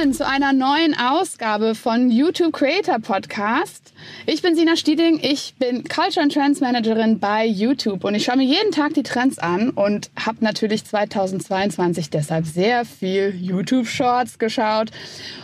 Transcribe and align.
willkommen 0.00 0.14
zu 0.14 0.26
einer 0.26 0.54
neuen 0.54 0.96
Ausgabe 0.98 1.74
von 1.74 2.10
YouTube 2.10 2.54
Creator 2.54 3.00
Podcast. 3.00 3.92
Ich 4.24 4.40
bin 4.40 4.56
Sina 4.56 4.74
Stieding, 4.74 5.20
ich 5.22 5.56
bin 5.58 5.84
Culture 5.84 6.22
and 6.22 6.32
Trends 6.32 6.60
Managerin 6.60 7.18
bei 7.18 7.44
YouTube 7.44 8.04
und 8.04 8.14
ich 8.14 8.24
schaue 8.24 8.38
mir 8.38 8.46
jeden 8.46 8.72
Tag 8.72 8.94
die 8.94 9.02
Trends 9.02 9.38
an 9.38 9.68
und 9.68 10.10
habe 10.18 10.38
natürlich 10.40 10.86
2022 10.86 12.08
deshalb 12.08 12.46
sehr 12.46 12.86
viel 12.86 13.34
YouTube 13.38 13.86
Shorts 13.86 14.38
geschaut. 14.38 14.90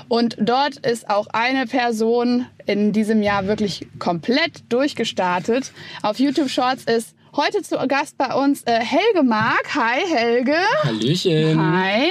Und 0.08 0.36
dort 0.40 0.78
ist 0.86 1.10
auch 1.10 1.26
eine 1.34 1.66
Person 1.66 2.46
in 2.64 2.94
diesem 2.94 3.22
Jahr 3.22 3.48
wirklich 3.48 3.86
komplett 3.98 4.64
durchgestartet. 4.70 5.70
Auf 6.00 6.18
YouTube 6.18 6.48
Shorts 6.48 6.84
ist 6.84 7.15
Heute 7.36 7.60
zu 7.60 7.76
Gast 7.86 8.16
bei 8.16 8.32
uns 8.32 8.62
äh, 8.62 8.80
Helge 8.80 9.22
Mark. 9.22 9.74
Hi 9.74 10.00
Helge. 10.08 10.56
Hallöchen. 10.84 11.60
Hi. 11.60 12.08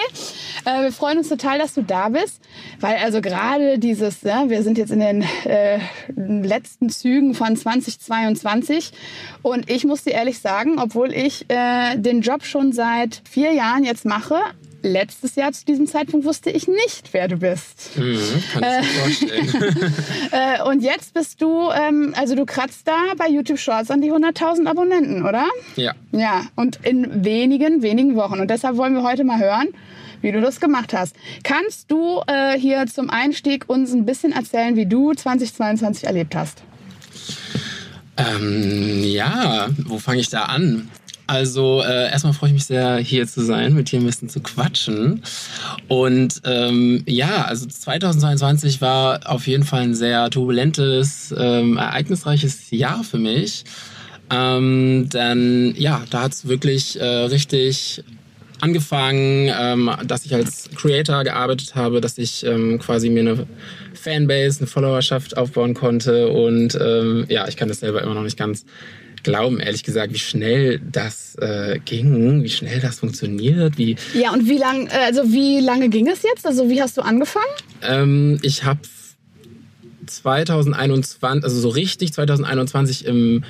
Äh, 0.65 0.83
wir 0.83 0.91
freuen 0.91 1.17
uns 1.17 1.29
total, 1.29 1.57
dass 1.57 1.73
du 1.73 1.81
da 1.81 2.09
bist, 2.09 2.43
weil 2.79 2.97
also 2.97 3.21
gerade 3.21 3.79
dieses, 3.79 4.21
ja, 4.21 4.51
wir 4.51 4.61
sind 4.61 4.77
jetzt 4.77 4.91
in 4.91 4.99
den 4.99 5.23
äh, 5.45 5.79
letzten 6.15 6.91
Zügen 6.91 7.33
von 7.33 7.57
2022 7.57 8.91
und 9.41 9.67
ich 9.67 9.83
muss 9.83 10.03
dir 10.03 10.11
ehrlich 10.11 10.37
sagen, 10.37 10.77
obwohl 10.77 11.11
ich 11.11 11.49
äh, 11.49 11.97
den 11.97 12.21
Job 12.21 12.43
schon 12.43 12.71
seit 12.71 13.23
vier 13.27 13.51
Jahren 13.51 13.83
jetzt 13.83 14.05
mache, 14.05 14.39
letztes 14.85 15.35
Jahr 15.35 15.51
zu 15.51 15.65
diesem 15.65 15.87
Zeitpunkt 15.87 16.25
wusste 16.25 16.49
ich 16.49 16.67
nicht, 16.67 17.09
wer 17.11 17.27
du 17.27 17.37
bist. 17.37 17.97
Mhm, 17.97 18.17
kann 18.53 18.63
ich 18.63 18.95
mir 18.95 19.01
vorstellen. 19.01 19.93
äh, 20.31 20.63
und 20.63 20.81
jetzt 20.81 21.13
bist 21.13 21.41
du, 21.41 21.69
ähm, 21.71 22.13
also 22.15 22.35
du 22.35 22.45
kratzt 22.45 22.87
da 22.87 23.13
bei 23.17 23.27
YouTube 23.27 23.59
Shorts 23.59 23.91
an 23.91 24.01
die 24.01 24.11
100.000 24.11 24.67
Abonnenten, 24.67 25.25
oder? 25.25 25.45
Ja. 25.75 25.93
Ja, 26.11 26.45
und 26.55 26.79
in 26.83 27.25
wenigen, 27.25 27.81
wenigen 27.81 28.15
Wochen. 28.15 28.39
Und 28.39 28.49
deshalb 28.49 28.77
wollen 28.77 28.93
wir 28.93 29.03
heute 29.03 29.23
mal 29.23 29.39
hören, 29.39 29.69
wie 30.21 30.31
du 30.31 30.39
das 30.39 30.59
gemacht 30.59 30.93
hast. 30.93 31.15
Kannst 31.43 31.91
du 31.91 32.21
äh, 32.27 32.57
hier 32.57 32.85
zum 32.85 33.09
Einstieg 33.09 33.65
uns 33.67 33.91
ein 33.93 34.05
bisschen 34.05 34.31
erzählen, 34.31 34.75
wie 34.75 34.85
du 34.85 35.13
2022 35.13 36.05
erlebt 36.05 36.35
hast? 36.35 36.63
Ähm, 38.17 39.03
ja, 39.03 39.67
wo 39.77 39.97
fange 39.97 40.21
ich 40.21 40.29
da 40.29 40.43
an? 40.43 40.89
Also 41.27 41.81
äh, 41.81 42.11
erstmal 42.11 42.33
freue 42.33 42.49
ich 42.49 42.53
mich 42.53 42.65
sehr, 42.65 42.97
hier 42.97 43.27
zu 43.27 43.43
sein, 43.43 43.73
mit 43.73 43.91
dir 43.91 43.99
ein 43.99 44.05
bisschen 44.05 44.29
zu 44.29 44.41
quatschen. 44.41 45.23
Und 45.87 46.41
ähm, 46.45 47.03
ja, 47.07 47.45
also 47.45 47.65
2022 47.65 48.81
war 48.81 49.21
auf 49.29 49.47
jeden 49.47 49.63
Fall 49.63 49.81
ein 49.81 49.95
sehr 49.95 50.29
turbulentes, 50.29 51.33
ähm, 51.37 51.77
ereignisreiches 51.77 52.69
Jahr 52.71 53.03
für 53.03 53.17
mich. 53.17 53.65
Ähm, 54.31 55.09
denn 55.11 55.73
ja, 55.77 56.03
da 56.09 56.23
hat 56.23 56.33
es 56.33 56.47
wirklich 56.47 56.99
äh, 56.99 57.05
richtig 57.05 58.03
angefangen, 58.61 59.51
ähm, 59.59 59.91
dass 60.05 60.25
ich 60.25 60.33
als 60.33 60.69
Creator 60.75 61.23
gearbeitet 61.23 61.75
habe, 61.75 62.01
dass 62.01 62.17
ich 62.17 62.45
ähm, 62.45 62.79
quasi 62.79 63.09
mir 63.09 63.21
eine 63.21 63.47
Fanbase, 63.93 64.59
eine 64.59 64.67
Followerschaft 64.67 65.37
aufbauen 65.37 65.73
konnte. 65.73 66.29
Und 66.29 66.77
ähm, 66.79 67.25
ja, 67.29 67.47
ich 67.47 67.57
kann 67.57 67.67
das 67.67 67.79
selber 67.79 68.01
immer 68.01 68.13
noch 68.13 68.23
nicht 68.23 68.37
ganz 68.37 68.65
glauben, 69.25 69.59
ehrlich 69.59 69.83
gesagt, 69.83 70.13
wie 70.13 70.19
schnell 70.19 70.79
das 70.79 71.35
äh, 71.41 71.79
ging, 71.83 72.43
wie 72.43 72.49
schnell 72.49 72.79
das 72.79 72.99
funktioniert, 72.99 73.77
wie. 73.77 73.95
Ja, 74.13 74.31
und 74.31 74.47
wie 74.47 74.57
lang, 74.57 74.87
also 74.89 75.33
wie 75.33 75.59
lange 75.59 75.89
ging 75.89 76.07
es 76.07 76.21
jetzt? 76.21 76.45
Also 76.45 76.69
wie 76.69 76.81
hast 76.81 76.95
du 76.95 77.01
angefangen? 77.01 77.45
Ähm, 77.81 78.37
ich 78.43 78.63
habe 78.63 78.79
2021, 80.05 81.43
also 81.43 81.59
so 81.59 81.69
richtig 81.69 82.13
2021 82.13 83.05
im, 83.05 83.43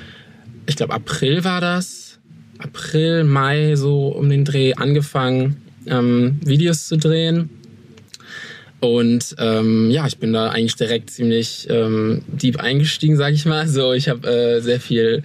ich 0.65 0.77
glaube 0.77 0.93
April 0.93 1.43
war 1.43 1.59
das, 1.59 2.19
April, 2.57 3.25
Mai 3.25 3.75
so 3.75 4.07
um 4.07 4.29
den 4.29 4.45
Dreh 4.45 4.75
angefangen, 4.75 5.57
ähm, 5.87 6.39
Videos 6.43 6.87
zu 6.87 6.97
drehen. 6.97 7.49
Und 8.79 9.35
ähm, 9.39 9.89
ja, 9.91 10.07
ich 10.07 10.19
bin 10.19 10.31
da 10.31 10.49
eigentlich 10.49 10.75
direkt 10.77 11.09
ziemlich 11.09 11.67
ähm, 11.69 12.21
deep 12.27 12.61
eingestiegen, 12.61 13.17
sag 13.17 13.33
ich 13.33 13.45
mal. 13.45 13.67
So, 13.67 13.91
ich 13.91 14.07
habe 14.07 14.25
äh, 14.27 14.61
sehr 14.61 14.79
viel 14.79 15.23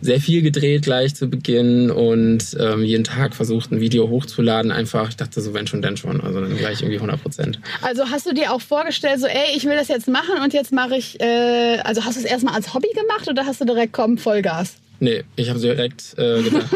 sehr 0.00 0.20
viel 0.20 0.42
gedreht 0.42 0.82
gleich 0.82 1.14
zu 1.14 1.28
Beginn 1.28 1.90
und 1.90 2.56
ähm, 2.58 2.82
jeden 2.82 3.04
Tag 3.04 3.34
versucht, 3.34 3.72
ein 3.72 3.80
Video 3.80 4.08
hochzuladen. 4.08 4.72
Einfach, 4.72 5.08
ich 5.08 5.16
dachte 5.16 5.40
so, 5.40 5.54
wenn 5.54 5.66
schon, 5.66 5.82
dann 5.82 5.96
schon. 5.96 6.20
Also 6.20 6.40
dann 6.40 6.56
gleich 6.56 6.80
irgendwie 6.80 6.96
100 6.96 7.22
Prozent. 7.22 7.60
Also 7.82 8.10
hast 8.10 8.26
du 8.26 8.34
dir 8.34 8.52
auch 8.52 8.60
vorgestellt, 8.60 9.20
so, 9.20 9.26
ey, 9.26 9.56
ich 9.56 9.64
will 9.64 9.76
das 9.76 9.88
jetzt 9.88 10.08
machen 10.08 10.42
und 10.42 10.52
jetzt 10.52 10.72
mache 10.72 10.96
ich, 10.96 11.20
äh, 11.20 11.78
also 11.84 12.04
hast 12.04 12.16
du 12.16 12.20
es 12.20 12.26
erstmal 12.26 12.54
als 12.54 12.74
Hobby 12.74 12.88
gemacht 12.94 13.28
oder 13.28 13.46
hast 13.46 13.60
du 13.60 13.64
direkt, 13.64 13.92
komm, 13.92 14.18
Vollgas? 14.18 14.76
Nee, 15.00 15.22
ich 15.36 15.48
habe 15.48 15.60
direkt 15.60 16.14
äh, 16.18 16.42
gedacht. 16.42 16.66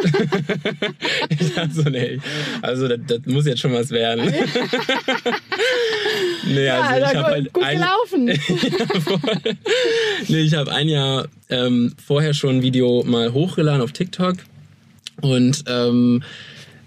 ich 1.28 1.54
dachte 1.54 1.74
so, 1.74 1.82
nee, 1.82 2.20
also 2.60 2.86
das, 2.86 3.00
das 3.06 3.20
muss 3.26 3.46
jetzt 3.46 3.60
schon 3.60 3.72
was 3.72 3.90
werden. 3.90 4.24
nee, 6.46 6.68
also 6.68 7.00
ja, 7.00 7.10
ich 7.10 7.16
habe 7.16 7.26
halt 7.26 7.52
gut 7.52 7.64
ein, 7.64 7.78
gelaufen. 7.78 8.28
ja, 8.28 8.34
nee, 10.28 10.40
ich 10.40 10.54
habe 10.54 10.72
ein 10.72 10.88
Jahr 10.88 11.26
ähm, 11.48 11.94
vorher 12.04 12.32
schon 12.32 12.58
ein 12.58 12.62
Video 12.62 13.02
mal 13.04 13.32
hochgeladen 13.32 13.82
auf 13.82 13.90
TikTok 13.90 14.36
und 15.20 15.64
ähm, 15.66 16.22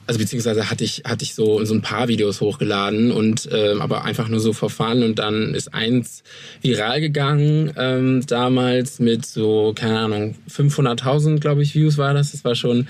also 0.08 0.20
beziehungsweise 0.20 0.70
hatte 0.70 0.84
ich 0.84 1.04
hatte 1.06 1.24
ich 1.24 1.34
so 1.34 1.64
so 1.66 1.74
ein 1.74 1.82
paar 1.82 2.08
Videos 2.08 2.42
hochgeladen 2.42 3.12
und 3.12 3.50
ähm, 3.52 3.82
aber 3.82 4.06
einfach 4.06 4.28
nur 4.28 4.40
so 4.40 4.54
verfahren 4.54 5.04
und 5.04 5.20
dann 5.20 5.54
ist 5.56 5.74
eins 5.74 6.24
viral 6.62 7.02
gegangen 7.02 7.74
ähm, 7.78 8.26
damals 8.28 9.00
mit 9.00 9.26
so 9.26 9.74
keine 9.76 10.00
Ahnung 10.00 10.36
500.000 10.50 11.40
glaube 11.40 11.64
ich 11.64 11.76
Views 11.76 11.98
war 11.98 12.14
das 12.14 12.32
das 12.32 12.44
war 12.44 12.56
schon 12.56 12.88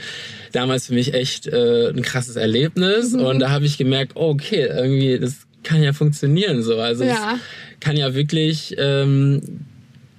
damals 0.52 0.88
für 0.88 0.94
mich 0.94 1.14
echt 1.14 1.48
äh, 1.48 1.90
ein 1.90 2.02
krasses 2.02 2.36
Erlebnis 2.36 3.14
mhm. 3.14 3.22
und 3.22 3.40
da 3.40 3.50
habe 3.50 3.66
ich 3.66 3.78
gemerkt 3.78 4.14
oh, 4.16 4.30
okay 4.30 4.68
irgendwie 4.68 5.18
das 5.20 5.48
kann 5.64 5.82
ja 5.82 5.94
funktionieren 5.94 6.64
so 6.64 6.80
also 6.80 7.06
ja. 7.06 7.40
kann 7.80 7.96
ja 7.96 8.14
wirklich 8.14 8.76
ähm, 8.78 9.42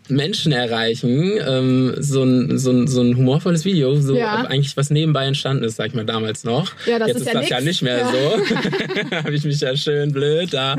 Menschen 0.08 0.52
erreichen. 0.52 1.38
Ähm, 1.46 1.94
so, 1.98 2.22
ein, 2.22 2.58
so, 2.58 2.70
ein, 2.70 2.86
so 2.86 3.00
ein 3.00 3.16
humorvolles 3.16 3.64
Video, 3.64 3.96
so 3.96 4.16
ja. 4.16 4.44
eigentlich 4.44 4.76
was 4.76 4.90
nebenbei 4.90 5.26
entstanden 5.26 5.64
ist, 5.64 5.76
sag 5.76 5.88
ich 5.88 5.94
mal 5.94 6.04
damals 6.04 6.44
noch. 6.44 6.72
Ja, 6.86 6.98
das 6.98 7.08
Jetzt 7.08 7.16
ist, 7.16 7.22
ist 7.22 7.28
ja 7.28 7.32
das 7.34 7.42
nix. 7.42 7.50
ja 7.50 7.60
nicht 7.60 7.82
mehr 7.82 7.98
ja. 7.98 8.12
so. 8.12 9.16
Habe 9.16 9.34
ich 9.34 9.44
mich 9.44 9.60
ja 9.60 9.76
schön 9.76 10.12
blöd 10.12 10.52
da 10.52 10.76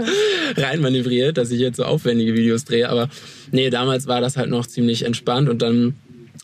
reinmanövriert, 0.55 1.37
dass 1.37 1.51
ich 1.51 1.59
jetzt 1.59 1.77
so 1.77 1.83
aufwendige 1.83 2.33
Videos 2.33 2.65
drehe. 2.65 2.89
Aber 2.89 3.09
nee, 3.51 3.69
damals 3.69 4.07
war 4.07 4.21
das 4.21 4.37
halt 4.37 4.49
noch 4.49 4.65
ziemlich 4.67 5.03
entspannt 5.03 5.49
und 5.49 5.61
dann 5.61 5.95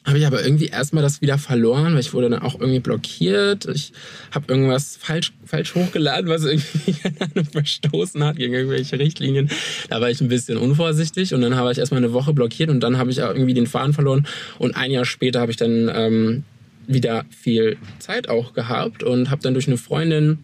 habe 0.05 0.17
ich 0.17 0.27
aber 0.27 0.43
irgendwie 0.43 0.67
erstmal 0.67 1.03
das 1.03 1.21
wieder 1.21 1.37
verloren, 1.37 1.93
weil 1.93 2.01
ich 2.01 2.13
wurde 2.13 2.29
dann 2.29 2.41
auch 2.41 2.59
irgendwie 2.59 2.79
blockiert. 2.79 3.65
Ich 3.65 3.93
habe 4.31 4.45
irgendwas 4.53 4.97
falsch, 4.97 5.31
falsch 5.45 5.75
hochgeladen, 5.75 6.29
was 6.29 6.43
irgendwie 6.43 6.95
verstoßen 7.51 8.23
hat 8.23 8.35
gegen 8.35 8.53
irgendwelche 8.53 8.99
Richtlinien. 8.99 9.49
Da 9.89 10.01
war 10.01 10.09
ich 10.09 10.19
ein 10.21 10.27
bisschen 10.27 10.57
unvorsichtig 10.57 11.33
und 11.33 11.41
dann 11.41 11.55
habe 11.55 11.71
ich 11.71 11.77
erstmal 11.77 12.03
eine 12.03 12.13
Woche 12.13 12.33
blockiert 12.33 12.69
und 12.69 12.81
dann 12.81 12.97
habe 12.97 13.11
ich 13.11 13.21
auch 13.23 13.33
irgendwie 13.33 13.53
den 13.53 13.67
Faden 13.67 13.93
verloren. 13.93 14.27
Und 14.59 14.75
ein 14.75 14.91
Jahr 14.91 15.05
später 15.05 15.39
habe 15.39 15.51
ich 15.51 15.57
dann 15.57 15.89
ähm, 15.93 16.43
wieder 16.87 17.25
viel 17.29 17.77
Zeit 17.99 18.27
auch 18.29 18.53
gehabt 18.53 19.03
und 19.03 19.29
habe 19.29 19.41
dann 19.41 19.53
durch 19.53 19.67
eine 19.67 19.77
Freundin 19.77 20.39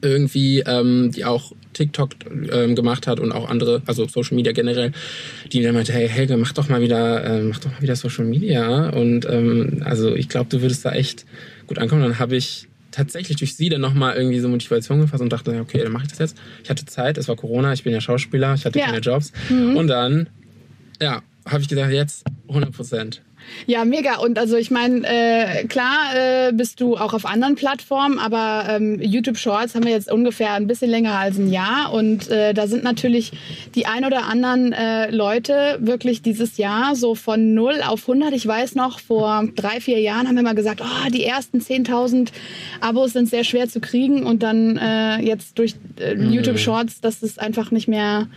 irgendwie, 0.00 0.60
ähm, 0.60 1.10
die 1.12 1.24
auch 1.24 1.52
TikTok 1.76 2.10
ähm, 2.50 2.74
gemacht 2.74 3.06
hat 3.06 3.20
und 3.20 3.32
auch 3.32 3.48
andere, 3.48 3.82
also 3.86 4.08
Social 4.08 4.34
Media 4.34 4.52
generell, 4.52 4.92
die 5.52 5.62
dann 5.62 5.74
meinte, 5.74 5.92
hey 5.92 6.08
Helge, 6.08 6.36
mach 6.36 6.52
doch 6.52 6.68
mal 6.68 6.80
wieder, 6.80 7.24
äh, 7.24 7.42
mach 7.42 7.58
doch 7.58 7.70
mal 7.70 7.82
wieder 7.82 7.96
Social 7.96 8.24
Media. 8.24 8.88
Und 8.90 9.26
ähm, 9.28 9.82
also 9.84 10.14
ich 10.14 10.28
glaube, 10.28 10.48
du 10.50 10.62
würdest 10.62 10.84
da 10.84 10.92
echt 10.92 11.26
gut 11.66 11.78
ankommen. 11.78 12.02
Dann 12.02 12.18
habe 12.18 12.36
ich 12.36 12.68
tatsächlich 12.90 13.36
durch 13.36 13.56
sie 13.56 13.68
dann 13.68 13.82
nochmal 13.82 14.16
irgendwie 14.16 14.40
so 14.40 14.48
Motivation 14.48 15.00
gefasst 15.00 15.22
und 15.22 15.30
dachte, 15.30 15.60
okay, 15.60 15.82
dann 15.82 15.92
mache 15.92 16.04
ich 16.04 16.10
das 16.10 16.18
jetzt. 16.18 16.38
Ich 16.64 16.70
hatte 16.70 16.86
Zeit, 16.86 17.18
es 17.18 17.28
war 17.28 17.36
Corona, 17.36 17.72
ich 17.74 17.84
bin 17.84 17.92
ja 17.92 18.00
Schauspieler, 18.00 18.54
ich 18.54 18.64
hatte 18.64 18.78
ja. 18.78 18.86
keine 18.86 19.00
Jobs. 19.00 19.32
Mhm. 19.50 19.76
Und 19.76 19.88
dann, 19.88 20.28
ja, 21.00 21.22
habe 21.46 21.60
ich 21.60 21.68
gesagt, 21.68 21.92
jetzt 21.92 22.24
100 22.48 22.72
Prozent. 22.72 23.22
Ja, 23.66 23.84
mega. 23.84 24.18
Und 24.18 24.38
also 24.38 24.56
ich 24.56 24.70
meine, 24.70 25.02
äh, 25.04 25.64
klar 25.64 26.14
äh, 26.14 26.52
bist 26.52 26.80
du 26.80 26.96
auch 26.96 27.14
auf 27.14 27.26
anderen 27.26 27.54
Plattformen, 27.54 28.18
aber 28.18 28.66
ähm, 28.68 29.00
YouTube 29.00 29.38
Shorts 29.38 29.74
haben 29.74 29.84
wir 29.84 29.92
jetzt 29.92 30.10
ungefähr 30.10 30.52
ein 30.52 30.66
bisschen 30.66 30.90
länger 30.90 31.18
als 31.18 31.38
ein 31.38 31.50
Jahr. 31.50 31.92
Und 31.92 32.28
äh, 32.30 32.54
da 32.54 32.66
sind 32.66 32.84
natürlich 32.84 33.32
die 33.74 33.86
ein 33.86 34.04
oder 34.04 34.24
anderen 34.26 34.72
äh, 34.72 35.10
Leute 35.10 35.78
wirklich 35.80 36.22
dieses 36.22 36.58
Jahr 36.58 36.94
so 36.94 37.14
von 37.14 37.54
0 37.54 37.82
auf 37.86 38.08
100. 38.08 38.32
Ich 38.34 38.46
weiß 38.46 38.74
noch, 38.74 39.00
vor 39.00 39.48
drei, 39.54 39.80
vier 39.80 40.00
Jahren 40.00 40.28
haben 40.28 40.36
wir 40.36 40.42
mal 40.42 40.54
gesagt, 40.54 40.80
oh, 40.82 41.10
die 41.10 41.24
ersten 41.24 41.58
10.000 41.58 42.28
Abos 42.80 43.12
sind 43.12 43.28
sehr 43.28 43.44
schwer 43.44 43.68
zu 43.68 43.80
kriegen. 43.80 44.24
Und 44.24 44.42
dann 44.42 44.76
äh, 44.76 45.18
jetzt 45.18 45.58
durch 45.58 45.74
äh. 45.98 46.14
YouTube 46.14 46.58
Shorts, 46.58 47.00
das 47.00 47.22
ist 47.22 47.40
einfach 47.40 47.70
nicht 47.70 47.88
mehr 47.88 48.28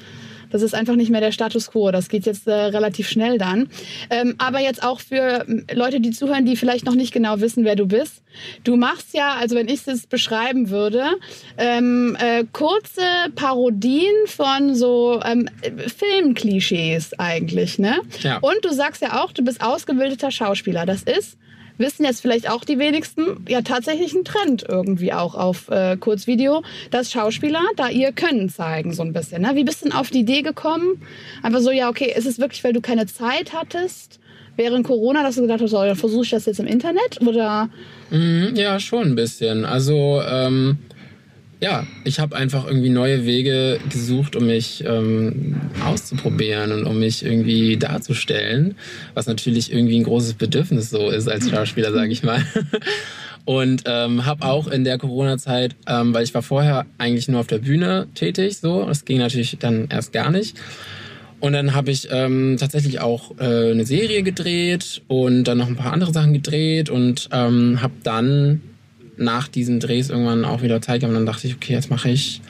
das 0.49 0.61
ist 0.61 0.73
einfach 0.73 0.95
nicht 0.95 1.11
mehr 1.11 1.21
der 1.21 1.31
Status 1.31 1.71
quo. 1.71 1.91
Das 1.91 2.09
geht 2.09 2.25
jetzt 2.25 2.47
äh, 2.47 2.53
relativ 2.53 3.09
schnell 3.09 3.37
dann. 3.37 3.69
Ähm, 4.09 4.35
aber 4.37 4.59
jetzt 4.59 4.83
auch 4.83 4.99
für 4.99 5.45
Leute, 5.73 5.99
die 5.99 6.11
zuhören, 6.11 6.45
die 6.45 6.55
vielleicht 6.55 6.85
noch 6.85 6.95
nicht 6.95 7.13
genau 7.13 7.39
wissen, 7.39 7.63
wer 7.63 7.75
du 7.75 7.85
bist. 7.85 8.21
Du 8.63 8.75
machst 8.75 9.13
ja, 9.13 9.35
also 9.39 9.55
wenn 9.55 9.67
ich 9.67 9.87
es 9.87 10.07
beschreiben 10.07 10.69
würde, 10.69 11.03
ähm, 11.57 12.15
äh, 12.19 12.45
kurze 12.51 13.01
Parodien 13.35 14.13
von 14.25 14.75
so 14.75 15.19
ähm, 15.25 15.49
Filmklischees 15.87 17.17
eigentlich, 17.19 17.79
ne? 17.79 17.99
Ja. 18.21 18.37
Und 18.37 18.63
du 18.63 18.73
sagst 18.73 19.01
ja 19.01 19.23
auch, 19.23 19.31
du 19.31 19.43
bist 19.43 19.61
ausgebildeter 19.61 20.31
Schauspieler. 20.31 20.85
Das 20.85 21.03
ist 21.03 21.37
wissen 21.79 22.05
jetzt 22.05 22.21
vielleicht 22.21 22.49
auch 22.49 22.63
die 22.63 22.77
wenigsten, 22.77 23.45
ja 23.47 23.61
tatsächlich 23.61 24.13
ein 24.13 24.25
Trend 24.25 24.65
irgendwie 24.67 25.13
auch 25.13 25.35
auf 25.35 25.69
äh, 25.69 25.97
Kurzvideo, 25.97 26.63
dass 26.91 27.11
Schauspieler 27.11 27.61
da 27.75 27.89
ihr 27.89 28.11
Können 28.11 28.49
zeigen 28.49 28.93
so 28.93 29.01
ein 29.03 29.13
bisschen. 29.13 29.41
Ne? 29.41 29.51
Wie 29.53 29.63
bist 29.63 29.81
du 29.81 29.89
denn 29.89 29.97
auf 29.97 30.09
die 30.11 30.19
Idee 30.19 30.41
gekommen? 30.41 31.01
Einfach 31.41 31.61
so, 31.61 31.71
ja 31.71 31.89
okay, 31.89 32.13
ist 32.15 32.27
es 32.27 32.39
wirklich, 32.39 32.63
weil 32.63 32.73
du 32.73 32.81
keine 32.81 33.07
Zeit 33.07 33.53
hattest? 33.53 34.19
Während 34.55 34.85
Corona, 34.85 35.23
dass 35.23 35.35
du 35.35 35.41
gedacht 35.41 35.61
hast, 35.61 35.71
so, 35.71 35.77
dann 35.77 35.95
versuche 35.95 36.25
ich 36.25 36.31
das 36.31 36.45
jetzt 36.45 36.59
im 36.59 36.67
Internet 36.67 37.21
oder? 37.21 37.69
Mhm, 38.09 38.55
ja, 38.55 38.77
schon 38.79 39.03
ein 39.03 39.15
bisschen. 39.15 39.63
Also 39.63 40.21
ähm, 40.27 40.79
ja, 41.61 41.85
ich 42.05 42.19
habe 42.19 42.35
einfach 42.35 42.65
irgendwie 42.65 42.89
neue 42.89 43.25
Wege 43.25 43.79
gesucht, 43.89 44.35
um 44.35 44.47
mich 44.47 44.83
ähm, 44.85 45.57
auszuprobieren 45.85 46.71
und 46.71 46.85
um 46.85 46.99
mich 46.99 47.25
irgendwie 47.25 47.75
darzustellen, 47.75 48.75
was 49.13 49.27
natürlich 49.27 49.71
irgendwie 49.71 49.99
ein 49.99 50.05
großes 50.05 50.35
Bedürfnis 50.35 50.89
so 50.89 51.09
ist 51.09 51.27
als 51.27 51.49
Schauspieler, 51.49 51.91
sage 51.91 52.11
ich 52.11 52.23
mal. 52.23 52.43
Und 53.45 53.83
ähm, 53.87 54.27
habe 54.27 54.45
auch 54.45 54.67
in 54.67 54.83
der 54.83 54.99
Corona-Zeit, 54.99 55.75
ähm, 55.87 56.13
weil 56.13 56.23
ich 56.23 56.35
war 56.35 56.43
vorher 56.43 56.85
eigentlich 56.99 57.27
nur 57.29 57.39
auf 57.39 57.47
der 57.47 57.57
Bühne 57.57 58.07
tätig, 58.13 58.57
so, 58.57 58.85
das 58.85 59.05
ging 59.05 59.17
natürlich 59.17 59.57
dann 59.59 59.87
erst 59.89 60.13
gar 60.13 60.29
nicht. 60.29 60.55
Und 61.39 61.53
dann 61.53 61.73
habe 61.73 61.89
ich 61.89 62.09
ähm, 62.11 62.57
tatsächlich 62.59 62.99
auch 62.99 63.31
äh, 63.39 63.71
eine 63.71 63.85
Serie 63.85 64.21
gedreht 64.21 65.01
und 65.07 65.45
dann 65.45 65.57
noch 65.57 65.67
ein 65.67 65.77
paar 65.77 65.93
andere 65.93 66.13
Sachen 66.13 66.33
gedreht 66.33 66.91
und 66.91 67.29
ähm, 67.31 67.81
habe 67.81 67.93
dann 68.03 68.61
nach 69.19 69.47
diesen 69.47 69.79
Drehs 69.79 70.09
irgendwann 70.09 70.45
auch 70.45 70.61
wieder 70.61 70.81
Zeit 70.81 71.01
gehabt 71.01 71.11
und 71.11 71.15
dann 71.15 71.25
dachte 71.25 71.47
ich, 71.47 71.55
okay, 71.55 71.73
jetzt 71.73 71.89
mache 71.89 72.09
ich, 72.09 72.41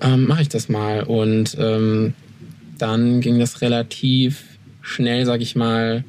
ähm, 0.00 0.26
mache 0.26 0.42
ich 0.42 0.48
das 0.48 0.68
mal. 0.68 1.02
Und 1.02 1.56
ähm, 1.58 2.14
dann 2.78 3.20
ging 3.20 3.38
das 3.38 3.60
relativ 3.60 4.42
schnell, 4.82 5.24
sag 5.26 5.40
ich 5.40 5.56
mal, 5.56 6.04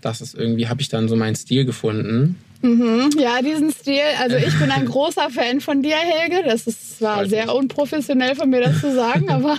dass 0.00 0.20
es 0.20 0.34
irgendwie, 0.34 0.68
habe 0.68 0.80
ich 0.80 0.88
dann 0.88 1.08
so 1.08 1.16
meinen 1.16 1.36
Stil 1.36 1.64
gefunden. 1.64 2.36
Mhm, 2.62 3.10
ja, 3.18 3.40
diesen 3.40 3.72
Stil. 3.72 4.02
Also 4.20 4.36
ich 4.36 4.58
bin 4.58 4.70
ein 4.70 4.84
großer 4.84 5.30
Fan 5.30 5.62
von 5.62 5.82
dir, 5.82 5.96
Helge. 5.96 6.46
Das 6.46 6.66
ist 6.66 6.98
zwar 6.98 7.26
sehr 7.26 7.54
unprofessionell 7.54 8.34
von 8.34 8.50
mir, 8.50 8.60
das 8.60 8.80
zu 8.80 8.94
sagen, 8.94 9.30
aber 9.30 9.56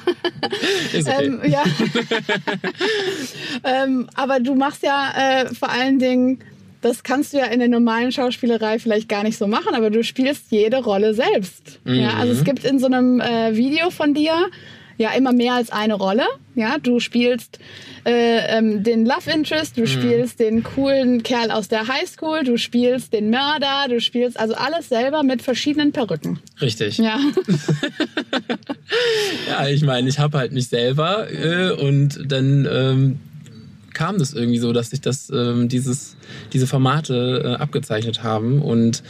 Ist 0.93 1.07
okay. 1.07 1.25
ähm, 1.25 1.41
ja. 1.47 1.63
ähm, 3.83 4.07
aber 4.13 4.39
du 4.39 4.53
machst 4.53 4.83
ja 4.83 5.13
äh, 5.17 5.55
vor 5.55 5.69
allen 5.71 5.97
Dingen, 5.97 6.43
das 6.81 7.03
kannst 7.03 7.33
du 7.33 7.37
ja 7.37 7.45
in 7.45 7.59
der 7.59 7.67
normalen 7.67 8.11
Schauspielerei 8.11 8.79
vielleicht 8.79 9.07
gar 9.07 9.23
nicht 9.23 9.37
so 9.37 9.47
machen, 9.47 9.75
aber 9.75 9.89
du 9.89 10.03
spielst 10.03 10.51
jede 10.51 10.77
Rolle 10.83 11.13
selbst. 11.13 11.79
Ja, 11.85 12.15
also 12.15 12.33
es 12.33 12.43
gibt 12.43 12.63
in 12.65 12.79
so 12.79 12.87
einem 12.87 13.19
äh, 13.19 13.55
Video 13.55 13.89
von 13.89 14.13
dir 14.13 14.33
ja 14.97 15.11
immer 15.13 15.33
mehr 15.33 15.53
als 15.53 15.71
eine 15.71 15.95
Rolle. 15.95 16.23
Ja, 16.55 16.77
du 16.77 16.99
spielst 16.99 17.59
äh, 18.05 18.57
ähm, 18.57 18.83
den 18.83 19.05
Love 19.05 19.31
Interest, 19.33 19.77
du 19.77 19.87
spielst 19.87 20.39
den 20.39 20.63
coolen 20.63 21.23
Kerl 21.23 21.49
aus 21.51 21.67
der 21.67 21.87
Highschool, 21.87 22.43
du 22.43 22.57
spielst 22.57 23.13
den 23.13 23.29
Mörder, 23.29 23.87
du 23.89 23.99
spielst 23.99 24.39
also 24.39 24.53
alles 24.53 24.89
selber 24.89 25.23
mit 25.23 25.41
verschiedenen 25.41 25.91
Perücken. 25.91 26.39
Richtig. 26.61 26.97
Ja. 26.97 27.19
Ja, 29.47 29.67
ich 29.67 29.83
meine, 29.83 30.09
ich 30.09 30.19
habe 30.19 30.37
halt 30.37 30.51
mich 30.51 30.67
selber 30.67 31.27
äh, 31.31 31.71
und 31.71 32.19
dann 32.29 32.67
ähm, 32.69 33.19
kam 33.93 34.17
das 34.17 34.33
irgendwie 34.33 34.59
so, 34.59 34.73
dass 34.73 34.89
sich 34.89 35.01
das, 35.01 35.29
ähm, 35.29 35.67
dieses, 35.69 36.15
diese 36.53 36.67
Formate 36.67 37.43
äh, 37.45 37.61
abgezeichnet 37.61 38.23
haben 38.23 38.61
und 38.61 39.03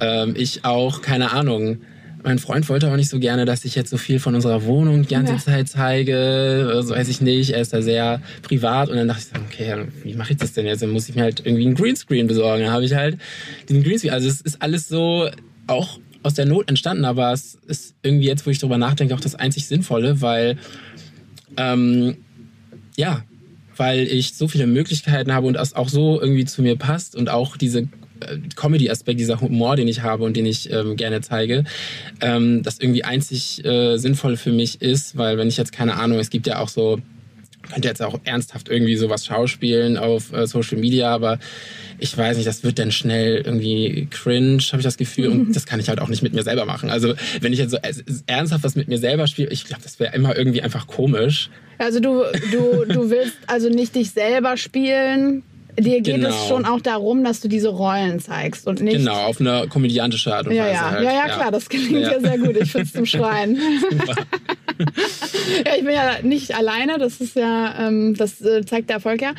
ähm, 0.00 0.34
ich 0.36 0.64
auch, 0.64 1.02
keine 1.02 1.32
Ahnung, 1.32 1.78
mein 2.22 2.38
Freund 2.38 2.68
wollte 2.68 2.90
auch 2.92 2.96
nicht 2.96 3.08
so 3.08 3.18
gerne, 3.18 3.46
dass 3.46 3.64
ich 3.64 3.74
jetzt 3.74 3.88
so 3.88 3.96
viel 3.96 4.20
von 4.20 4.34
unserer 4.34 4.64
Wohnung 4.64 5.02
die 5.02 5.08
ganze 5.14 5.32
Ja. 5.32 5.38
Zeit 5.38 5.68
zeige. 5.68 6.70
Also 6.74 6.94
weiß 6.94 7.08
ich 7.08 7.22
nicht. 7.22 7.50
Er 7.50 7.62
ist 7.62 7.72
da 7.72 7.80
sehr 7.80 8.20
privat. 8.42 8.90
Und 8.90 8.96
dann 8.96 9.08
dachte 9.08 9.22
ich, 9.22 9.28
so, 9.28 9.42
okay, 9.42 9.86
wie 10.02 10.12
mache 10.14 10.32
ich 10.32 10.36
das 10.38 10.52
denn 10.52 10.66
jetzt? 10.66 10.82
Dann 10.82 10.90
muss 10.90 11.08
ich 11.08 11.14
mir 11.14 11.22
halt 11.22 11.40
irgendwie 11.46 11.64
einen 11.64 11.74
Greenscreen 11.74 12.26
besorgen. 12.26 12.64
Dann 12.64 12.72
habe 12.72 12.84
ich 12.84 12.94
halt 12.94 13.16
diesen 13.70 13.82
Greenscreen. 13.82 14.12
Also 14.12 14.28
es 14.28 14.42
ist 14.42 14.60
alles 14.60 14.86
so 14.86 15.30
auch 15.66 15.98
aus 16.22 16.34
der 16.34 16.44
Not 16.44 16.68
entstanden, 16.68 17.06
aber 17.06 17.32
es 17.32 17.56
ist 17.66 17.94
irgendwie 18.02 18.26
jetzt, 18.26 18.44
wo 18.46 18.50
ich 18.50 18.58
drüber 18.58 18.76
nachdenke, 18.76 19.14
auch 19.14 19.20
das 19.20 19.34
einzig 19.34 19.66
Sinnvolle, 19.66 20.20
weil 20.20 20.58
ähm, 21.56 22.18
ja, 22.96 23.22
weil 23.80 24.00
ich 24.00 24.34
so 24.34 24.46
viele 24.46 24.66
Möglichkeiten 24.66 25.32
habe 25.32 25.46
und 25.46 25.54
das 25.54 25.74
auch 25.74 25.88
so 25.88 26.20
irgendwie 26.20 26.44
zu 26.44 26.60
mir 26.60 26.76
passt 26.76 27.16
und 27.16 27.30
auch 27.30 27.56
diese 27.56 27.88
äh, 28.20 28.36
Comedy-Aspekt, 28.54 29.18
dieser 29.18 29.40
Humor, 29.40 29.74
den 29.74 29.88
ich 29.88 30.02
habe 30.02 30.22
und 30.24 30.36
den 30.36 30.44
ich 30.44 30.70
ähm, 30.70 30.96
gerne 30.96 31.22
zeige, 31.22 31.64
ähm, 32.20 32.62
das 32.62 32.78
irgendwie 32.78 33.04
einzig 33.04 33.64
äh, 33.64 33.96
sinnvoll 33.96 34.36
für 34.36 34.52
mich 34.52 34.82
ist, 34.82 35.16
weil 35.16 35.38
wenn 35.38 35.48
ich 35.48 35.56
jetzt 35.56 35.72
keine 35.72 35.94
Ahnung, 35.94 36.18
es 36.18 36.28
gibt 36.28 36.46
ja 36.46 36.58
auch 36.58 36.68
so, 36.68 36.98
könnte 37.72 37.88
jetzt 37.88 38.02
auch 38.02 38.20
ernsthaft 38.24 38.68
irgendwie 38.68 38.96
sowas 38.96 39.24
schauspielen 39.24 39.96
auf 39.96 40.30
äh, 40.34 40.46
Social 40.46 40.76
Media, 40.76 41.14
aber 41.14 41.38
ich 42.00 42.16
weiß 42.16 42.36
nicht, 42.36 42.46
das 42.48 42.64
wird 42.64 42.78
dann 42.78 42.90
schnell 42.92 43.42
irgendwie 43.44 44.08
cringe, 44.10 44.58
habe 44.72 44.78
ich 44.78 44.84
das 44.84 44.96
Gefühl. 44.96 45.28
Und 45.28 45.52
das 45.56 45.66
kann 45.66 45.78
ich 45.80 45.88
halt 45.88 46.00
auch 46.00 46.08
nicht 46.08 46.22
mit 46.22 46.32
mir 46.34 46.42
selber 46.42 46.64
machen. 46.64 46.90
Also 46.90 47.14
wenn 47.40 47.52
ich 47.52 47.58
jetzt 47.58 47.70
so 47.72 47.78
ernsthaft 48.26 48.64
was 48.64 48.74
mit 48.76 48.88
mir 48.88 48.98
selber 48.98 49.26
spiele, 49.26 49.48
ich 49.50 49.64
glaube, 49.64 49.82
das 49.82 50.00
wäre 50.00 50.14
immer 50.14 50.36
irgendwie 50.36 50.62
einfach 50.62 50.86
komisch. 50.86 51.50
Also 51.78 52.00
du, 52.00 52.24
du, 52.52 52.84
du 52.92 53.10
willst 53.10 53.36
also 53.46 53.68
nicht 53.68 53.94
dich 53.94 54.10
selber 54.10 54.56
spielen. 54.56 55.42
Dir 55.78 56.00
geht 56.02 56.16
Genau. 56.16 56.28
es 56.30 56.48
schon 56.48 56.64
auch 56.66 56.80
darum, 56.80 57.22
dass 57.24 57.40
du 57.40 57.48
diese 57.48 57.68
Rollen 57.68 58.18
zeigst 58.18 58.66
und 58.66 58.80
nicht. 58.82 58.96
Genau, 58.98 59.14
auf 59.26 59.40
eine 59.40 59.66
komödiantische 59.68 60.34
Art 60.34 60.46
und 60.48 60.52
Ja, 60.52 60.64
Weise. 60.64 60.74
ja, 60.74 60.90
halt. 60.90 61.04
ja, 61.04 61.12
ja, 61.12 61.24
klar, 61.28 61.50
das 61.52 61.68
klingt 61.68 61.92
ja, 61.92 62.00
Ja. 62.12 62.20
sehr 62.20 62.38
gut. 62.38 62.56
Ich 62.60 62.72
finde 62.72 62.86
es 62.86 62.92
zum 62.92 63.06
Schreien. 63.06 63.56
ja, 65.66 65.74
ich 65.76 65.84
bin 65.84 65.94
ja 65.94 66.22
nicht 66.22 66.54
alleine, 66.54 66.98
das 66.98 67.20
ist 67.20 67.36
ja, 67.36 67.86
ähm, 67.86 68.14
das 68.16 68.40
äh, 68.40 68.64
zeigt 68.64 68.88
der 68.88 68.96
Erfolg 68.96 69.22
ja. 69.22 69.32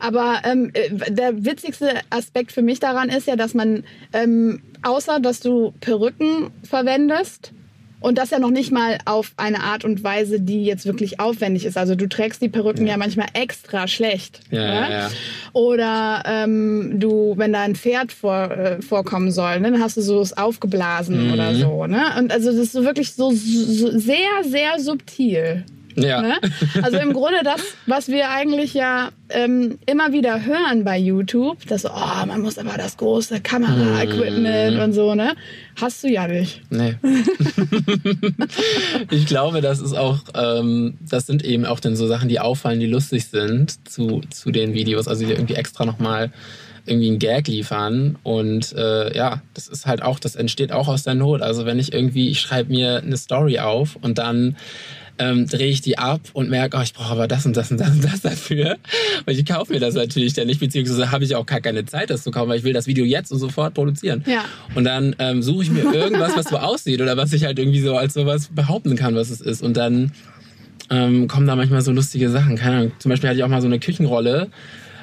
Aber 0.00 0.42
ähm, 0.44 0.70
äh, 0.74 1.10
der 1.10 1.44
witzigste 1.44 2.00
Aspekt 2.10 2.52
für 2.52 2.62
mich 2.62 2.80
daran 2.80 3.08
ist 3.08 3.26
ja, 3.26 3.36
dass 3.36 3.54
man, 3.54 3.84
ähm, 4.12 4.62
außer 4.82 5.20
dass 5.20 5.40
du 5.40 5.72
Perücken 5.80 6.50
verwendest, 6.62 7.52
und 8.00 8.18
das 8.18 8.30
ja 8.30 8.38
noch 8.38 8.50
nicht 8.50 8.70
mal 8.70 8.98
auf 9.04 9.32
eine 9.36 9.62
Art 9.62 9.84
und 9.84 10.04
Weise, 10.04 10.40
die 10.40 10.64
jetzt 10.64 10.86
wirklich 10.86 11.18
aufwendig 11.20 11.64
ist. 11.64 11.76
Also 11.76 11.94
du 11.94 12.08
trägst 12.08 12.40
die 12.42 12.48
Perücken 12.48 12.86
ja, 12.86 12.96
manchmal 12.96 13.26
extra 13.32 13.88
schlecht. 13.88 14.40
Ja, 14.50 14.60
ne? 14.60 14.74
ja, 14.74 14.90
ja. 14.90 15.10
Oder 15.52 16.22
ähm, 16.26 17.00
du, 17.00 17.34
wenn 17.36 17.52
da 17.52 17.62
ein 17.62 17.74
Pferd 17.74 18.12
vor, 18.12 18.50
äh, 18.50 18.82
vorkommen 18.82 19.30
soll, 19.32 19.60
ne, 19.60 19.72
dann 19.72 19.82
hast 19.82 19.96
du 19.96 20.00
so 20.02 20.20
es 20.20 20.36
aufgeblasen 20.36 21.26
Mhm. 21.26 21.32
oder 21.32 21.54
so. 21.54 21.86
Ne? 21.86 22.02
Und 22.18 22.30
also 22.32 22.50
das 22.50 22.56
ist 22.60 22.72
so 22.72 22.84
wirklich 22.84 23.14
so, 23.14 23.30
so 23.32 23.98
sehr, 23.98 24.44
sehr 24.44 24.78
subtil. 24.78 25.64
Ja. 26.02 26.22
Ne? 26.22 26.34
Also 26.82 26.98
im 26.98 27.12
Grunde 27.12 27.38
das, 27.44 27.60
was 27.86 28.08
wir 28.08 28.30
eigentlich 28.30 28.74
ja 28.74 29.10
ähm, 29.30 29.78
immer 29.86 30.12
wieder 30.12 30.44
hören 30.44 30.84
bei 30.84 30.98
YouTube, 30.98 31.64
dass 31.66 31.82
so, 31.82 31.90
oh, 31.90 32.26
man 32.26 32.40
muss 32.40 32.58
aber 32.58 32.76
das 32.76 32.96
große 32.96 33.40
Kamera-Equipment 33.40 34.76
Mhm. 34.76 34.82
und 34.82 34.92
so, 34.92 35.14
ne? 35.14 35.34
Hast 35.80 36.02
du 36.02 36.08
ja 36.08 36.26
nicht. 36.26 36.62
Nee. 36.70 36.96
ich 39.10 39.26
glaube, 39.26 39.60
das 39.60 39.80
ist 39.80 39.96
auch, 39.96 40.18
ähm, 40.34 40.96
das 41.08 41.26
sind 41.26 41.44
eben 41.44 41.64
auch 41.64 41.80
dann 41.80 41.96
so 41.96 42.06
Sachen, 42.06 42.28
die 42.28 42.40
auffallen, 42.40 42.80
die 42.80 42.86
lustig 42.86 43.26
sind 43.26 43.88
zu, 43.88 44.22
zu 44.30 44.50
den 44.50 44.74
Videos. 44.74 45.08
Also 45.08 45.24
die 45.26 45.32
irgendwie 45.32 45.54
extra 45.54 45.84
nochmal 45.84 46.30
irgendwie 46.86 47.08
einen 47.08 47.18
Gag 47.18 47.48
liefern. 47.48 48.16
Und 48.22 48.72
äh, 48.72 49.14
ja, 49.16 49.42
das 49.54 49.68
ist 49.68 49.86
halt 49.86 50.02
auch, 50.02 50.18
das 50.18 50.36
entsteht 50.36 50.72
auch 50.72 50.88
aus 50.88 51.02
der 51.02 51.14
Not. 51.14 51.42
Also 51.42 51.66
wenn 51.66 51.78
ich 51.78 51.92
irgendwie, 51.92 52.30
ich 52.30 52.40
schreibe 52.40 52.72
mir 52.72 52.98
eine 53.02 53.16
Story 53.16 53.58
auf 53.58 53.96
und 54.00 54.18
dann 54.18 54.56
ähm, 55.18 55.46
drehe 55.46 55.68
ich 55.68 55.80
die 55.80 55.98
ab 55.98 56.20
und 56.32 56.50
merke, 56.50 56.76
oh, 56.76 56.82
ich 56.82 56.92
brauche 56.92 57.12
aber 57.12 57.28
das 57.28 57.46
und 57.46 57.56
das 57.56 57.70
und 57.70 57.80
das 57.80 57.90
und 57.90 58.04
das 58.04 58.20
dafür. 58.20 58.76
Und 59.26 59.32
ich 59.32 59.44
kaufe 59.44 59.72
mir 59.72 59.80
das 59.80 59.94
natürlich 59.94 60.34
dann 60.34 60.46
nicht, 60.46 60.60
beziehungsweise 60.60 61.10
habe 61.10 61.24
ich 61.24 61.34
auch 61.34 61.46
gar 61.46 61.60
keine 61.60 61.84
Zeit, 61.84 62.10
das 62.10 62.22
zu 62.22 62.30
kaufen, 62.30 62.48
weil 62.48 62.58
ich 62.58 62.64
will 62.64 62.72
das 62.72 62.86
Video 62.86 63.04
jetzt 63.04 63.32
und 63.32 63.38
sofort 63.38 63.74
produzieren. 63.74 64.24
Ja. 64.26 64.44
Und 64.74 64.84
dann 64.84 65.14
ähm, 65.18 65.42
suche 65.42 65.64
ich 65.64 65.70
mir 65.70 65.92
irgendwas, 65.92 66.36
was 66.36 66.46
so 66.46 66.58
aussieht 66.58 67.00
oder 67.00 67.16
was 67.16 67.32
ich 67.32 67.44
halt 67.44 67.58
irgendwie 67.58 67.80
so 67.80 67.96
als 67.96 68.14
sowas 68.14 68.48
behaupten 68.52 68.96
kann, 68.96 69.14
was 69.14 69.30
es 69.30 69.40
ist. 69.40 69.62
Und 69.62 69.76
dann 69.76 70.12
ähm, 70.90 71.28
kommen 71.28 71.46
da 71.46 71.56
manchmal 71.56 71.82
so 71.82 71.92
lustige 71.92 72.30
Sachen. 72.30 72.56
Keine 72.56 72.76
Ahnung. 72.76 72.92
Zum 72.98 73.10
Beispiel 73.10 73.28
hatte 73.28 73.38
ich 73.38 73.44
auch 73.44 73.48
mal 73.48 73.60
so 73.60 73.66
eine 73.66 73.78
Küchenrolle 73.78 74.48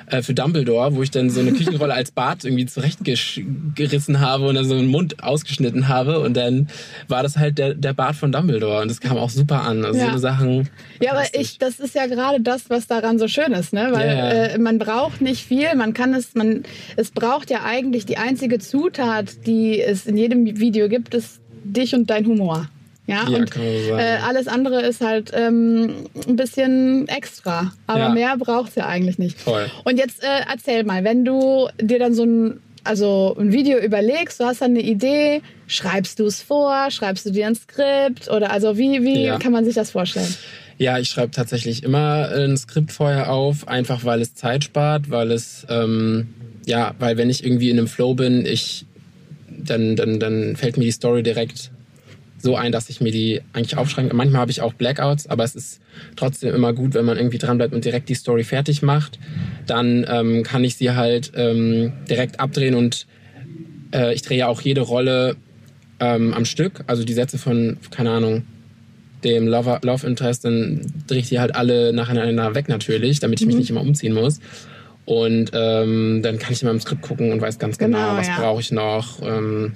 äh, 0.07 0.21
für 0.21 0.33
Dumbledore, 0.33 0.95
wo 0.95 1.03
ich 1.03 1.11
dann 1.11 1.29
so 1.29 1.39
eine 1.39 1.51
Küchenrolle 1.53 1.93
als 1.93 2.11
Bart 2.11 2.43
irgendwie 2.45 2.65
zurechtgerissen 2.65 4.19
habe 4.19 4.47
und 4.47 4.55
dann 4.55 4.65
so 4.65 4.75
einen 4.75 4.87
Mund 4.87 5.23
ausgeschnitten 5.23 5.87
habe. 5.87 6.19
Und 6.19 6.35
dann 6.35 6.67
war 7.07 7.23
das 7.23 7.37
halt 7.37 7.57
der, 7.57 7.73
der 7.73 7.93
Bart 7.93 8.15
von 8.15 8.31
Dumbledore. 8.31 8.81
Und 8.81 8.89
das 8.89 9.01
kam 9.01 9.17
auch 9.17 9.29
super 9.29 9.61
an. 9.63 9.83
Also 9.85 9.99
Ja. 9.99 10.05
so 10.05 10.11
eine 10.11 10.19
Sachen. 10.19 10.69
Ja, 11.01 11.11
aber 11.11 11.23
ich, 11.33 11.57
das 11.57 11.79
ist 11.79 11.95
ja 11.95 12.05
gerade 12.07 12.41
das, 12.41 12.69
was 12.69 12.87
daran 12.87 13.19
so 13.19 13.27
schön 13.27 13.51
ist, 13.53 13.73
ne? 13.73 13.89
Weil 13.91 14.07
ja. 14.07 14.29
Äh, 14.29 14.57
man 14.57 14.77
braucht 14.79 15.21
nicht 15.21 15.45
viel, 15.45 15.75
man 15.75 15.93
kann 15.93 16.13
es, 16.13 16.35
man, 16.35 16.63
es 16.95 17.11
braucht 17.11 17.49
ja 17.49 17.63
eigentlich 17.63 18.05
die 18.05 18.17
einzige 18.17 18.59
Zutat, 18.59 19.45
die 19.45 19.81
es 19.81 20.05
in 20.05 20.17
jedem 20.17 20.59
Video 20.59 20.89
gibt, 20.89 21.13
ist 21.13 21.39
dich 21.63 21.95
und 21.95 22.09
dein 22.09 22.25
Humor. 22.25 22.69
Ja, 23.07 23.27
Ja, 23.29 23.37
und 23.37 23.53
so 23.53 23.61
äh, 23.97 24.17
alles 24.25 24.47
andere 24.47 24.81
ist 24.81 25.01
halt 25.01 25.31
ähm, 25.33 26.05
ein 26.27 26.35
bisschen 26.35 27.07
extra. 27.07 27.71
Aber 27.85 27.99
Ja. 27.99 28.09
mehr 28.09 28.35
braucht 28.37 28.69
es 28.69 28.75
ja 28.75 28.87
eigentlich 28.87 29.19
nicht. 29.19 29.39
Voll. 29.39 29.69
Und 29.83 29.97
jetzt 29.97 30.23
äh, 30.23 30.27
erzähl 30.51 30.83
mal, 30.83 31.03
wenn 31.03 31.23
du 31.23 31.67
dir 31.79 31.99
dann 31.99 32.13
so 32.15 32.23
ein, 32.23 32.59
also 32.83 33.35
ein 33.39 33.51
Video 33.51 33.77
überlegst, 33.77 34.39
du 34.39 34.45
hast 34.45 34.61
dann 34.61 34.71
eine 34.71 34.81
Idee, 34.81 35.41
schreibst 35.67 36.19
du 36.19 36.25
es 36.25 36.41
vor, 36.41 36.89
schreibst 36.89 37.25
du 37.27 37.31
dir 37.31 37.45
ein 37.47 37.55
Skript 37.55 38.29
oder 38.29 38.51
also 38.51 38.77
wie, 38.77 39.03
wie 39.03 39.25
Ja. 39.25 39.37
kann 39.37 39.51
man 39.51 39.65
sich 39.65 39.75
das 39.75 39.91
vorstellen? 39.91 40.35
Ja, 40.77 40.97
ich 40.99 41.09
schreibe 41.09 41.31
tatsächlich 41.31 41.83
immer 41.83 42.29
ein 42.35 42.57
Skript 42.57 42.91
vorher 42.91 43.31
auf, 43.31 43.67
einfach 43.67 44.03
weil 44.03 44.21
es 44.21 44.33
Zeit 44.35 44.63
spart, 44.63 45.09
weil 45.09 45.31
es, 45.31 45.65
ähm, 45.69 46.27
ja, 46.65 46.93
weil 46.99 47.17
wenn 47.17 47.29
ich 47.29 47.45
irgendwie 47.45 47.69
in 47.69 47.77
einem 47.77 47.87
Flow 47.87 48.13
bin, 48.15 48.45
ich, 48.45 48.85
dann, 49.47 49.95
dann, 49.95 50.19
dann 50.19 50.55
fällt 50.55 50.77
mir 50.77 50.83
die 50.85 50.91
Story 50.91 51.23
direkt 51.23 51.71
so 52.45 52.55
ein, 52.55 52.71
dass 52.71 52.89
ich 52.89 53.01
mir 53.01 53.11
die 53.11 53.41
eigentlich 53.53 53.75
aufschreibe. 53.75 54.15
Manchmal 54.15 54.41
habe 54.41 54.51
ich 54.51 54.61
auch 54.61 54.73
Blackouts, 54.73 55.25
aber 55.27 55.43
es 55.43 55.55
ist 55.55 55.81
trotzdem 56.15 56.53
immer 56.53 56.73
gut, 56.73 56.93
wenn 56.93 57.03
man 57.03 57.17
irgendwie 57.17 57.39
dranbleibt 57.39 57.73
und 57.73 57.83
direkt 57.83 58.07
die 58.07 58.13
Story 58.13 58.43
fertig 58.43 58.83
macht. 58.83 59.17
Dann 59.65 60.05
ähm, 60.07 60.43
kann 60.43 60.63
ich 60.63 60.75
sie 60.75 60.91
halt 60.91 61.31
ähm, 61.35 61.93
direkt 62.07 62.39
abdrehen 62.39 62.75
und 62.75 63.07
äh, 63.93 64.13
ich 64.13 64.21
drehe 64.21 64.37
ja 64.37 64.47
auch 64.47 64.61
jede 64.61 64.81
Rolle 64.81 65.35
ähm, 65.99 66.35
am 66.35 66.45
Stück. 66.45 66.83
Also 66.85 67.03
die 67.03 67.13
Sätze 67.13 67.39
von, 67.39 67.77
keine 67.89 68.11
Ahnung, 68.11 68.43
dem 69.23 69.47
Love, 69.47 69.79
Love 69.81 70.05
Interest, 70.05 70.45
dann 70.45 70.81
drehe 71.07 71.19
ich 71.19 71.29
die 71.29 71.39
halt 71.39 71.55
alle 71.55 71.93
nacheinander 71.93 72.53
weg 72.53 72.69
natürlich, 72.69 73.19
damit 73.19 73.41
ich 73.41 73.47
mich 73.47 73.55
mhm. 73.55 73.61
nicht 73.61 73.69
immer 73.71 73.81
umziehen 73.81 74.13
muss. 74.13 74.39
Und 75.05 75.49
ähm, 75.53 76.21
dann 76.21 76.37
kann 76.37 76.53
ich 76.53 76.61
immer 76.61 76.71
im 76.71 76.79
Skript 76.79 77.01
gucken 77.01 77.31
und 77.31 77.41
weiß 77.41 77.57
ganz 77.57 77.79
genau, 77.79 77.97
genau 77.97 78.17
was 78.17 78.27
ja. 78.27 78.37
brauche 78.37 78.61
ich 78.61 78.71
noch. 78.71 79.19
Ähm, 79.23 79.73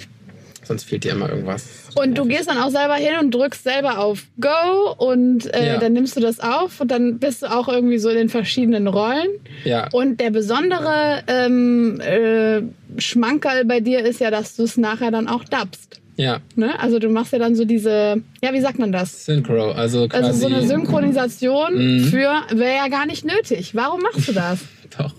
sonst 0.69 0.83
fehlt 0.83 1.03
dir 1.03 1.11
immer 1.11 1.29
irgendwas. 1.29 1.67
Und 1.95 2.17
du 2.17 2.25
gehst 2.25 2.47
dann 2.47 2.59
auch 2.59 2.69
selber 2.69 2.95
hin 2.95 3.13
und 3.19 3.33
drückst 3.33 3.63
selber 3.63 3.97
auf 3.97 4.23
Go 4.39 4.93
und 4.97 5.53
äh, 5.53 5.73
ja. 5.73 5.77
dann 5.79 5.93
nimmst 5.93 6.15
du 6.15 6.21
das 6.21 6.39
auf 6.39 6.79
und 6.79 6.89
dann 6.89 7.17
bist 7.19 7.41
du 7.41 7.47
auch 7.47 7.67
irgendwie 7.67 7.97
so 7.97 8.09
in 8.09 8.15
den 8.15 8.29
verschiedenen 8.29 8.87
Rollen. 8.87 9.27
Ja. 9.65 9.89
Und 9.91 10.21
der 10.21 10.29
besondere 10.29 11.23
ähm, 11.27 11.99
äh, 11.99 12.61
Schmankerl 13.01 13.65
bei 13.65 13.79
dir 13.79 13.99
ist 14.01 14.21
ja, 14.21 14.29
dass 14.31 14.55
du 14.55 14.63
es 14.63 14.77
nachher 14.77 15.11
dann 15.11 15.27
auch 15.27 15.43
dubst. 15.43 15.99
Ja. 16.15 16.39
Ne? 16.55 16.79
Also 16.79 16.99
du 16.99 17.09
machst 17.09 17.33
ja 17.33 17.39
dann 17.39 17.55
so 17.55 17.65
diese, 17.65 18.21
ja, 18.43 18.53
wie 18.53 18.61
sagt 18.61 18.77
man 18.77 18.91
das? 18.91 19.25
Synchro, 19.25 19.71
also 19.71 20.07
quasi. 20.07 20.23
Also 20.23 20.39
so 20.39 20.47
eine 20.47 20.67
Synchronisation 20.67 21.97
mhm. 21.97 22.03
für 22.03 22.31
wäre 22.51 22.75
ja 22.75 22.87
gar 22.89 23.07
nicht 23.07 23.25
nötig. 23.25 23.73
Warum 23.73 24.01
machst 24.01 24.27
du 24.27 24.33
das? 24.33 24.59
Doch, 24.97 25.13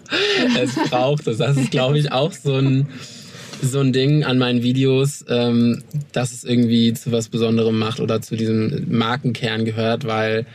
es 0.61 0.75
braucht 0.91 1.27
es. 1.27 1.39
Das 1.39 1.57
ist, 1.57 1.71
glaube 1.71 1.99
ich, 1.99 2.13
auch 2.13 2.33
so 2.33 2.55
ein 2.55 2.89
so 3.63 3.81
ein 3.81 3.93
Ding 3.93 4.25
an 4.25 4.39
meinen 4.39 4.63
Videos, 4.63 5.25
ähm, 5.29 5.83
dass 6.13 6.33
es 6.33 6.45
irgendwie 6.45 6.93
zu 6.95 7.13
was 7.13 7.29
Besonderem 7.29 7.79
macht 7.79 8.01
oder 8.01 8.21
zu 8.21 8.37
diesem 8.37 8.87
Markenkern 8.89 9.65
gehört, 9.65 10.07
weil 10.07 10.47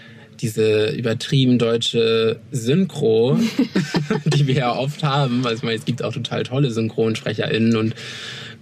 diese 0.41 0.89
übertrieben 0.89 1.57
deutsche 1.57 2.39
Synchro, 2.51 3.39
die 4.25 4.47
wir 4.47 4.55
ja 4.55 4.75
oft 4.75 5.03
haben, 5.03 5.45
also 5.45 5.57
ich 5.57 5.63
meine, 5.63 5.77
es 5.77 5.85
gibt 5.85 6.03
auch 6.03 6.13
total 6.13 6.43
tolle 6.43 6.71
SynchronsprecherInnen 6.71 7.75
und 7.77 7.95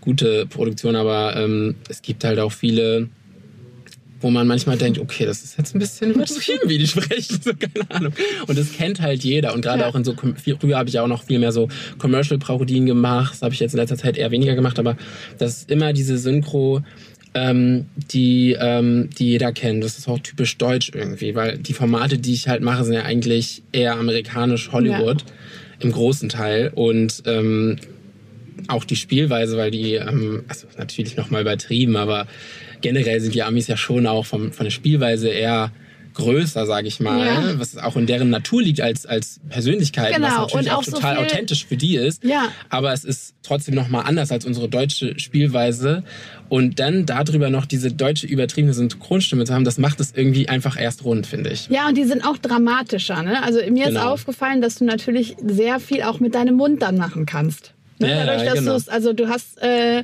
gute 0.01 0.45
Produktionen, 0.45 0.97
aber 0.97 1.35
ähm, 1.35 1.75
es 1.89 2.01
gibt 2.01 2.23
halt 2.23 2.39
auch 2.39 2.51
viele 2.51 3.09
wo 4.23 4.29
man 4.29 4.47
manchmal 4.47 4.77
denkt, 4.77 4.99
okay, 4.99 5.25
das 5.25 5.43
ist 5.43 5.57
jetzt 5.57 5.75
ein 5.75 5.79
bisschen 5.79 6.11
übertrieben, 6.11 6.67
wie 6.69 6.77
die 6.77 6.87
sprechen, 6.87 7.39
so 7.43 7.51
keine 7.53 7.91
Ahnung. 7.91 8.13
Und 8.47 8.57
das 8.57 8.71
kennt 8.71 9.01
halt 9.01 9.23
jeder. 9.23 9.53
Und 9.53 9.61
gerade 9.61 9.81
ja. 9.81 9.87
auch 9.87 9.95
in 9.95 10.03
so, 10.03 10.15
früher 10.15 10.77
habe 10.77 10.87
ich 10.87 10.95
ja 10.95 11.03
auch 11.03 11.07
noch 11.07 11.23
viel 11.23 11.39
mehr 11.39 11.51
so 11.51 11.67
Commercial-Parodien 11.97 12.85
gemacht. 12.85 13.33
Das 13.33 13.41
habe 13.41 13.53
ich 13.53 13.59
jetzt 13.59 13.73
in 13.73 13.79
letzter 13.79 13.97
Zeit 13.97 14.17
eher 14.17 14.31
weniger 14.31 14.55
gemacht, 14.55 14.79
aber 14.79 14.95
das 15.37 15.57
ist 15.57 15.71
immer 15.71 15.91
diese 15.91 16.17
Synchro, 16.17 16.81
ähm, 17.33 17.87
die, 18.11 18.55
ähm, 18.59 19.09
die 19.17 19.25
jeder 19.25 19.51
kennt. 19.51 19.83
Das 19.83 19.97
ist 19.97 20.07
auch 20.07 20.19
typisch 20.19 20.57
deutsch 20.57 20.91
irgendwie, 20.93 21.35
weil 21.35 21.57
die 21.57 21.73
Formate, 21.73 22.17
die 22.17 22.33
ich 22.33 22.47
halt 22.47 22.61
mache, 22.61 22.85
sind 22.85 22.93
ja 22.93 23.03
eigentlich 23.03 23.61
eher 23.71 23.97
amerikanisch 23.97 24.71
Hollywood 24.71 25.21
ja. 25.21 25.27
im 25.81 25.91
großen 25.91 26.29
Teil. 26.29 26.71
Und 26.73 27.23
ähm, 27.25 27.77
auch 28.67 28.85
die 28.85 28.95
Spielweise, 28.95 29.57
weil 29.57 29.71
die, 29.71 29.95
ähm, 29.95 30.45
also 30.47 30.67
natürlich 30.77 31.17
nochmal 31.17 31.41
übertrieben, 31.41 31.97
aber 31.97 32.27
generell 32.83 33.19
sind 33.19 33.33
die 33.33 33.41
Amis 33.41 33.65
ja 33.65 33.77
schon 33.77 34.05
auch 34.05 34.27
vom, 34.27 34.51
von 34.51 34.65
der 34.65 34.71
Spielweise 34.71 35.29
eher 35.29 35.71
größer, 36.13 36.65
sage 36.65 36.87
ich 36.87 36.99
mal, 36.99 37.25
ja. 37.25 37.59
was 37.59 37.77
auch 37.77 37.95
in 37.95 38.05
deren 38.05 38.29
Natur 38.29 38.61
liegt 38.61 38.81
als, 38.81 39.05
als 39.05 39.39
Persönlichkeit, 39.49 40.13
genau. 40.13 40.27
was 40.27 40.37
natürlich 40.37 40.71
auch, 40.71 40.77
auch, 40.77 40.83
total 40.83 41.15
so 41.15 41.21
authentisch 41.21 41.65
für 41.65 41.77
die 41.77 41.95
ist. 41.95 42.23
Ja. 42.23 42.49
Aber 42.69 42.93
es 42.93 43.03
ist 43.03 43.33
trotzdem 43.41 43.75
nochmal 43.75 44.03
anders 44.05 44.31
als 44.31 44.45
unsere 44.45 44.69
deutsche 44.69 45.19
Spielweise. 45.19 46.03
Und 46.49 46.79
dann 46.79 47.07
darüber 47.07 47.49
noch 47.49 47.65
diese 47.65 47.91
deutsche 47.91 48.27
übertriebene 48.27 48.73
Synchronstimme 48.75 49.45
zu 49.45 49.53
haben, 49.53 49.63
das 49.63 49.79
macht 49.79 49.99
es 49.99 50.13
irgendwie 50.15 50.49
einfach 50.49 50.79
erst 50.79 51.03
rund, 51.03 51.25
finde 51.25 51.49
ich. 51.49 51.67
Ja, 51.69 51.87
und 51.87 51.97
die 51.97 52.03
sind 52.03 52.23
auch 52.23 52.37
dramatischer. 52.37 53.23
Ne? 53.23 53.41
Also 53.41 53.59
mir 53.71 53.87
genau. 53.87 53.87
ist 53.87 54.05
aufgefallen, 54.05 54.61
dass 54.61 54.75
du 54.75 54.85
natürlich 54.85 55.35
sehr 55.43 55.79
viel 55.79 56.03
auch 56.03 56.19
mit 56.19 56.35
deinem 56.35 56.55
Mund 56.55 56.83
dann 56.83 56.97
machen 56.97 57.25
kannst. 57.25 57.73
Ne? 57.99 58.09
Ja, 58.09 58.25
Dadurch, 58.25 58.45
dass 58.45 58.59
genau. 58.59 58.77
du 58.77 58.91
also 58.91 59.13
du 59.13 59.29
hast 59.29 59.61
äh, 59.61 60.03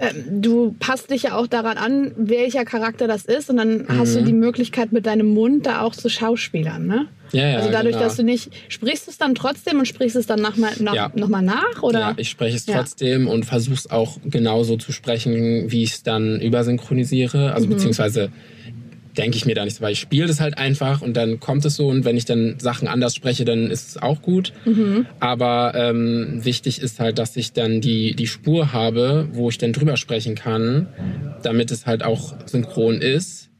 ähm, 0.00 0.42
du 0.42 0.74
passt 0.78 1.10
dich 1.10 1.24
ja 1.24 1.36
auch 1.36 1.46
daran 1.46 1.76
an, 1.76 2.12
welcher 2.16 2.64
Charakter 2.64 3.06
das 3.06 3.24
ist 3.24 3.50
und 3.50 3.58
dann 3.58 3.82
mhm. 3.82 3.98
hast 3.98 4.16
du 4.16 4.20
mhm. 4.20 4.26
die 4.26 4.32
Möglichkeit 4.32 4.92
mit 4.92 5.06
deinem 5.06 5.28
Mund 5.32 5.66
da 5.66 5.82
auch 5.82 5.94
zu 5.94 6.08
Schauspielern, 6.08 6.86
ne? 6.86 7.06
Ja, 7.32 7.48
ja, 7.48 7.56
also 7.58 7.70
dadurch, 7.70 7.94
genau. 7.94 8.04
dass 8.04 8.16
du 8.16 8.24
nicht, 8.24 8.50
sprichst 8.68 9.06
du 9.06 9.10
es 9.10 9.16
dann 9.16 9.34
trotzdem 9.34 9.78
und 9.78 9.86
sprichst 9.86 10.16
es 10.16 10.26
dann 10.26 10.40
nochmal 10.40 10.72
nach, 10.80 10.94
ja. 10.94 11.12
noch 11.14 11.28
nach? 11.28 11.82
Oder? 11.82 12.00
Ja, 12.00 12.14
ich 12.16 12.28
spreche 12.28 12.56
es 12.56 12.66
trotzdem 12.66 13.26
und 13.26 13.46
versuche 13.46 13.74
es 13.74 13.90
auch 13.90 14.18
genauso 14.24 14.76
zu 14.76 14.92
sprechen, 14.92 15.70
wie 15.70 15.82
ich 15.82 15.92
es 15.92 16.02
dann 16.02 16.40
übersynchronisiere. 16.40 17.54
Also 17.54 17.66
mhm. 17.66 17.70
beziehungsweise 17.70 18.30
denke 19.16 19.36
ich 19.36 19.44
mir 19.44 19.54
da 19.54 19.64
nicht 19.64 19.76
so, 19.76 19.82
weil 19.82 19.92
ich 19.92 20.00
spiele 20.00 20.26
das 20.26 20.40
halt 20.40 20.58
einfach 20.58 21.02
und 21.02 21.16
dann 21.16 21.38
kommt 21.40 21.64
es 21.64 21.76
so 21.76 21.88
und 21.88 22.04
wenn 22.04 22.16
ich 22.16 22.24
dann 22.24 22.58
Sachen 22.58 22.88
anders 22.88 23.14
spreche, 23.14 23.44
dann 23.44 23.70
ist 23.70 23.88
es 23.90 24.02
auch 24.02 24.22
gut. 24.22 24.52
Mhm. 24.64 25.06
Aber 25.20 25.74
ähm, 25.74 26.44
wichtig 26.44 26.80
ist 26.80 26.98
halt, 27.00 27.18
dass 27.18 27.36
ich 27.36 27.52
dann 27.52 27.80
die, 27.80 28.14
die 28.14 28.26
Spur 28.26 28.72
habe, 28.72 29.28
wo 29.32 29.50
ich 29.50 29.58
dann 29.58 29.72
drüber 29.72 29.96
sprechen 29.96 30.34
kann, 30.34 30.88
damit 31.42 31.70
es 31.70 31.86
halt 31.86 32.04
auch 32.04 32.34
synchron 32.46 33.00
ist. 33.00 33.50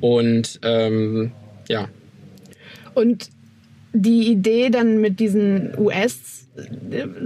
Und 0.00 0.60
ähm, 0.62 1.32
ja. 1.68 1.88
Und 2.94 3.28
die 3.92 4.30
Idee 4.30 4.70
dann 4.70 5.00
mit 5.00 5.20
diesen 5.20 5.78
US- 5.78 6.40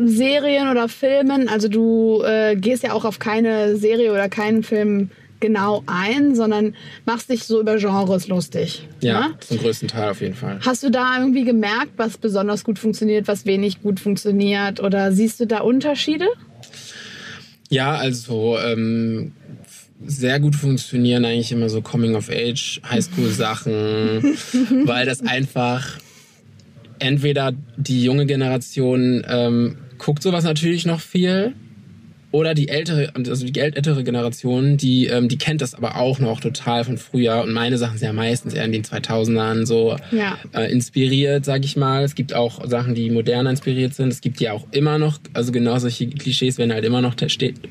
Serien 0.05 0.69
oder 0.71 0.89
Filmen, 0.89 1.49
also 1.49 1.67
du 1.67 2.23
äh, 2.25 2.55
gehst 2.55 2.85
ja 2.85 2.93
auch 2.93 3.05
auf 3.05 3.19
keine 3.19 3.77
Serie 3.77 4.13
oder 4.13 4.29
keinen 4.29 4.63
Film 4.63 5.11
genau 5.41 5.83
ein, 5.87 6.35
sondern 6.35 6.75
machst 7.05 7.31
dich 7.31 7.45
so 7.45 7.61
über 7.61 7.77
Genres 7.77 8.29
lustig. 8.29 8.87
Ja, 9.01 9.29
ne? 9.29 9.35
zum 9.41 9.59
größten 9.59 9.89
Teil 9.89 10.11
auf 10.11 10.21
jeden 10.21 10.35
Fall. 10.35 10.59
Hast 10.65 10.83
du 10.83 10.91
da 10.91 11.19
irgendwie 11.19 11.45
gemerkt, 11.45 11.93
was 11.97 12.19
besonders 12.19 12.65
gut 12.65 12.79
funktioniert, 12.79 13.29
was 13.29 13.47
wenig 13.47 13.83
gut 13.83 14.01
funktioniert? 14.01 14.81
Oder 14.81 15.13
siehst 15.13 15.41
du 15.41 15.47
da 15.47 15.61
Unterschiede? 15.61 16.27
Ja, 17.69 17.97
also 17.97 18.59
ähm, 18.59 19.33
sehr 20.05 20.41
gut 20.41 20.55
funktionieren 20.55 21.25
eigentlich 21.25 21.53
immer 21.53 21.69
so 21.69 21.83
Coming-of-Age, 21.83 22.83
Highschool-Sachen, 22.89 24.37
weil 24.85 25.07
das 25.07 25.23
einfach 25.23 25.99
entweder 26.99 27.53
die 27.77 28.05
junge 28.05 28.27
Generation 28.27 29.25
ähm, 29.29 29.79
guckt 29.99 30.23
sowas 30.23 30.45
natürlich 30.45 30.87
noch 30.87 31.01
viel 31.01 31.55
oder 32.37 32.53
die 32.53 32.69
ältere, 32.69 33.11
also 33.15 33.47
die 33.47 33.59
ältere 33.59 34.05
Generation, 34.05 34.77
die, 34.77 35.07
ähm, 35.07 35.29
die 35.29 35.39
kennt 35.39 35.63
das 35.63 35.75
aber 35.75 35.97
auch 35.97 36.19
noch 36.19 36.39
total 36.39 36.85
von 36.85 36.99
früher. 36.99 37.41
Und 37.43 37.55
meine 37.55 37.79
Sachen 37.79 37.97
sind 37.97 38.07
ja 38.07 38.13
meistens 38.13 38.53
eher 38.53 38.67
in 38.67 38.73
den 38.73 38.85
2000ern 38.85 39.65
so 39.65 39.97
ja. 40.11 40.37
äh, 40.53 40.71
inspiriert, 40.71 41.47
sag 41.47 41.65
ich 41.65 41.79
mal. 41.79 42.05
Es 42.05 42.15
gibt 42.15 42.35
auch 42.35 42.69
Sachen, 42.69 42.95
die 42.95 43.09
moderner 43.09 43.49
inspiriert 43.49 43.95
sind. 43.95 44.09
Es 44.09 44.21
gibt 44.21 44.39
ja 44.43 44.53
auch 44.53 44.67
immer 44.71 44.99
noch, 44.99 45.19
also 45.33 45.51
genau 45.51 45.79
solche 45.79 46.09
Klischees 46.09 46.59
werden 46.59 46.75
halt 46.75 46.85
immer 46.85 47.01
noch 47.01 47.15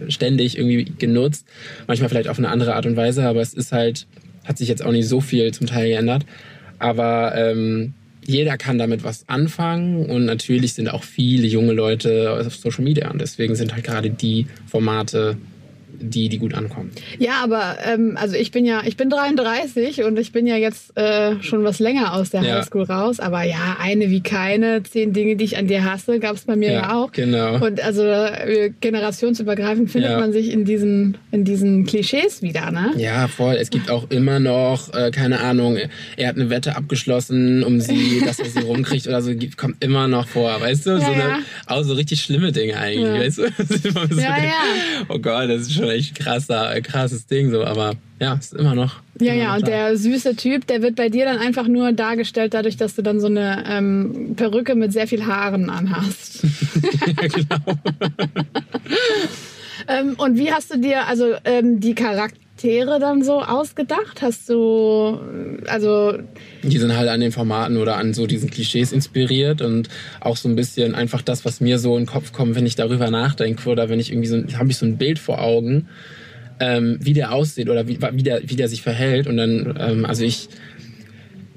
ständig 0.08 0.58
irgendwie 0.58 0.86
genutzt. 0.98 1.46
Manchmal 1.86 2.10
vielleicht 2.10 2.30
auf 2.30 2.40
eine 2.40 2.50
andere 2.50 2.74
Art 2.74 2.88
und 2.88 2.96
Weise, 2.96 3.24
aber 3.28 3.42
es 3.42 3.54
ist 3.54 3.72
halt, 3.72 4.08
hat 4.46 4.58
sich 4.58 4.68
jetzt 4.68 4.84
auch 4.84 4.92
nicht 4.92 5.08
so 5.08 5.22
viel 5.22 5.54
zum 5.54 5.68
Teil 5.68 5.90
geändert. 5.90 6.26
Aber 6.80 7.36
ähm, 7.36 7.94
jeder 8.28 8.58
kann 8.58 8.78
damit 8.78 9.04
was 9.04 9.28
anfangen 9.28 10.06
und 10.06 10.26
natürlich 10.26 10.74
sind 10.74 10.90
auch 10.90 11.04
viele 11.04 11.48
junge 11.48 11.74
Leute 11.74 12.32
auf 12.46 12.56
Social 12.56 12.84
Media 12.84 13.12
und 13.12 13.20
deswegen 13.20 13.56
sind 13.56 13.74
halt 13.74 13.84
gerade 13.84 14.10
die 14.10 14.48
Formate 14.68 15.38
die, 16.00 16.30
die 16.30 16.38
gut 16.38 16.54
ankommen. 16.54 16.92
Ja, 17.20 17.44
aber 17.44 17.78
ähm, 17.86 18.18
also 18.20 18.36
ich 18.36 18.52
bin 18.52 18.66
ja, 18.66 18.82
ich 18.86 18.98
bin 18.98 19.10
33 19.10 20.04
und 20.04 20.18
ich 20.20 20.32
bin 20.32 20.48
ja 20.48 20.56
jetzt 20.56 20.98
äh, 20.98 21.42
schon 21.42 21.64
was 21.64 21.80
länger 21.80 22.14
aus 22.14 22.30
der 22.30 22.44
ja. 22.44 22.56
Highschool 22.58 22.84
raus. 22.84 23.20
Aber 23.20 23.44
ja, 23.44 23.78
eine 23.80 24.10
wie 24.10 24.22
keine, 24.22 24.84
zehn 24.84 25.14
Dinge, 25.14 25.36
die 25.36 25.46
ich 25.46 25.58
an 25.58 25.68
dir 25.68 25.84
hasse, 25.84 26.20
gab 26.20 26.36
es 26.36 26.46
bei 26.46 26.56
mir 26.56 26.72
ja, 26.72 26.82
ja, 26.82 26.94
auch. 26.96 27.12
Genau. 27.12 27.64
Und 27.66 27.82
also 27.82 28.04
äh, 28.04 28.72
generationsübergreifend 28.80 29.90
findet 29.90 30.12
ja. 30.12 30.20
man 30.20 30.34
sich 30.34 30.52
in 30.52 30.66
diesen, 30.66 31.18
in 31.32 31.46
diesen 31.46 31.86
Klischees 31.86 32.42
wieder, 32.42 32.72
ne? 32.72 32.92
Ja, 32.98 33.28
voll. 33.28 33.56
Es 33.56 33.70
gibt 33.70 33.90
auch 33.90 34.10
immer 34.10 34.40
noch, 34.40 34.94
äh, 34.94 35.12
keine 35.12 35.40
Ahnung, 35.42 35.78
er 36.18 36.28
hat 36.28 36.36
eine 36.36 36.50
Wette 36.50 36.76
abgeschlossen, 36.76 37.64
um 37.64 37.80
sie, 37.80 38.22
dass 38.26 38.40
er 38.40 38.46
sie 38.46 38.60
rumkriegt 38.60 39.08
oder 39.08 39.22
so, 39.22 39.32
kommt 39.56 39.84
immer 39.84 40.08
noch 40.08 40.28
vor, 40.28 40.60
weißt 40.60 40.86
du? 40.88 41.00
so 41.00 41.12
eine, 41.12 41.40
auch 41.68 41.84
so 41.84 41.94
richtig 41.94 42.22
schlimme 42.22 42.52
Dinge 42.52 42.78
eigentlich, 42.78 43.06
weißt 43.06 43.38
du? 43.38 43.44
ja, 44.22 44.38
ja. 44.38 44.54
Oh 45.10 45.20
Gott, 45.20 45.50
das 45.50 45.62
ist 45.62 45.74
schon 45.74 45.85
schon 45.86 45.96
echt 45.96 46.16
krasser, 46.16 46.82
krasses 46.82 47.28
Ding 47.28 47.52
so, 47.52 47.64
aber 47.64 47.94
ja, 48.20 48.34
ist 48.36 48.54
immer 48.54 48.76
noch. 48.76 49.02
Ja, 49.20 49.34
immer 49.34 49.42
ja, 49.42 49.48
noch 49.50 49.58
und 49.58 49.68
der 49.68 49.98
süße 49.98 50.36
Typ, 50.36 50.68
der 50.68 50.82
wird 50.82 50.96
bei 50.96 51.10
dir 51.10 51.26
dann 51.26 51.38
einfach 51.38 51.68
nur 51.68 51.92
dargestellt, 51.92 52.54
dadurch, 52.54 52.78
dass 52.78 52.96
du 52.96 53.02
dann 53.02 53.20
so 53.20 53.28
eine 53.28 53.64
ähm, 53.68 54.34
Perücke 54.36 54.76
mit 54.76 54.94
sehr 54.94 55.08
viel 55.08 55.26
Haaren 55.26 55.70
anhast. 55.70 56.44
ja, 56.44 57.28
genau. 57.28 57.80
ähm, 59.88 60.16
und 60.18 60.38
wie 60.38 60.52
hast 60.52 60.74
du 60.74 60.80
dir, 60.80 61.08
also 61.08 61.34
ähm, 61.44 61.80
die 61.80 61.96
Charakter 61.96 62.40
Charaktere 62.56 63.00
dann 63.00 63.24
so 63.24 63.42
ausgedacht? 63.42 64.22
Hast 64.22 64.50
du, 64.50 65.20
also. 65.68 66.18
Die 66.64 66.78
sind 66.78 66.96
halt 66.96 67.10
an 67.10 67.20
den 67.20 67.32
Formaten 67.32 67.78
oder 67.78 67.98
an 67.98 68.14
so 68.14 68.28
diesen 68.28 68.50
Klischees 68.50 68.92
inspiriert 68.92 69.62
und 69.62 69.90
auch 70.22 70.38
so 70.38 70.48
ein 70.48 70.56
bisschen 70.56 70.96
einfach 70.96 71.22
das, 71.22 71.44
was 71.44 71.60
mir 71.60 71.80
so 71.80 71.98
in 71.98 72.04
den 72.04 72.10
Kopf 72.10 72.32
kommt, 72.32 72.56
wenn 72.56 72.66
ich 72.66 72.76
darüber 72.76 73.12
nachdenke 73.12 73.70
oder 73.70 73.90
wenn 73.90 74.00
ich 74.00 74.12
irgendwie 74.12 74.28
so, 74.28 74.38
habe 74.58 74.72
ich 74.72 74.78
so 74.78 74.86
ein 74.86 74.98
Bild 74.98 75.20
vor 75.20 75.42
Augen, 75.42 75.88
ähm, 76.60 76.98
wie 77.02 77.14
der 77.14 77.34
aussieht 77.34 77.70
oder 77.70 77.88
wie, 77.88 78.00
wie, 78.14 78.24
der, 78.24 78.42
wie 78.50 78.56
der 78.56 78.70
sich 78.70 78.82
verhält 78.82 79.28
und 79.28 79.36
dann, 79.36 79.76
ähm, 79.78 80.06
also 80.06 80.24
ich, 80.24 80.48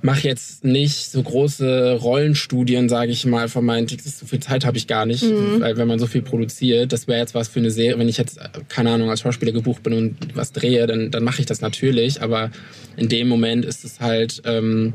mache 0.01 0.29
jetzt 0.29 0.65
nicht 0.65 1.11
so 1.11 1.23
große 1.23 1.99
Rollenstudien, 2.01 2.89
sage 2.89 3.11
ich 3.11 3.27
mal, 3.27 3.49
von 3.49 3.65
meinen 3.65 3.87
Ticks. 3.87 4.19
So 4.19 4.27
viel 4.27 4.41
Zeit 4.41 4.65
habe 4.65 4.77
ich 4.77 4.87
gar 4.87 5.07
nicht, 5.07 5.25
mhm. 5.25 5.61
weil 5.61 5.77
wenn 5.77 5.89
man 5.89 5.99
so 5.99 6.07
viel 6.07 6.23
produziert, 6.23 6.93
das 6.93 7.09
wäre 7.09 7.19
jetzt 7.19 7.35
was 7.35 7.49
für 7.49 7.59
eine 7.59 7.71
Serie. 7.71 7.99
Wenn 7.99 8.09
ich 8.09 8.19
jetzt, 8.19 8.39
keine 8.69 8.91
Ahnung, 8.91 9.11
als 9.11 9.21
Schauspieler 9.21 9.53
gebucht 9.53 9.83
bin 9.83 9.95
und 9.95 10.17
was 10.35 10.53
drehe, 10.53 10.87
dann, 10.87 11.11
dann 11.11 11.25
mache 11.25 11.41
ich 11.41 11.47
das 11.47 11.61
natürlich. 11.61 12.23
Aber 12.23 12.51
in 12.97 13.09
dem 13.09 13.29
Moment 13.29 13.65
ist 13.65 13.85
es 13.85 14.01
halt, 14.01 14.43
ähm, 14.45 14.95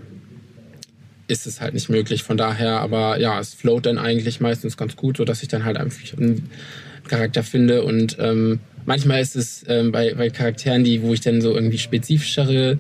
ist 1.28 1.48
es 1.48 1.60
halt 1.60 1.74
nicht 1.74 1.90
möglich. 1.90 2.24
Von 2.24 2.38
daher, 2.38 2.80
aber 2.80 3.20
ja, 3.20 3.40
es 3.40 3.54
float 3.54 3.86
dann 3.86 3.98
eigentlich 3.98 4.40
meistens 4.40 4.78
ganz 4.78 4.96
gut, 4.96 5.18
so 5.18 5.26
dass 5.26 5.44
ich 5.44 5.50
dann 5.50 5.66
halt 5.66 5.78
einfach 5.78 6.18
einen 6.18 6.50
Charakter 7.08 7.44
finde 7.44 7.84
und 7.84 8.16
ähm, 8.20 8.60
manchmal 8.86 9.22
ist 9.22 9.36
es 9.36 9.66
ähm, 9.68 9.92
bei, 9.92 10.14
bei 10.14 10.30
Charakteren, 10.30 10.86
die, 10.86 11.02
wo 11.02 11.14
ich 11.14 11.20
dann 11.20 11.42
so 11.42 11.54
irgendwie 11.54 11.78
spezifischere 11.78 12.80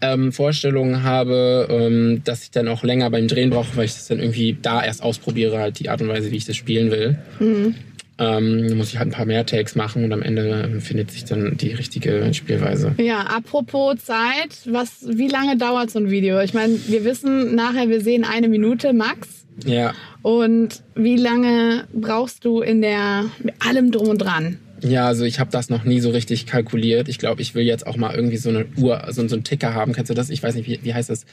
ähm, 0.00 0.32
Vorstellungen 0.32 1.02
habe, 1.02 1.68
ähm, 1.70 2.22
dass 2.24 2.42
ich 2.42 2.50
dann 2.50 2.68
auch 2.68 2.82
länger 2.82 3.10
beim 3.10 3.28
Drehen 3.28 3.50
brauche, 3.50 3.76
weil 3.76 3.84
ich 3.84 3.94
das 3.94 4.08
dann 4.08 4.18
irgendwie 4.18 4.56
da 4.60 4.82
erst 4.82 5.02
ausprobiere, 5.02 5.58
halt 5.58 5.78
die 5.78 5.88
Art 5.88 6.00
und 6.00 6.08
Weise, 6.08 6.30
wie 6.30 6.36
ich 6.36 6.44
das 6.44 6.56
spielen 6.56 6.90
will. 6.90 7.18
Mhm. 7.38 7.74
Ähm, 8.18 8.76
muss 8.76 8.90
ich 8.90 8.98
halt 8.98 9.08
ein 9.08 9.12
paar 9.12 9.24
mehr 9.24 9.46
Takes 9.46 9.76
machen 9.76 10.04
und 10.04 10.12
am 10.12 10.20
Ende 10.20 10.80
findet 10.80 11.10
sich 11.10 11.24
dann 11.24 11.56
die 11.56 11.72
richtige 11.72 12.34
Spielweise. 12.34 12.94
Ja, 12.98 13.20
apropos 13.20 14.04
Zeit, 14.04 14.58
was, 14.66 15.06
wie 15.06 15.28
lange 15.28 15.56
dauert 15.56 15.90
so 15.90 15.98
ein 15.98 16.10
Video? 16.10 16.38
Ich 16.40 16.52
meine, 16.52 16.78
wir 16.86 17.04
wissen 17.04 17.54
nachher, 17.54 17.88
wir 17.88 18.02
sehen 18.02 18.24
eine 18.24 18.48
Minute 18.48 18.92
max. 18.92 19.46
Ja. 19.64 19.94
Und 20.22 20.82
wie 20.94 21.16
lange 21.16 21.84
brauchst 21.94 22.44
du 22.44 22.60
in 22.60 22.82
der, 22.82 23.24
mit 23.42 23.54
allem 23.66 23.90
drum 23.90 24.08
und 24.08 24.18
dran? 24.18 24.58
Ja, 24.82 25.06
also 25.06 25.24
ich 25.24 25.40
habe 25.40 25.50
das 25.50 25.68
noch 25.68 25.84
nie 25.84 26.00
so 26.00 26.10
richtig 26.10 26.46
kalkuliert. 26.46 27.08
Ich 27.08 27.18
glaube, 27.18 27.42
ich 27.42 27.54
will 27.54 27.64
jetzt 27.64 27.86
auch 27.86 27.96
mal 27.96 28.14
irgendwie 28.14 28.36
so 28.36 28.48
eine 28.48 28.66
Uhr, 28.76 29.02
so, 29.10 29.26
so 29.28 29.34
einen 29.34 29.44
Ticker 29.44 29.74
haben. 29.74 29.92
Kennst 29.92 30.10
du 30.10 30.14
das? 30.14 30.30
Ich 30.30 30.42
weiß 30.42 30.54
nicht, 30.54 30.68
wie, 30.68 30.80
wie 30.82 30.94
heißt 30.94 31.10
das? 31.10 31.26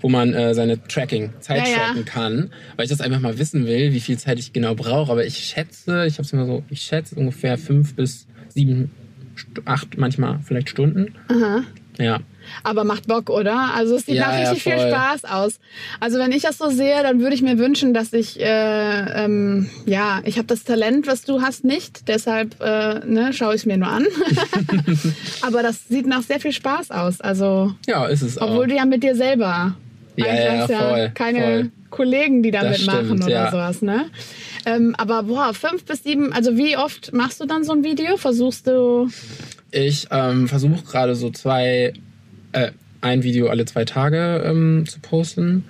Wo 0.00 0.08
man 0.08 0.34
äh, 0.34 0.54
seine 0.54 0.82
Tracking, 0.82 1.30
Zeit 1.40 1.68
ja, 1.68 1.74
tracken 1.74 2.04
ja. 2.04 2.12
kann. 2.12 2.50
Weil 2.76 2.84
ich 2.84 2.90
das 2.90 3.00
einfach 3.00 3.20
mal 3.20 3.38
wissen 3.38 3.66
will, 3.66 3.92
wie 3.92 4.00
viel 4.00 4.18
Zeit 4.18 4.38
ich 4.38 4.52
genau 4.52 4.74
brauche. 4.74 5.12
Aber 5.12 5.24
ich 5.24 5.38
schätze, 5.38 6.06
ich 6.06 6.14
habe 6.14 6.22
es 6.22 6.32
immer 6.32 6.46
so, 6.46 6.62
ich 6.68 6.82
schätze 6.82 7.14
ungefähr 7.14 7.58
fünf 7.58 7.94
bis 7.94 8.26
sieben, 8.48 8.90
acht 9.64 9.96
manchmal 9.96 10.40
vielleicht 10.44 10.68
Stunden. 10.70 11.14
Aha. 11.28 11.64
Ja. 11.98 12.20
Aber 12.62 12.84
macht 12.84 13.06
Bock, 13.06 13.30
oder? 13.30 13.74
Also 13.74 13.96
es 13.96 14.06
sieht 14.06 14.16
ja, 14.16 14.28
nach 14.28 14.38
richtig 14.38 14.64
ja, 14.64 14.78
viel 14.78 14.88
Spaß 14.88 15.24
aus. 15.24 15.60
Also 15.98 16.18
wenn 16.18 16.32
ich 16.32 16.42
das 16.42 16.58
so 16.58 16.70
sehe, 16.70 17.02
dann 17.02 17.20
würde 17.20 17.34
ich 17.34 17.42
mir 17.42 17.58
wünschen, 17.58 17.94
dass 17.94 18.12
ich, 18.12 18.40
äh, 18.40 19.24
ähm, 19.24 19.70
ja, 19.86 20.20
ich 20.24 20.36
habe 20.38 20.46
das 20.46 20.64
Talent, 20.64 21.06
was 21.06 21.22
du 21.22 21.42
hast, 21.42 21.64
nicht. 21.64 22.08
Deshalb 22.08 22.60
äh, 22.60 23.00
ne, 23.06 23.32
schaue 23.32 23.54
ich 23.54 23.62
es 23.62 23.66
mir 23.66 23.76
nur 23.76 23.88
an. 23.88 24.06
Aber 25.42 25.62
das 25.62 25.88
sieht 25.88 26.06
nach 26.06 26.22
sehr 26.22 26.40
viel 26.40 26.52
Spaß 26.52 26.90
aus. 26.90 27.20
Also 27.20 27.74
ja, 27.86 28.06
ist 28.06 28.22
es 28.22 28.40
Obwohl 28.40 28.64
auch. 28.64 28.68
du 28.68 28.74
ja 28.74 28.84
mit 28.84 29.02
dir 29.02 29.14
selber 29.14 29.76
ja, 30.16 30.34
ja, 30.34 30.66
voll, 30.66 30.98
ja 30.98 31.08
keine 31.08 31.40
voll. 31.40 31.70
Kollegen, 31.90 32.42
die 32.42 32.50
damit 32.50 32.76
stimmt, 32.76 33.08
machen 33.08 33.22
oder 33.22 33.30
ja. 33.30 33.50
sowas, 33.50 33.82
ne? 33.82 34.06
Ähm, 34.66 34.94
aber 34.98 35.24
boah, 35.24 35.54
fünf 35.54 35.84
bis 35.84 36.02
sieben, 36.02 36.32
also 36.32 36.56
wie 36.56 36.76
oft 36.76 37.12
machst 37.12 37.40
du 37.40 37.46
dann 37.46 37.64
so 37.64 37.72
ein 37.72 37.82
Video? 37.82 38.16
Versuchst 38.16 38.66
du? 38.66 39.08
Ich 39.70 40.08
ähm, 40.10 40.48
versuche 40.48 40.82
gerade 40.84 41.14
so 41.14 41.30
zwei 41.30 41.94
äh, 42.52 42.72
ein 43.00 43.22
Video 43.22 43.48
alle 43.48 43.64
zwei 43.64 43.84
Tage 43.84 44.42
ähm, 44.44 44.84
zu 44.86 45.00
posten. 45.00 45.64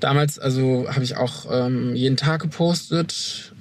Damals 0.00 0.38
also 0.38 0.86
habe 0.90 1.04
ich 1.04 1.16
auch 1.16 1.46
ähm, 1.50 1.94
jeden 1.94 2.16
Tag 2.16 2.42
gepostet. 2.42 3.52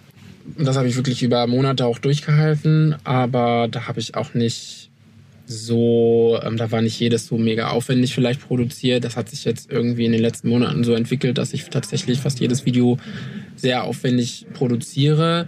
Das 0.58 0.76
habe 0.76 0.88
ich 0.88 0.96
wirklich 0.96 1.24
über 1.24 1.48
Monate 1.48 1.86
auch 1.86 2.00
durchgehalten. 2.00 2.96
Aber 3.04 3.68
da 3.70 3.88
habe 3.88 4.00
ich 4.00 4.16
auch 4.16 4.34
nicht 4.34 4.90
so, 5.46 6.40
ähm, 6.44 6.58
da 6.58 6.72
war 6.72 6.82
nicht 6.82 7.00
jedes 7.00 7.28
so 7.28 7.38
mega 7.38 7.70
aufwendig 7.70 8.14
vielleicht 8.14 8.42
produziert. 8.42 9.04
Das 9.04 9.16
hat 9.16 9.30
sich 9.30 9.46
jetzt 9.46 9.72
irgendwie 9.72 10.06
in 10.06 10.12
den 10.12 10.22
letzten 10.22 10.50
Monaten 10.50 10.84
so 10.84 10.94
entwickelt, 10.94 11.38
dass 11.38 11.54
ich 11.54 11.66
tatsächlich 11.66 12.20
fast 12.20 12.40
jedes 12.40 12.66
Video 12.66 12.98
sehr 13.56 13.84
aufwendig 13.84 14.46
produziere. 14.54 15.48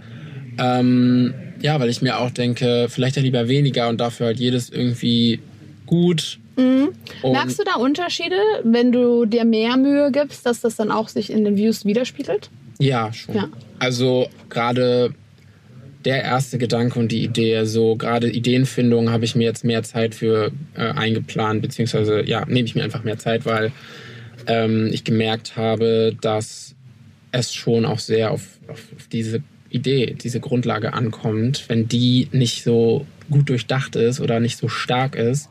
Ähm, 0.58 1.34
ja, 1.60 1.80
weil 1.80 1.90
ich 1.90 2.02
mir 2.02 2.18
auch 2.20 2.30
denke, 2.30 2.86
vielleicht 2.88 3.16
ja 3.16 3.22
lieber 3.22 3.48
weniger 3.48 3.88
und 3.88 4.00
dafür 4.00 4.26
halt 4.26 4.38
jedes 4.38 4.70
irgendwie 4.70 5.40
gut 5.86 6.38
Mhm. 6.56 6.92
Merkst 7.22 7.58
du 7.58 7.64
da 7.64 7.74
Unterschiede, 7.74 8.36
wenn 8.64 8.92
du 8.92 9.26
dir 9.26 9.44
mehr 9.44 9.76
Mühe 9.76 10.10
gibst, 10.10 10.46
dass 10.46 10.60
das 10.60 10.76
dann 10.76 10.90
auch 10.90 11.08
sich 11.08 11.30
in 11.30 11.44
den 11.44 11.56
Views 11.56 11.84
widerspiegelt? 11.84 12.50
Ja, 12.78 13.12
schon. 13.12 13.34
Ja. 13.34 13.48
Also 13.78 14.28
gerade 14.48 15.14
der 16.04 16.22
erste 16.22 16.56
Gedanke 16.56 16.98
und 16.98 17.10
die 17.10 17.24
Idee, 17.24 17.64
so 17.64 17.96
gerade 17.96 18.30
Ideenfindung 18.30 19.10
habe 19.10 19.24
ich 19.24 19.34
mir 19.34 19.44
jetzt 19.44 19.64
mehr 19.64 19.82
Zeit 19.82 20.14
für 20.14 20.52
äh, 20.74 20.82
eingeplant, 20.82 21.62
beziehungsweise 21.62 22.22
ja, 22.24 22.44
nehme 22.46 22.66
ich 22.66 22.74
mir 22.74 22.84
einfach 22.84 23.02
mehr 23.02 23.18
Zeit, 23.18 23.44
weil 23.44 23.72
ähm, 24.46 24.90
ich 24.92 25.04
gemerkt 25.04 25.56
habe, 25.56 26.16
dass 26.20 26.74
es 27.32 27.52
schon 27.52 27.84
auch 27.84 27.98
sehr 27.98 28.30
auf, 28.30 28.42
auf, 28.68 28.82
auf 28.96 29.08
diese 29.08 29.42
Idee, 29.68 30.14
diese 30.14 30.38
Grundlage 30.38 30.94
ankommt. 30.94 31.64
Wenn 31.68 31.88
die 31.88 32.28
nicht 32.30 32.62
so 32.62 33.04
gut 33.28 33.48
durchdacht 33.48 33.96
ist 33.96 34.20
oder 34.20 34.38
nicht 34.38 34.58
so 34.58 34.68
stark 34.68 35.16
ist, 35.16 35.50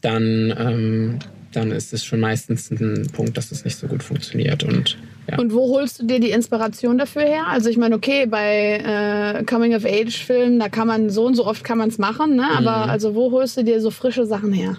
dann, 0.00 0.54
ähm, 0.58 1.18
dann 1.52 1.72
ist 1.72 1.92
es 1.92 2.04
schon 2.04 2.20
meistens 2.20 2.70
ein 2.70 3.08
Punkt, 3.12 3.36
dass 3.36 3.50
es 3.50 3.64
nicht 3.64 3.76
so 3.76 3.86
gut 3.86 4.02
funktioniert. 4.02 4.64
Und, 4.64 4.98
ja. 5.30 5.38
und 5.38 5.52
wo 5.52 5.76
holst 5.76 6.00
du 6.00 6.06
dir 6.06 6.20
die 6.20 6.30
Inspiration 6.30 6.98
dafür 6.98 7.22
her? 7.22 7.46
Also 7.48 7.70
ich 7.70 7.76
meine, 7.76 7.94
okay, 7.94 8.26
bei 8.26 9.38
äh, 9.38 9.44
Coming-of-Age-Filmen, 9.44 10.58
da 10.58 10.68
kann 10.68 10.86
man 10.86 11.10
so 11.10 11.26
und 11.26 11.34
so 11.34 11.46
oft 11.46 11.64
kann 11.64 11.78
man 11.78 11.88
es 11.88 11.98
machen, 11.98 12.36
ne? 12.36 12.46
aber 12.56 12.84
mhm. 12.84 12.90
also 12.90 13.14
wo 13.14 13.32
holst 13.32 13.56
du 13.56 13.64
dir 13.64 13.80
so 13.80 13.90
frische 13.90 14.26
Sachen 14.26 14.52
her? 14.52 14.76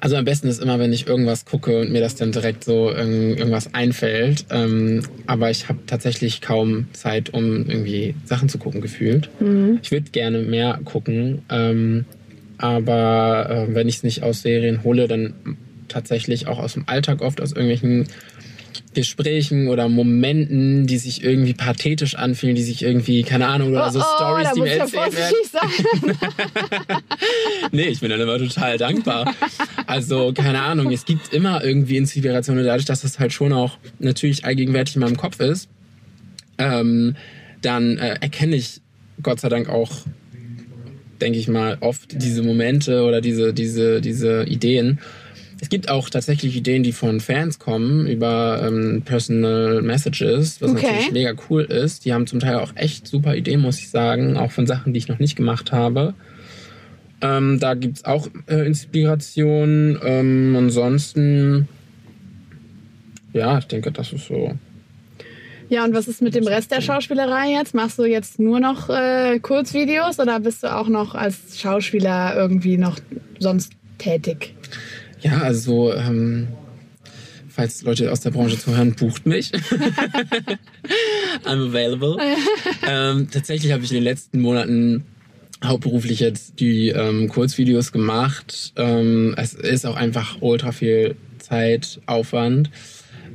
Also 0.00 0.16
am 0.16 0.24
besten 0.24 0.46
ist 0.48 0.62
immer, 0.62 0.78
wenn 0.78 0.92
ich 0.92 1.08
irgendwas 1.08 1.44
gucke 1.44 1.80
und 1.80 1.90
mir 1.90 2.00
das 2.00 2.14
dann 2.14 2.30
direkt 2.30 2.64
so 2.64 2.90
irgendwas 2.90 3.74
einfällt. 3.74 4.46
Ähm, 4.50 5.02
aber 5.26 5.50
ich 5.50 5.68
habe 5.68 5.80
tatsächlich 5.86 6.40
kaum 6.40 6.86
Zeit, 6.92 7.34
um 7.34 7.68
irgendwie 7.68 8.14
Sachen 8.24 8.48
zu 8.48 8.58
gucken, 8.58 8.80
gefühlt. 8.80 9.28
Mhm. 9.40 9.80
Ich 9.82 9.90
würde 9.90 10.10
gerne 10.10 10.38
mehr 10.38 10.78
gucken. 10.84 11.42
Ähm, 11.50 12.04
aber 12.58 13.48
äh, 13.50 13.74
wenn 13.74 13.88
ich 13.88 13.96
es 13.96 14.02
nicht 14.02 14.22
aus 14.22 14.42
Serien 14.42 14.84
hole, 14.84 15.08
dann 15.08 15.56
tatsächlich 15.88 16.46
auch 16.46 16.58
aus 16.58 16.74
dem 16.74 16.88
Alltag 16.88 17.22
oft, 17.22 17.40
aus 17.40 17.52
irgendwelchen 17.52 18.06
Gesprächen 18.94 19.68
oder 19.68 19.88
Momenten, 19.88 20.86
die 20.86 20.98
sich 20.98 21.22
irgendwie 21.22 21.54
pathetisch 21.54 22.16
anfühlen, 22.16 22.56
die 22.56 22.62
sich 22.62 22.82
irgendwie, 22.82 23.22
keine 23.22 23.46
Ahnung, 23.46 23.70
oder 23.70 23.88
oh, 23.88 23.90
so 23.90 24.00
oh, 24.00 24.16
Stories, 24.16 24.48
die 24.54 24.60
mir 24.60 24.78
erzählt 24.78 25.16
werden. 25.16 26.18
nee, 27.72 27.84
ich 27.84 28.00
bin 28.00 28.10
dann 28.10 28.20
immer 28.20 28.38
total 28.38 28.78
dankbar. 28.78 29.32
Also, 29.86 30.32
keine 30.32 30.62
Ahnung, 30.62 30.92
es 30.92 31.04
gibt 31.04 31.32
immer 31.32 31.64
irgendwie 31.64 31.96
Inspirationen 31.96 32.64
dadurch, 32.64 32.86
dass 32.86 33.02
das 33.02 33.18
halt 33.18 33.32
schon 33.32 33.52
auch 33.52 33.78
natürlich 33.98 34.44
allgegenwärtig 34.44 34.96
in 34.96 35.02
meinem 35.02 35.16
Kopf 35.16 35.40
ist. 35.40 35.68
Ähm, 36.58 37.16
dann 37.62 37.98
äh, 37.98 38.16
erkenne 38.20 38.56
ich 38.56 38.80
Gott 39.22 39.40
sei 39.40 39.48
Dank 39.48 39.68
auch 39.68 39.90
denke 41.20 41.38
ich 41.38 41.48
mal, 41.48 41.76
oft 41.80 42.22
diese 42.22 42.42
Momente 42.42 43.02
oder 43.04 43.20
diese, 43.20 43.52
diese, 43.52 44.00
diese 44.00 44.44
Ideen. 44.44 45.00
Es 45.60 45.68
gibt 45.68 45.88
auch 45.88 46.08
tatsächlich 46.08 46.56
Ideen, 46.56 46.84
die 46.84 46.92
von 46.92 47.20
Fans 47.20 47.58
kommen 47.58 48.06
über 48.06 48.62
ähm, 48.64 49.02
Personal 49.04 49.82
Messages, 49.82 50.60
was 50.62 50.70
okay. 50.70 50.86
natürlich 50.86 51.12
mega 51.12 51.32
cool 51.50 51.62
ist. 51.62 52.04
Die 52.04 52.12
haben 52.12 52.26
zum 52.26 52.38
Teil 52.38 52.56
auch 52.56 52.72
echt 52.76 53.08
super 53.08 53.34
Ideen, 53.34 53.60
muss 53.60 53.78
ich 53.78 53.90
sagen, 53.90 54.36
auch 54.36 54.52
von 54.52 54.66
Sachen, 54.66 54.92
die 54.92 54.98
ich 54.98 55.08
noch 55.08 55.18
nicht 55.18 55.34
gemacht 55.34 55.72
habe. 55.72 56.14
Ähm, 57.20 57.58
da 57.58 57.74
gibt 57.74 57.96
es 57.98 58.04
auch 58.04 58.28
äh, 58.46 58.66
Inspiration. 58.66 59.98
Ähm, 60.04 60.54
ansonsten, 60.56 61.66
ja, 63.32 63.58
ich 63.58 63.66
denke, 63.66 63.90
das 63.90 64.12
ist 64.12 64.28
so 64.28 64.52
ja, 65.68 65.84
und 65.84 65.94
was 65.94 66.08
ist 66.08 66.22
mit 66.22 66.34
dem 66.34 66.46
Rest 66.46 66.70
der 66.70 66.80
Schauspielerei 66.80 67.50
jetzt? 67.50 67.74
Machst 67.74 67.98
du 67.98 68.04
jetzt 68.04 68.38
nur 68.38 68.60
noch 68.60 68.88
äh, 68.88 69.38
Kurzvideos 69.40 70.18
oder 70.18 70.40
bist 70.40 70.62
du 70.62 70.74
auch 70.74 70.88
noch 70.88 71.14
als 71.14 71.58
Schauspieler 71.58 72.34
irgendwie 72.36 72.76
noch 72.76 72.98
sonst 73.38 73.72
tätig? 73.98 74.54
Ja, 75.20 75.38
also 75.38 75.92
ähm, 75.92 76.48
falls 77.48 77.82
Leute 77.82 78.10
aus 78.12 78.20
der 78.20 78.30
Branche 78.30 78.58
zuhören, 78.58 78.94
bucht 78.94 79.26
mich. 79.26 79.52
I'm 81.44 81.68
available. 81.68 82.16
ähm, 82.88 83.28
tatsächlich 83.30 83.72
habe 83.72 83.84
ich 83.84 83.90
in 83.90 83.96
den 83.96 84.04
letzten 84.04 84.40
Monaten 84.40 85.04
hauptberuflich 85.64 86.20
jetzt 86.20 86.60
die 86.60 86.90
ähm, 86.90 87.28
Kurzvideos 87.28 87.92
gemacht. 87.92 88.72
Ähm, 88.76 89.34
es 89.36 89.54
ist 89.54 89.86
auch 89.86 89.96
einfach 89.96 90.38
ultra 90.40 90.72
viel 90.72 91.16
Zeit, 91.38 92.00
Aufwand. 92.06 92.70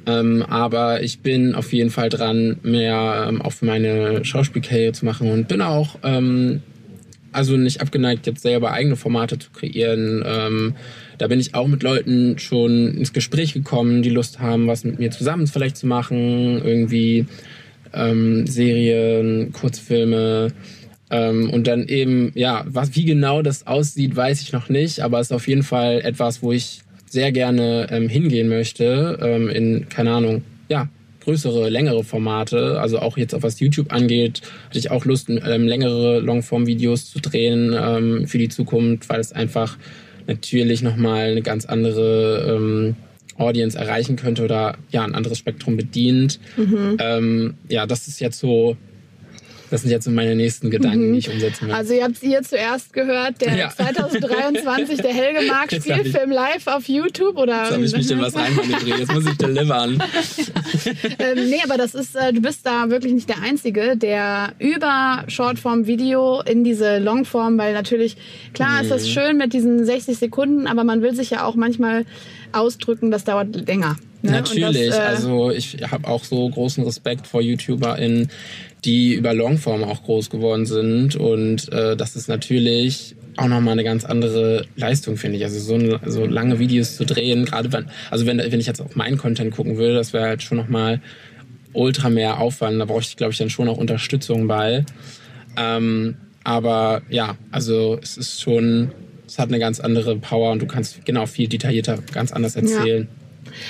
Ähm, 0.05 0.43
aber 0.43 1.01
ich 1.01 1.19
bin 1.19 1.55
auf 1.55 1.71
jeden 1.71 1.89
Fall 1.89 2.09
dran, 2.09 2.57
mehr 2.63 3.27
ähm, 3.29 3.41
auf 3.41 3.61
meine 3.61 4.25
Schauspielkarriere 4.25 4.91
zu 4.91 5.05
machen 5.05 5.31
und 5.31 5.47
bin 5.47 5.61
auch 5.61 5.97
ähm, 6.03 6.61
also 7.33 7.57
nicht 7.57 7.81
abgeneigt, 7.81 8.27
jetzt 8.27 8.41
selber 8.41 8.71
eigene 8.71 8.95
Formate 8.95 9.39
zu 9.39 9.49
kreieren. 9.51 10.23
Ähm, 10.25 10.75
da 11.17 11.27
bin 11.27 11.39
ich 11.39 11.55
auch 11.55 11.67
mit 11.67 11.83
Leuten 11.83 12.37
schon 12.37 12.95
ins 12.95 13.13
Gespräch 13.13 13.53
gekommen, 13.53 14.03
die 14.03 14.09
Lust 14.09 14.39
haben, 14.39 14.67
was 14.67 14.83
mit 14.83 14.99
mir 14.99 15.11
zusammen 15.11 15.47
vielleicht 15.47 15.77
zu 15.77 15.87
machen. 15.87 16.61
Irgendwie 16.63 17.25
ähm, 17.93 18.47
Serien, 18.47 19.51
Kurzfilme. 19.51 20.53
Ähm, 21.09 21.49
und 21.49 21.67
dann 21.67 21.87
eben, 21.87 22.31
ja, 22.35 22.65
was, 22.67 22.95
wie 22.95 23.05
genau 23.05 23.41
das 23.41 23.67
aussieht, 23.67 24.15
weiß 24.15 24.41
ich 24.41 24.51
noch 24.51 24.69
nicht, 24.69 25.01
aber 25.01 25.19
es 25.19 25.27
ist 25.27 25.33
auf 25.33 25.47
jeden 25.47 25.63
Fall 25.63 26.01
etwas, 26.01 26.41
wo 26.41 26.51
ich 26.51 26.81
sehr 27.13 27.31
gerne 27.31 27.87
ähm, 27.91 28.09
hingehen 28.09 28.49
möchte, 28.49 29.17
ähm, 29.21 29.47
in, 29.47 29.87
keine 29.87 30.11
Ahnung, 30.11 30.43
ja, 30.67 30.89
größere, 31.23 31.69
längere 31.69 32.03
Formate. 32.03 32.81
Also 32.81 32.99
auch 32.99 33.17
jetzt, 33.17 33.35
was 33.41 33.59
YouTube 33.59 33.93
angeht, 33.93 34.41
hatte 34.67 34.79
ich 34.79 34.91
auch 34.91 35.05
Lust, 35.05 35.29
ähm, 35.29 35.67
längere 35.67 36.19
Longform-Videos 36.19 37.11
zu 37.11 37.19
drehen 37.19 37.73
ähm, 37.79 38.27
für 38.27 38.39
die 38.39 38.49
Zukunft, 38.49 39.07
weil 39.09 39.21
es 39.21 39.31
einfach 39.31 39.77
natürlich 40.27 40.81
nochmal 40.81 41.31
eine 41.31 41.41
ganz 41.41 41.65
andere 41.65 42.55
ähm, 42.55 42.95
Audience 43.37 43.77
erreichen 43.77 44.15
könnte 44.15 44.43
oder 44.43 44.75
ja, 44.91 45.03
ein 45.03 45.15
anderes 45.15 45.37
Spektrum 45.37 45.77
bedient. 45.77 46.39
Mhm. 46.57 46.97
Ähm, 46.99 47.53
ja, 47.69 47.85
das 47.85 48.07
ist 48.07 48.19
jetzt 48.19 48.39
so 48.39 48.75
das 49.73 49.81
sind 49.81 49.89
jetzt 49.89 50.07
meine 50.07 50.35
nächsten 50.35 50.69
Gedanken, 50.69 51.07
mhm. 51.07 51.13
die 51.13 51.19
ich 51.19 51.31
umsetzen 51.31 51.67
will. 51.67 51.73
Also 51.73 51.95
ihr 51.95 52.03
habt 52.03 52.13
es 52.13 52.21
hier 52.21 52.43
zuerst 52.43 52.93
gehört, 52.93 53.41
der 53.41 53.55
ja. 53.55 53.69
2023, 53.71 55.01
der 55.01 55.11
Helge 55.11 55.47
Mark 55.47 55.71
Spielfilm 55.71 56.29
live 56.29 56.67
auf 56.67 56.87
YouTube 56.87 57.35
oder? 57.37 57.63
Jetzt 57.63 57.71
habe 57.71 57.85
ich 57.85 57.91
mich 57.91 58.11
in 58.11 58.21
was 58.21 58.35
reinmanövriert, 58.37 58.99
jetzt 58.99 59.11
muss 59.11 59.25
ich 59.25 59.35
delivern. 59.35 59.93
ähm, 61.17 61.49
nee, 61.49 61.59
aber 61.63 61.77
das 61.77 61.95
ist, 61.95 62.15
äh, 62.15 62.31
du 62.31 62.41
bist 62.41 62.67
da 62.67 62.91
wirklich 62.91 63.13
nicht 63.13 63.27
der 63.27 63.41
Einzige, 63.41 63.97
der 63.97 64.53
über 64.59 65.23
Shortform-Video 65.27 66.41
in 66.41 66.63
diese 66.63 66.99
Longform, 66.99 67.57
weil 67.57 67.73
natürlich, 67.73 68.15
klar 68.53 68.75
mhm. 68.75 68.81
ist 68.83 68.91
das 68.91 69.09
schön 69.09 69.37
mit 69.37 69.53
diesen 69.53 69.83
60 69.83 70.19
Sekunden, 70.19 70.67
aber 70.67 70.83
man 70.83 71.01
will 71.01 71.15
sich 71.15 71.31
ja 71.31 71.45
auch 71.45 71.55
manchmal 71.55 72.05
ausdrücken, 72.51 73.09
das 73.09 73.23
dauert 73.23 73.55
länger. 73.67 73.95
Ne? 74.23 74.31
Natürlich, 74.31 74.87
das, 74.89 74.97
äh, 74.97 75.01
also 75.01 75.51
ich 75.51 75.77
habe 75.91 76.07
auch 76.07 76.23
so 76.23 76.49
großen 76.49 76.83
Respekt 76.83 77.27
vor 77.27 77.41
YouTuberInnen, 77.41 78.29
die 78.85 79.13
über 79.13 79.33
Longform 79.33 79.83
auch 79.83 80.03
groß 80.03 80.29
geworden 80.29 80.65
sind. 80.65 81.15
Und 81.15 81.71
äh, 81.71 81.97
das 81.97 82.15
ist 82.15 82.29
natürlich 82.29 83.15
auch 83.35 83.47
nochmal 83.47 83.73
eine 83.73 83.83
ganz 83.83 84.05
andere 84.05 84.65
Leistung, 84.75 85.17
finde 85.17 85.37
ich. 85.37 85.43
Also 85.43 85.59
so, 85.59 85.99
so 86.05 86.25
lange 86.25 86.59
Videos 86.59 86.95
zu 86.95 87.05
drehen, 87.05 87.45
gerade 87.45 87.71
wenn, 87.73 87.85
also 88.11 88.25
wenn, 88.25 88.37
wenn 88.37 88.59
ich 88.59 88.67
jetzt 88.67 88.81
auf 88.81 88.95
meinen 88.95 89.17
Content 89.17 89.53
gucken 89.53 89.77
würde, 89.77 89.95
das 89.95 90.13
wäre 90.13 90.25
halt 90.25 90.41
schon 90.41 90.57
nochmal 90.57 91.01
ultra 91.73 92.09
mehr 92.09 92.39
Aufwand. 92.39 92.79
Da 92.79 92.85
brauche 92.85 93.01
ich, 93.01 93.17
glaube 93.17 93.33
ich, 93.33 93.37
dann 93.37 93.49
schon 93.49 93.67
auch 93.67 93.77
Unterstützung 93.77 94.47
bei. 94.47 94.85
Ähm, 95.57 96.15
aber 96.45 97.01
ja, 97.09 97.35
also 97.51 97.99
es 98.01 98.17
ist 98.17 98.41
schon, 98.41 98.91
es 99.27 99.37
hat 99.37 99.49
eine 99.49 99.59
ganz 99.59 99.79
andere 99.79 100.15
Power 100.17 100.51
und 100.51 100.61
du 100.61 100.65
kannst 100.65 101.05
genau 101.05 101.25
viel 101.25 101.47
detaillierter 101.47 101.99
ganz 102.13 102.31
anders 102.31 102.55
erzählen. 102.55 103.07
Ja. 103.09 103.22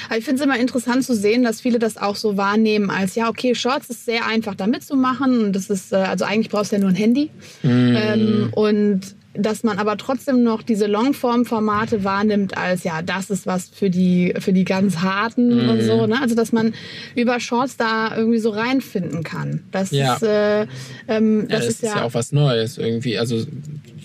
Aber 0.08 0.18
ich 0.18 0.26
finde 0.26 0.42
es 0.42 0.46
immer 0.46 0.60
interessant 0.60 1.04
zu 1.04 1.16
sehen, 1.16 1.44
dass 1.44 1.62
viele 1.62 1.80
das 1.80 1.98
auch 1.98 2.16
so 2.16 2.38
wahrnehmen 2.38 2.90
als, 2.90 3.16
ja, 3.16 3.30
okay, 3.30 3.56
Shorts 3.56 3.90
ist 3.90 4.06
sehr 4.06 4.26
einfach 4.26 4.56
da 4.56 4.68
mitzumachen. 4.68 5.46
Und 5.46 5.54
das 5.54 5.70
ist, 5.70 5.94
äh, 5.94 5.98
also 5.98 6.26
eigentlich 6.26 6.50
brauchst 6.50 6.72
du 6.72 6.76
ja 6.76 6.82
nur 6.82 6.90
ein 6.90 6.96
Handy. 6.96 7.30
Mm. 7.64 7.96
Ähm, 7.96 8.50
und 8.54 9.02
dass 9.34 9.64
man 9.64 9.80
aber 9.80 9.98
trotzdem 9.98 10.44
noch 10.44 10.62
diese 10.62 10.86
Longform-Formate 10.86 12.04
wahrnimmt 12.04 12.58
als 12.58 12.84
ja, 12.84 13.02
das 13.02 13.30
ist 13.30 13.48
was 13.48 13.70
für 13.70 13.90
die 13.90 14.34
für 14.40 14.54
die 14.54 14.64
ganz 14.64 14.98
harten 14.98 15.66
mm. 15.66 15.70
und 15.70 15.82
so. 15.82 16.06
Ne? 16.06 16.22
Also 16.22 16.36
dass 16.36 16.52
man 16.52 16.74
über 17.16 17.40
Shorts 17.40 17.78
da 17.78 18.16
irgendwie 18.16 18.40
so 18.40 18.52
reinfinden 18.52 19.24
kann. 19.24 19.64
Das 19.72 19.92
ja. 19.92 20.16
ist, 20.16 20.24
äh, 20.24 20.68
ähm, 21.08 21.48
das, 21.48 21.52
ja, 21.52 21.58
das 21.58 21.68
ist, 21.68 21.82
ja, 21.82 21.90
ist 21.90 21.96
ja 21.96 22.04
auch 22.04 22.14
was 22.14 22.32
Neues 22.32 22.78
irgendwie. 22.78 23.18
Also 23.18 23.44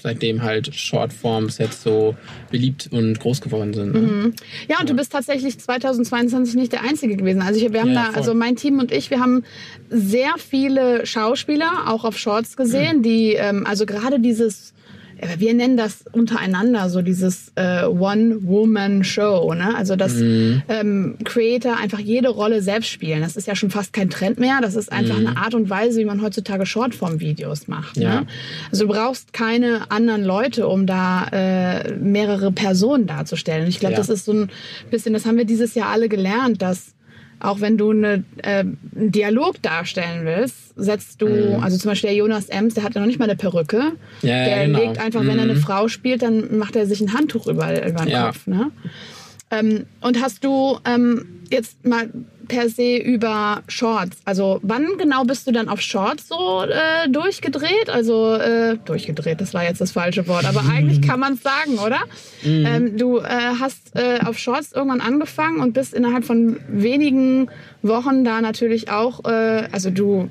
seitdem 0.01 0.43
halt 0.43 0.75
Shortforms 0.75 1.59
jetzt 1.59 1.83
so 1.83 2.17
beliebt 2.51 2.89
und 2.91 3.19
groß 3.19 3.41
geworden 3.41 3.75
sind. 3.75 3.93
Ne? 3.93 4.01
Mhm. 4.01 4.35
Ja, 4.69 4.77
und 4.81 4.89
ja. 4.89 4.95
du 4.95 4.95
bist 4.95 5.13
tatsächlich 5.13 5.59
2022 5.59 6.55
nicht 6.55 6.73
der 6.73 6.83
Einzige 6.83 7.17
gewesen. 7.17 7.43
Also 7.43 7.61
ich, 7.61 7.73
wir 7.73 7.81
haben 7.81 7.93
ja, 7.93 8.11
da, 8.13 8.17
also 8.17 8.35
mein 8.35 8.57
Team 8.57 8.79
und 8.79 8.93
ich, 8.93 9.11
wir 9.11 9.21
haben 9.21 9.45
sehr 9.91 10.35
viele 10.39 11.05
Schauspieler 11.05 11.89
auch 11.89 12.05
auf 12.05 12.19
Shorts 12.19 12.57
gesehen, 12.57 12.99
mhm. 12.99 13.03
die, 13.03 13.33
ähm, 13.35 13.67
also 13.67 13.85
gerade 13.87 14.21
dieses 14.21 14.73
wir 15.39 15.55
nennen 15.55 15.77
das 15.77 16.05
untereinander 16.13 16.91
so 16.91 17.03
dieses 17.03 17.53
äh, 17.57 17.85
One-Woman-Show. 17.85 19.55
Ne? 19.55 19.75
Also 19.77 19.97
dass 19.97 20.15
mhm. 20.15 20.63
ähm, 20.69 21.17
Creator 21.25 21.77
einfach 21.77 21.99
jede 21.99 22.29
Rolle 22.29 22.63
selbst 22.63 22.89
spielen. 22.89 23.21
Das 23.21 23.37
ist 23.37 23.47
ja 23.47 23.57
schon 23.57 23.71
fast 23.71 23.93
kein 23.93 24.11
Trend 24.11 24.39
mehr. 24.39 24.61
Das 24.61 24.75
ist 24.75 24.93
einfach 24.93 25.19
mhm. 25.19 25.29
eine 25.29 25.37
Art 25.37 25.55
und 25.55 25.71
Weise, 25.71 26.01
wie 26.01 26.05
man 26.05 26.23
heutzutage 26.23 26.67
Shortform-Videos 26.67 27.69
macht. 27.69 27.97
Ne? 27.97 28.05
Ja. 28.05 28.21
Ne? 28.21 28.27
Also 28.71 28.87
du 28.87 28.93
brauchst 28.93 29.33
keine 29.33 29.91
anderen 29.91 30.25
Leute, 30.25 30.69
um 30.69 30.87
da 30.87 31.27
äh, 31.33 31.93
mehrere 31.95 32.53
Personen 32.53 33.07
darzustellen. 33.07 33.67
Ich 33.69 33.81
glaube, 33.81 33.95
ja. 33.95 33.99
das 33.99 34.09
ist 34.09 34.25
so 34.25 34.33
ein 34.33 34.51
bisschen, 34.91 35.13
das 35.13 35.27
haben 35.27 35.37
wir 35.37 35.45
dieses 35.45 35.75
Jahr 35.75 35.89
alle 35.89 36.09
gelernt, 36.09 36.63
dass 36.63 36.95
auch 37.41 37.61
wenn 37.61 37.79
du 37.79 37.91
eine, 37.91 38.25
äh, 38.39 38.61
einen 38.61 38.83
Dialog 38.95 39.63
darstellen 39.63 40.25
willst, 40.25 40.75
setzt 40.77 41.23
du, 41.23 41.29
mhm. 41.29 41.63
also 41.63 41.79
zum 41.79 41.91
Beispiel 41.91 42.11
der 42.11 42.17
Jonas 42.17 42.49
Ems, 42.49 42.75
der 42.75 42.85
hat 42.85 42.95
ja 42.95 43.01
noch 43.01 43.07
nicht 43.07 43.19
mal 43.19 43.27
eine 43.27 43.37
Perücke. 43.37 43.93
Ja, 44.23 44.45
der 44.45 44.67
genau. 44.67 44.81
legt 44.81 44.99
einfach, 44.99 45.23
mhm. 45.23 45.29
wenn 45.29 45.39
er 45.39 45.45
eine 45.45 45.55
mhm. 45.55 45.61
Frau 45.61 45.89
spielt, 45.89 46.23
dann 46.23 46.59
macht 46.59 46.77
er 46.77 46.87
sich 46.87 47.01
ein 47.01 47.13
Handtuch 47.13 47.47
über, 47.47 47.87
über 47.87 48.05
den 48.05 48.09
ja. 48.09 48.27
Kopf. 48.27 48.47
Ne? 48.47 48.71
Ähm, 49.51 49.87
und 50.01 50.21
hast 50.21 50.45
du 50.45 50.79
ähm, 50.85 51.43
jetzt 51.51 51.85
mal 51.87 52.11
per 52.49 52.69
se 52.69 52.97
über 52.97 53.63
Shorts. 53.69 54.19
Also 54.25 54.59
wann 54.63 54.87
genau 54.99 55.25
bist 55.25 55.47
du 55.47 55.53
dann 55.53 55.69
auf 55.69 55.81
Shorts 55.81 56.29
so 56.29 56.63
äh, 56.63 57.09
durchgedreht? 57.09 57.91
Also 57.91 58.35
äh, 58.35 58.77
durchgedreht, 58.85 59.41
das 59.41 59.55
war 59.55 59.65
jetzt 59.65 59.81
das 59.81 59.93
falsche 59.93 60.27
Wort, 60.27 60.45
aber 60.45 60.63
eigentlich 60.73 61.03
kann 61.03 61.21
man 61.21 61.35
es 61.35 61.43
sagen, 61.43 61.79
oder? 61.79 62.01
Mhm. 62.43 62.67
Ähm, 62.67 62.97
du 62.97 63.19
äh, 63.19 63.25
hast 63.61 63.95
äh, 63.95 64.21
auf 64.25 64.39
Shorts 64.39 64.73
irgendwann 64.73 65.01
angefangen 65.01 65.61
und 65.61 65.75
bist 65.75 65.95
innerhalb 65.95 66.25
von 66.25 66.59
wenigen 66.69 67.49
Wochen 67.83 68.25
da 68.25 68.41
natürlich 68.41 68.91
auch, 68.91 69.25
äh, 69.25 69.69
also 69.71 69.91
du, 69.91 70.29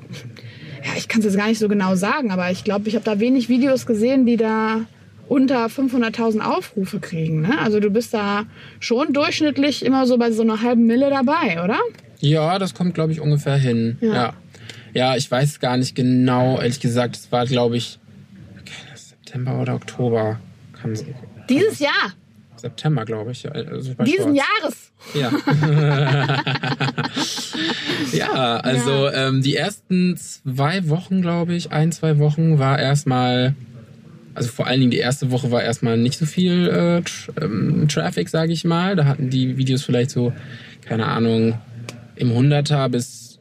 ja, 0.84 0.90
ich 0.96 1.08
kann 1.08 1.20
es 1.20 1.26
jetzt 1.26 1.36
gar 1.36 1.48
nicht 1.48 1.58
so 1.58 1.68
genau 1.68 1.94
sagen, 1.94 2.30
aber 2.30 2.50
ich 2.50 2.64
glaube, 2.64 2.88
ich 2.88 2.94
habe 2.94 3.04
da 3.04 3.20
wenig 3.20 3.48
Videos 3.48 3.86
gesehen, 3.86 4.26
die 4.26 4.36
da 4.36 4.82
unter 5.28 5.66
500.000 5.66 6.40
Aufrufe 6.40 7.00
kriegen. 7.00 7.42
Ne? 7.42 7.58
Also 7.60 7.80
du 7.80 7.90
bist 7.90 8.14
da 8.14 8.44
schon 8.80 9.12
durchschnittlich 9.12 9.84
immer 9.84 10.06
so 10.06 10.16
bei 10.16 10.30
so 10.32 10.42
einer 10.42 10.62
halben 10.62 10.86
Mille 10.86 11.10
dabei, 11.10 11.62
oder? 11.62 11.78
Ja, 12.20 12.58
das 12.58 12.74
kommt, 12.74 12.94
glaube 12.94 13.12
ich, 13.12 13.20
ungefähr 13.20 13.56
hin. 13.56 13.98
Ja. 14.00 14.12
ja. 14.14 14.34
ja. 14.94 15.16
ich 15.16 15.30
weiß 15.30 15.60
gar 15.60 15.76
nicht 15.76 15.94
genau, 15.94 16.58
ehrlich 16.58 16.80
gesagt. 16.80 17.16
Es 17.16 17.30
war, 17.30 17.46
glaube 17.46 17.76
ich, 17.76 17.98
September 19.28 19.60
oder 19.60 19.74
Oktober. 19.74 20.40
Kann, 20.72 20.98
Dieses 21.50 21.80
Jahr? 21.80 22.14
September, 22.56 23.04
glaube 23.04 23.32
ich. 23.32 23.50
Also 23.50 23.94
Diesen 24.04 24.34
Jahres. 24.34 24.90
Ja. 25.14 25.30
ja, 28.12 28.56
also 28.56 29.06
ja. 29.06 29.28
Ähm, 29.28 29.42
die 29.42 29.54
ersten 29.54 30.16
zwei 30.16 30.88
Wochen, 30.88 31.20
glaube 31.20 31.54
ich, 31.54 31.70
ein, 31.72 31.92
zwei 31.92 32.18
Wochen 32.18 32.58
war 32.58 32.78
erstmal, 32.78 33.54
also 34.34 34.48
vor 34.48 34.66
allen 34.66 34.80
Dingen 34.80 34.90
die 34.90 34.98
erste 34.98 35.30
Woche 35.30 35.50
war 35.50 35.62
erstmal 35.62 35.98
nicht 35.98 36.18
so 36.18 36.24
viel 36.26 36.68
äh, 36.68 37.02
ähm, 37.40 37.86
Traffic, 37.88 38.30
sage 38.30 38.52
ich 38.52 38.64
mal. 38.64 38.96
Da 38.96 39.04
hatten 39.04 39.28
die 39.30 39.58
Videos 39.58 39.82
vielleicht 39.84 40.10
so, 40.10 40.32
keine 40.84 41.06
Ahnung, 41.06 41.58
im 42.18 42.30
100er 42.30 42.88
bis 42.88 43.38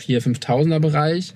4.000, 0.00 0.40
5.000er 0.40 0.80
Bereich. 0.80 1.34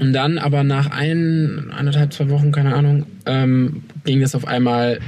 Und 0.00 0.12
dann 0.12 0.38
aber 0.38 0.64
nach 0.64 0.90
ein, 0.90 1.70
anderthalb, 1.70 2.12
zwei 2.12 2.28
Wochen, 2.30 2.52
keine 2.52 2.74
Ahnung, 2.74 3.06
ähm, 3.26 3.84
ging 4.04 4.20
das 4.20 4.34
auf 4.34 4.46
einmal 4.46 5.00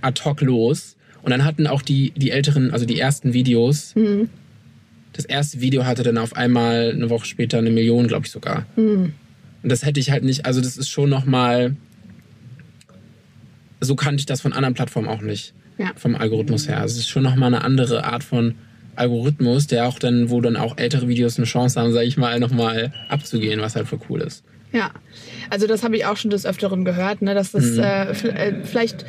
ad 0.00 0.22
hoc 0.24 0.40
los. 0.40 0.96
Und 1.22 1.30
dann 1.30 1.44
hatten 1.44 1.66
auch 1.66 1.82
die, 1.82 2.12
die 2.16 2.30
älteren, 2.30 2.70
also 2.70 2.86
die 2.86 2.98
ersten 2.98 3.32
Videos, 3.32 3.94
mhm. 3.96 4.28
das 5.12 5.24
erste 5.24 5.60
Video 5.60 5.84
hatte 5.84 6.02
dann 6.02 6.18
auf 6.18 6.36
einmal 6.36 6.92
eine 6.94 7.10
Woche 7.10 7.26
später 7.26 7.58
eine 7.58 7.70
Million, 7.70 8.06
glaube 8.06 8.26
ich 8.26 8.32
sogar. 8.32 8.66
Mhm. 8.76 9.12
Und 9.62 9.72
das 9.72 9.84
hätte 9.84 9.98
ich 10.00 10.10
halt 10.10 10.24
nicht, 10.24 10.46
also 10.46 10.60
das 10.60 10.76
ist 10.76 10.88
schon 10.88 11.10
nochmal, 11.10 11.76
so 13.80 13.96
kannte 13.96 14.20
ich 14.20 14.26
das 14.26 14.40
von 14.40 14.52
anderen 14.52 14.74
Plattformen 14.74 15.08
auch 15.08 15.20
nicht. 15.20 15.52
Ja. 15.78 15.92
Vom 15.96 16.16
Algorithmus 16.16 16.68
her. 16.68 16.80
Also 16.80 16.94
es 16.94 17.00
ist 17.00 17.08
schon 17.08 17.22
nochmal 17.22 17.52
eine 17.52 17.64
andere 17.64 18.04
Art 18.04 18.24
von 18.24 18.54
Algorithmus, 18.98 19.66
der 19.66 19.88
auch 19.88 19.98
dann, 19.98 20.30
wo 20.30 20.40
dann 20.40 20.56
auch 20.56 20.76
ältere 20.76 21.08
Videos 21.08 21.36
eine 21.36 21.46
Chance 21.46 21.80
haben, 21.80 21.92
sage 21.92 22.06
ich 22.06 22.16
mal, 22.16 22.38
nochmal 22.40 22.92
abzugehen, 23.08 23.60
was 23.60 23.76
halt 23.76 23.88
für 23.88 23.98
cool 24.08 24.20
ist. 24.20 24.44
Ja, 24.72 24.90
also 25.50 25.66
das 25.66 25.82
habe 25.82 25.96
ich 25.96 26.04
auch 26.04 26.16
schon 26.16 26.30
des 26.30 26.44
Öfteren 26.44 26.84
gehört, 26.84 27.22
ne, 27.22 27.34
dass 27.34 27.52
das 27.52 27.64
mhm. 27.64 27.80
äh, 27.80 28.10
äh 28.10 28.64
vielleicht 28.64 29.06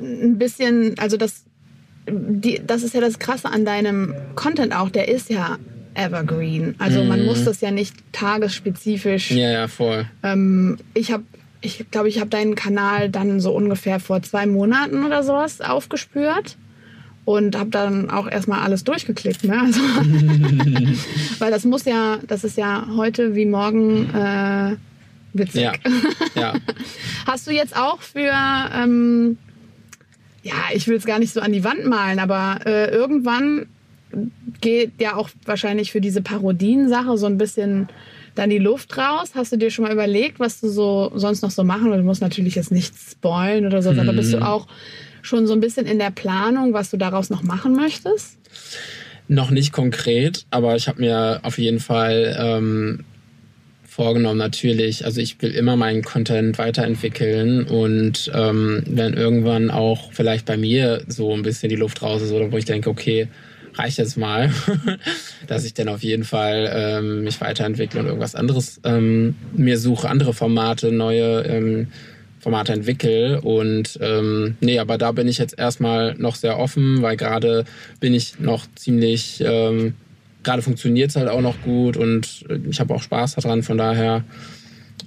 ein 0.00 0.38
bisschen, 0.38 0.94
also 0.98 1.16
das, 1.16 1.44
die, 2.08 2.60
das 2.66 2.82
ist 2.82 2.94
ja 2.94 3.00
das 3.00 3.18
Krasse 3.18 3.50
an 3.50 3.64
deinem 3.64 4.14
Content 4.34 4.74
auch, 4.74 4.88
der 4.88 5.08
ist 5.08 5.28
ja 5.28 5.58
evergreen. 5.94 6.74
Also 6.78 7.02
mhm. 7.02 7.08
man 7.08 7.24
muss 7.26 7.44
das 7.44 7.60
ja 7.60 7.70
nicht 7.70 7.96
tagesspezifisch. 8.12 9.30
Ja, 9.32 9.50
ja, 9.50 9.68
voll. 9.68 10.06
Ähm, 10.22 10.78
ich 10.94 11.12
habe 11.12 11.24
ich 11.60 11.90
glaube, 11.90 12.08
ich 12.08 12.20
habe 12.20 12.30
deinen 12.30 12.54
Kanal 12.54 13.10
dann 13.10 13.40
so 13.40 13.52
ungefähr 13.52 13.98
vor 13.98 14.22
zwei 14.22 14.46
Monaten 14.46 15.04
oder 15.04 15.24
sowas 15.24 15.60
aufgespürt 15.60 16.56
und 17.28 17.58
habe 17.58 17.68
dann 17.68 18.08
auch 18.08 18.26
erstmal 18.26 18.60
alles 18.60 18.84
durchgeklickt. 18.84 19.44
Ne? 19.44 19.60
Also, 19.60 19.80
weil 21.40 21.50
das 21.50 21.66
muss 21.66 21.84
ja, 21.84 22.20
das 22.26 22.42
ist 22.42 22.56
ja 22.56 22.86
heute 22.96 23.34
wie 23.34 23.44
morgen 23.44 24.08
äh, 24.14 24.76
Witzig. 25.34 25.60
Ja. 25.60 25.72
ja. 26.34 26.54
Hast 27.26 27.46
du 27.46 27.50
jetzt 27.50 27.76
auch 27.76 28.00
für, 28.00 28.32
ähm, 28.74 29.36
ja, 30.42 30.54
ich 30.72 30.88
will 30.88 30.96
es 30.96 31.04
gar 31.04 31.18
nicht 31.18 31.34
so 31.34 31.42
an 31.42 31.52
die 31.52 31.64
Wand 31.64 31.84
malen, 31.84 32.18
aber 32.18 32.60
äh, 32.64 32.90
irgendwann 32.90 33.66
geht 34.62 34.92
ja 34.98 35.14
auch 35.14 35.28
wahrscheinlich 35.44 35.92
für 35.92 36.00
diese 36.00 36.22
Parodien-Sache 36.22 37.18
so 37.18 37.26
ein 37.26 37.36
bisschen 37.36 37.88
dann 38.36 38.48
die 38.48 38.56
Luft 38.56 38.96
raus. 38.96 39.32
Hast 39.34 39.52
du 39.52 39.58
dir 39.58 39.70
schon 39.70 39.84
mal 39.84 39.92
überlegt, 39.92 40.40
was 40.40 40.62
du 40.62 40.68
so 40.70 41.12
sonst 41.14 41.42
noch 41.42 41.50
so 41.50 41.62
machen? 41.62 41.92
Du 41.92 42.02
musst 42.02 42.22
natürlich 42.22 42.54
jetzt 42.54 42.72
nichts 42.72 43.12
spoilen 43.12 43.66
oder 43.66 43.82
so, 43.82 43.90
aber 43.90 44.14
bist 44.14 44.32
du 44.32 44.38
auch 44.38 44.66
schon 45.22 45.46
so 45.46 45.52
ein 45.52 45.60
bisschen 45.60 45.86
in 45.86 45.98
der 45.98 46.10
Planung, 46.10 46.72
was 46.72 46.90
du 46.90 46.96
daraus 46.96 47.30
noch 47.30 47.42
machen 47.42 47.74
möchtest? 47.74 48.38
Noch 49.28 49.50
nicht 49.50 49.72
konkret, 49.72 50.46
aber 50.50 50.76
ich 50.76 50.88
habe 50.88 51.00
mir 51.00 51.40
auf 51.42 51.58
jeden 51.58 51.80
Fall 51.80 52.36
ähm, 52.40 53.04
vorgenommen, 53.98 54.38
natürlich. 54.38 55.04
Also 55.04 55.20
ich 55.20 55.42
will 55.42 55.50
immer 55.50 55.74
meinen 55.74 56.02
Content 56.02 56.56
weiterentwickeln 56.56 57.64
und 57.64 58.30
ähm, 58.32 58.84
wenn 58.86 59.12
irgendwann 59.14 59.70
auch 59.70 60.12
vielleicht 60.12 60.46
bei 60.46 60.56
mir 60.56 61.02
so 61.08 61.34
ein 61.34 61.42
bisschen 61.42 61.68
die 61.68 61.76
Luft 61.76 62.00
raus 62.00 62.22
ist 62.22 62.30
oder 62.30 62.52
wo 62.52 62.56
ich 62.56 62.64
denke, 62.64 62.90
okay, 62.90 63.26
reicht 63.74 63.98
jetzt 63.98 64.16
mal, 64.16 64.52
dass 65.48 65.64
ich 65.64 65.74
dann 65.74 65.88
auf 65.88 66.04
jeden 66.04 66.22
Fall 66.22 66.70
ähm, 66.72 67.24
mich 67.24 67.40
weiterentwickle 67.40 67.98
und 67.98 68.06
irgendwas 68.06 68.34
anderes 68.34 68.80
ähm, 68.84 69.34
mir 69.52 69.78
suche, 69.78 70.08
andere 70.08 70.32
Formate, 70.32 70.92
neue 70.92 71.42
ähm, 71.42 71.88
Formate 72.40 72.72
entwickle. 72.72 73.40
Und 73.40 73.98
ähm, 74.00 74.56
nee, 74.60 74.78
aber 74.78 74.98
da 74.98 75.12
bin 75.12 75.28
ich 75.28 75.38
jetzt 75.38 75.58
erstmal 75.58 76.14
noch 76.14 76.36
sehr 76.36 76.58
offen, 76.58 77.02
weil 77.02 77.16
gerade 77.16 77.64
bin 78.00 78.14
ich 78.14 78.38
noch 78.38 78.66
ziemlich, 78.74 79.42
ähm, 79.44 79.94
gerade 80.42 80.62
funktioniert 80.62 81.10
es 81.10 81.16
halt 81.16 81.28
auch 81.28 81.40
noch 81.40 81.60
gut 81.62 81.96
und 81.96 82.44
ich 82.68 82.80
habe 82.80 82.94
auch 82.94 83.02
Spaß 83.02 83.36
daran. 83.36 83.62
Von 83.62 83.78
daher 83.78 84.24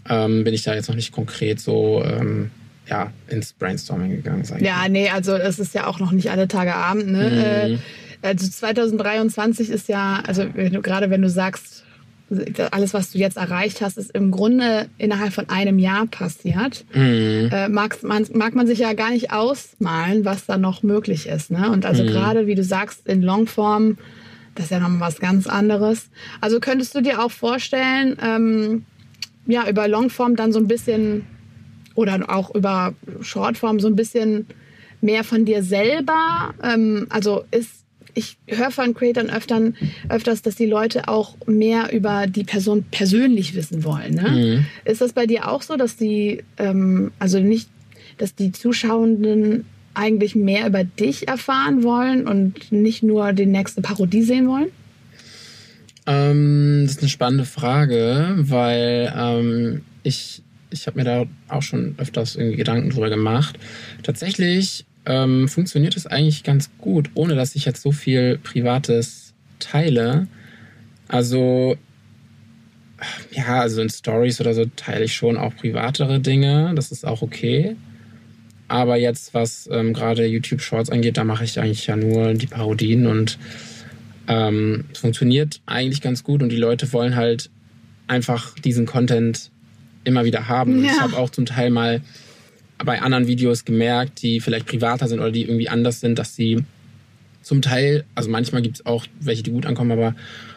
ähm, 0.09 0.43
bin 0.43 0.53
ich 0.53 0.63
da 0.63 0.73
jetzt 0.73 0.89
noch 0.89 0.95
nicht 0.95 1.11
konkret 1.11 1.59
so 1.59 2.03
ähm, 2.05 2.51
ja, 2.89 3.11
ins 3.29 3.53
Brainstorming 3.53 4.11
gegangen. 4.11 4.43
Ja, 4.59 4.87
nee, 4.89 5.09
also 5.09 5.35
es 5.35 5.59
ist 5.59 5.73
ja 5.73 5.87
auch 5.87 5.99
noch 5.99 6.11
nicht 6.11 6.29
alle 6.29 6.47
Tage 6.47 6.75
Abend. 6.75 7.07
Ne? 7.07 7.29
Mhm. 7.29 7.75
Äh, 8.21 8.27
also 8.27 8.47
2023 8.47 9.69
ist 9.69 9.87
ja, 9.87 10.21
also 10.27 10.45
gerade 10.49 11.09
wenn 11.09 11.21
du 11.21 11.29
sagst, 11.29 11.85
alles, 12.71 12.93
was 12.93 13.11
du 13.11 13.17
jetzt 13.17 13.37
erreicht 13.37 13.81
hast, 13.81 13.97
ist 13.97 14.11
im 14.11 14.31
Grunde 14.31 14.87
innerhalb 14.97 15.33
von 15.33 15.49
einem 15.49 15.79
Jahr 15.79 16.05
passiert. 16.07 16.85
Mhm. 16.93 17.49
Äh, 17.51 17.69
mag, 17.69 18.01
man, 18.03 18.25
mag 18.33 18.55
man 18.55 18.67
sich 18.67 18.79
ja 18.79 18.93
gar 18.93 19.11
nicht 19.11 19.33
ausmalen, 19.33 20.23
was 20.23 20.45
da 20.45 20.57
noch 20.57 20.83
möglich 20.83 21.27
ist. 21.27 21.51
Ne? 21.51 21.69
Und 21.69 21.85
also 21.85 22.03
mhm. 22.03 22.07
gerade, 22.07 22.47
wie 22.47 22.55
du 22.55 22.63
sagst, 22.63 23.07
in 23.07 23.21
Longform, 23.21 23.97
das 24.55 24.65
ist 24.65 24.71
ja 24.71 24.79
noch 24.79 24.99
was 24.99 25.19
ganz 25.19 25.47
anderes. 25.47 26.09
Also 26.39 26.59
könntest 26.59 26.95
du 26.95 27.01
dir 27.01 27.23
auch 27.23 27.31
vorstellen, 27.31 28.17
ähm, 28.21 28.85
ja, 29.45 29.67
über 29.67 29.87
Longform 29.87 30.35
dann 30.35 30.53
so 30.53 30.59
ein 30.59 30.67
bisschen 30.67 31.25
oder 31.95 32.29
auch 32.29 32.53
über 32.55 32.93
Shortform 33.21 33.79
so 33.79 33.87
ein 33.87 33.95
bisschen 33.95 34.47
mehr 35.01 35.23
von 35.23 35.45
dir 35.45 35.63
selber. 35.63 36.53
Ähm, 36.63 37.07
also 37.09 37.43
ist 37.51 37.80
ich 38.13 38.37
höre 38.47 38.71
von 38.71 38.93
Creatern 38.93 39.29
öftern, 39.29 39.75
öfters, 40.09 40.41
dass 40.41 40.55
die 40.55 40.65
Leute 40.65 41.07
auch 41.07 41.35
mehr 41.45 41.91
über 41.93 42.27
die 42.27 42.43
Person 42.43 42.83
persönlich 42.91 43.55
wissen 43.55 43.83
wollen. 43.83 44.15
Ne? 44.15 44.29
Mhm. 44.29 44.65
Ist 44.85 45.01
das 45.01 45.13
bei 45.13 45.25
dir 45.25 45.49
auch 45.49 45.61
so, 45.61 45.77
dass 45.77 45.97
die, 45.97 46.43
ähm, 46.57 47.11
also 47.19 47.39
nicht, 47.39 47.69
dass 48.17 48.35
die 48.35 48.51
Zuschauenden 48.51 49.65
eigentlich 49.93 50.35
mehr 50.35 50.67
über 50.67 50.83
dich 50.83 51.27
erfahren 51.27 51.83
wollen 51.83 52.27
und 52.27 52.71
nicht 52.71 53.03
nur 53.03 53.33
die 53.33 53.45
nächste 53.45 53.81
Parodie 53.81 54.23
sehen 54.23 54.47
wollen? 54.47 54.69
Ähm, 56.07 56.81
das 56.83 56.93
ist 56.93 57.01
eine 57.01 57.09
spannende 57.09 57.45
Frage, 57.45 58.35
weil 58.37 59.13
ähm, 59.15 59.81
ich, 60.03 60.41
ich 60.69 60.87
habe 60.87 60.99
mir 60.99 61.05
da 61.05 61.25
auch 61.47 61.61
schon 61.61 61.95
öfters 61.97 62.35
irgendwie 62.35 62.57
Gedanken 62.57 62.89
drüber 62.89 63.09
gemacht. 63.09 63.57
Tatsächlich 64.03 64.85
ähm, 65.05 65.47
funktioniert 65.47 65.95
es 65.97 66.07
eigentlich 66.07 66.43
ganz 66.43 66.69
gut, 66.77 67.09
ohne 67.13 67.35
dass 67.35 67.55
ich 67.55 67.65
jetzt 67.65 67.81
so 67.81 67.91
viel 67.91 68.37
Privates 68.37 69.33
teile. 69.59 70.27
Also, 71.07 71.75
ja, 73.31 73.61
also 73.61 73.81
in 73.81 73.89
Stories 73.89 74.39
oder 74.39 74.53
so 74.53 74.65
teile 74.75 75.05
ich 75.05 75.15
schon 75.15 75.37
auch 75.37 75.55
privatere 75.55 76.19
Dinge. 76.19 76.73
Das 76.75 76.91
ist 76.91 77.05
auch 77.05 77.21
okay. 77.21 77.75
Aber 78.67 78.95
jetzt, 78.95 79.33
was 79.33 79.67
ähm, 79.71 79.93
gerade 79.93 80.25
YouTube 80.25 80.61
Shorts 80.61 80.89
angeht, 80.89 81.17
da 81.17 81.23
mache 81.23 81.43
ich 81.43 81.59
eigentlich 81.59 81.87
ja 81.87 81.97
nur 81.97 82.33
die 82.33 82.47
Parodien 82.47 83.05
und 83.05 83.37
ähm, 84.27 84.85
es 84.93 84.99
funktioniert 84.99 85.59
eigentlich 85.65 86.01
ganz 86.01 86.23
gut 86.23 86.41
und 86.41 86.49
die 86.49 86.57
Leute 86.57 86.93
wollen 86.93 87.15
halt 87.15 87.49
einfach 88.07 88.55
diesen 88.55 88.85
Content 88.85 89.51
immer 90.03 90.23
wieder 90.23 90.47
haben. 90.47 90.85
Ja. 90.85 90.91
Ich 90.91 91.01
habe 91.01 91.17
auch 91.17 91.29
zum 91.29 91.45
Teil 91.45 91.69
mal 91.69 92.01
bei 92.83 93.01
anderen 93.01 93.27
Videos 93.27 93.65
gemerkt, 93.65 94.21
die 94.21 94.39
vielleicht 94.39 94.67
privater 94.67 95.07
sind 95.07 95.19
oder 95.19 95.31
die 95.31 95.43
irgendwie 95.43 95.69
anders 95.69 95.99
sind, 95.99 96.19
dass 96.19 96.35
sie 96.35 96.63
zum 97.41 97.61
Teil, 97.61 98.05
also 98.15 98.29
manchmal 98.29 98.61
gibt 98.61 98.77
es 98.77 98.85
auch 98.85 99.05
welche, 99.19 99.43
die 99.43 99.51
gut 99.51 99.65
ankommen, 99.65 99.91
aber 99.91 100.15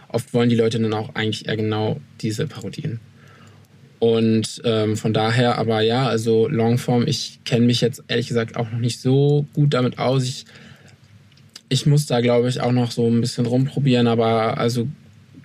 oft 0.08 0.32
wollen 0.34 0.48
die 0.48 0.56
Leute 0.56 0.78
dann 0.78 0.92
auch 0.92 1.14
eigentlich 1.14 1.48
eher 1.48 1.56
genau 1.56 2.00
diese 2.20 2.46
Parodien. 2.46 3.00
Und 3.98 4.60
ähm, 4.64 4.96
von 4.96 5.14
daher, 5.14 5.56
aber 5.56 5.80
ja, 5.80 6.06
also 6.06 6.46
Longform, 6.48 7.06
ich 7.06 7.40
kenne 7.44 7.66
mich 7.66 7.80
jetzt 7.80 8.02
ehrlich 8.08 8.28
gesagt 8.28 8.56
auch 8.56 8.70
noch 8.70 8.78
nicht 8.78 9.00
so 9.00 9.46
gut 9.54 9.72
damit 9.72 9.98
aus. 9.98 10.24
Ich, 10.24 10.44
ich 11.70 11.86
muss 11.86 12.04
da, 12.04 12.20
glaube 12.20 12.48
ich, 12.48 12.60
auch 12.60 12.72
noch 12.72 12.90
so 12.90 13.06
ein 13.08 13.20
bisschen 13.22 13.46
rumprobieren, 13.46 14.06
aber 14.06 14.58
also 14.58 14.88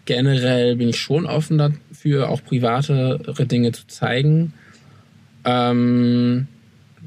generell 0.04 0.76
bin 0.76 0.90
ich 0.90 1.00
schon 1.00 1.26
offen 1.26 1.58
dafür, 1.58 2.30
auch 2.30 2.44
privatere 2.44 3.46
Dinge 3.46 3.72
zu 3.72 3.88
zeigen. 3.88 4.54
Ähm, 5.46 6.48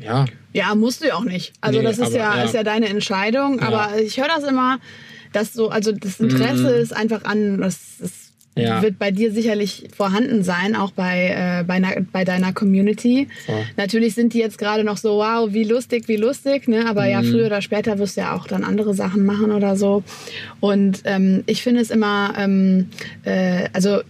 ja. 0.05 0.25
Ja, 0.53 0.75
musst 0.75 1.03
du 1.03 1.09
ja 1.09 1.15
auch 1.15 1.25
nicht. 1.25 1.53
Also 1.61 1.79
nee, 1.79 1.85
das 1.85 1.99
ist, 1.99 2.09
aber, 2.09 2.17
ja, 2.17 2.37
ja, 2.37 2.43
ist 2.43 2.55
ja 2.55 2.63
deine 2.63 2.89
Entscheidung. 2.89 3.59
Ja. 3.61 3.69
Aber 3.69 3.99
ich 3.99 4.19
höre 4.19 4.29
das 4.29 4.45
immer, 4.45 4.79
dass 5.33 5.53
so, 5.53 5.71
also 5.71 5.93
das 5.93 6.21
Interesse 6.21 6.77
mhm. 6.77 6.83
ist 6.83 6.95
einfach 6.95 7.25
an, 7.25 7.59
das 7.59 8.01
ist 8.01 8.22
ja. 8.57 8.83
wird 8.83 8.99
bei 8.99 9.11
dir 9.11 9.33
sicherlich 9.33 9.89
vorhanden 9.97 10.43
sein, 10.43 10.77
auch 10.77 10.91
bei, 10.91 11.61
äh, 11.61 11.65
bei, 11.65 11.79
na, 11.79 11.91
bei 12.13 12.25
deiner 12.25 12.53
Community. 12.53 13.29
Voll. 13.47 13.65
Natürlich 13.77 14.15
sind 14.15 14.35
die 14.35 14.39
jetzt 14.39 14.59
gerade 14.59 14.85
noch 14.85 14.99
so, 14.99 15.17
wow, 15.19 15.53
wie 15.53 15.65
lustig, 15.65 16.09
wie 16.09 16.17
lustig, 16.17 16.69
ne? 16.69 16.87
aber 16.87 17.03
mhm. 17.05 17.11
ja, 17.11 17.23
früher 17.23 17.47
oder 17.47 17.63
später 17.63 17.99
wirst 17.99 18.17
du 18.17 18.23
ja 18.23 18.35
auch 18.35 18.47
dann 18.47 18.65
andere 18.65 18.95
Sachen 18.95 19.25
machen 19.25 19.53
oder 19.53 19.77
so. 19.77 20.03
Und 20.61 21.03
ähm, 21.05 21.45
ich 21.47 21.63
finde 21.63 21.81
es 21.81 21.91
immer, 21.91 22.35
ähm, 22.37 22.91
äh, 23.25 23.69
also 23.73 24.01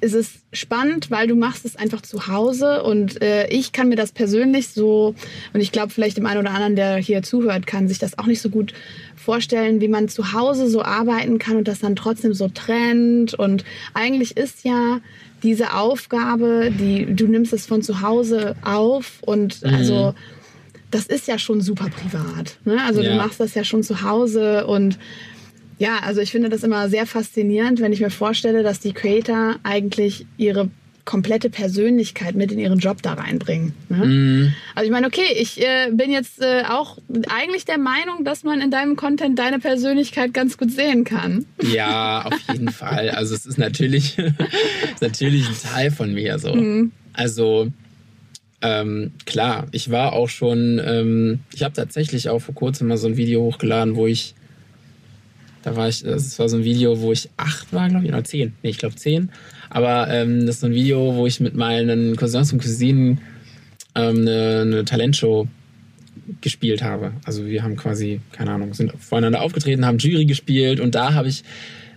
es 0.00 0.12
ist 0.12 0.40
spannend, 0.52 1.10
weil 1.10 1.26
du 1.26 1.34
machst 1.34 1.64
es 1.64 1.76
einfach 1.76 2.02
zu 2.02 2.26
Hause 2.26 2.82
und 2.82 3.22
äh, 3.22 3.48
ich 3.48 3.72
kann 3.72 3.88
mir 3.88 3.96
das 3.96 4.12
persönlich 4.12 4.68
so, 4.68 5.14
und 5.52 5.60
ich 5.60 5.72
glaube 5.72 5.92
vielleicht 5.92 6.16
dem 6.16 6.26
einen 6.26 6.40
oder 6.40 6.50
anderen, 6.50 6.76
der 6.76 6.96
hier 6.96 7.22
zuhört, 7.22 7.66
kann 7.66 7.88
sich 7.88 7.98
das 7.98 8.18
auch 8.18 8.26
nicht 8.26 8.40
so 8.40 8.50
gut 8.50 8.74
vorstellen, 9.24 9.80
wie 9.80 9.88
man 9.88 10.08
zu 10.08 10.32
Hause 10.32 10.68
so 10.68 10.82
arbeiten 10.82 11.38
kann 11.38 11.56
und 11.56 11.66
das 11.66 11.80
dann 11.80 11.96
trotzdem 11.96 12.34
so 12.34 12.48
trennt. 12.48 13.34
Und 13.34 13.64
eigentlich 13.94 14.36
ist 14.36 14.64
ja 14.64 15.00
diese 15.42 15.74
Aufgabe, 15.74 16.70
die 16.70 17.06
du 17.14 17.26
nimmst 17.26 17.52
es 17.52 17.66
von 17.66 17.82
zu 17.82 18.00
Hause 18.00 18.56
auf 18.62 19.22
und 19.22 19.62
mhm. 19.62 19.74
also 19.74 20.14
das 20.90 21.06
ist 21.06 21.26
ja 21.26 21.38
schon 21.38 21.60
super 21.60 21.88
privat. 21.88 22.58
Ne? 22.64 22.78
Also 22.86 23.02
ja. 23.02 23.10
du 23.10 23.16
machst 23.16 23.40
das 23.40 23.54
ja 23.54 23.64
schon 23.64 23.82
zu 23.82 24.02
Hause 24.02 24.66
und 24.66 24.98
ja, 25.78 25.98
also 25.98 26.20
ich 26.20 26.30
finde 26.30 26.50
das 26.50 26.62
immer 26.62 26.88
sehr 26.88 27.06
faszinierend, 27.06 27.80
wenn 27.80 27.92
ich 27.92 28.00
mir 28.00 28.10
vorstelle, 28.10 28.62
dass 28.62 28.78
die 28.78 28.92
Creator 28.92 29.56
eigentlich 29.64 30.26
ihre 30.36 30.70
komplette 31.04 31.50
Persönlichkeit 31.50 32.34
mit 32.34 32.50
in 32.50 32.58
ihren 32.58 32.78
Job 32.78 33.02
da 33.02 33.14
reinbringen. 33.14 33.74
Ne? 33.88 34.06
Mm. 34.06 34.54
Also 34.74 34.86
ich 34.86 34.90
meine, 34.90 35.06
okay, 35.06 35.26
ich 35.38 35.60
äh, 35.60 35.90
bin 35.92 36.10
jetzt 36.10 36.40
äh, 36.40 36.62
auch 36.68 36.98
eigentlich 37.28 37.64
der 37.64 37.78
Meinung, 37.78 38.24
dass 38.24 38.42
man 38.42 38.60
in 38.60 38.70
deinem 38.70 38.96
Content 38.96 39.38
deine 39.38 39.58
Persönlichkeit 39.58 40.32
ganz 40.32 40.56
gut 40.56 40.70
sehen 40.70 41.04
kann. 41.04 41.44
Ja, 41.62 42.24
auf 42.24 42.38
jeden 42.50 42.68
Fall. 42.72 43.10
Also 43.10 43.34
es 43.34 43.44
ist 43.44 43.58
natürlich, 43.58 44.18
ist 44.18 44.32
natürlich 45.00 45.46
ein 45.48 45.56
Teil 45.62 45.90
von 45.90 46.14
mir 46.14 46.38
so. 46.38 46.54
Mm. 46.54 46.92
Also 47.12 47.70
ähm, 48.62 49.12
klar, 49.26 49.66
ich 49.72 49.90
war 49.90 50.14
auch 50.14 50.28
schon, 50.28 50.80
ähm, 50.82 51.40
ich 51.54 51.62
habe 51.62 51.74
tatsächlich 51.74 52.30
auch 52.30 52.40
vor 52.40 52.54
kurzem 52.54 52.88
mal 52.88 52.96
so 52.96 53.08
ein 53.08 53.18
Video 53.18 53.42
hochgeladen, 53.42 53.94
wo 53.94 54.06
ich 54.06 54.34
da 55.64 55.76
war 55.76 55.88
ich, 55.88 56.02
das 56.02 56.38
war 56.38 56.48
so 56.48 56.58
ein 56.58 56.64
Video, 56.64 57.00
wo 57.00 57.10
ich 57.10 57.30
acht 57.38 57.72
war, 57.72 57.88
glaube 57.88 58.04
ich, 58.04 58.10
oder 58.10 58.22
zehn. 58.22 58.52
Nee, 58.62 58.68
ich 58.68 58.78
glaube 58.78 58.96
zehn. 58.96 59.30
Aber 59.70 60.08
ähm, 60.08 60.46
das 60.46 60.56
ist 60.56 60.60
so 60.60 60.66
ein 60.66 60.74
Video, 60.74 61.14
wo 61.14 61.26
ich 61.26 61.40
mit 61.40 61.54
meinen 61.54 62.16
Cousins 62.16 62.52
und 62.52 62.62
Cousinen 62.62 63.20
ähm, 63.94 64.20
eine, 64.20 64.60
eine 64.62 64.84
Talentshow 64.84 65.48
gespielt 66.40 66.82
habe. 66.82 67.12
Also 67.24 67.46
wir 67.46 67.62
haben 67.62 67.76
quasi, 67.76 68.20
keine 68.32 68.52
Ahnung, 68.52 68.74
sind 68.74 68.92
voreinander 68.98 69.42
aufgetreten, 69.42 69.84
haben 69.84 69.98
Jury 69.98 70.24
gespielt 70.24 70.80
und 70.80 70.94
da 70.94 71.14
habe 71.14 71.28
ich, 71.28 71.44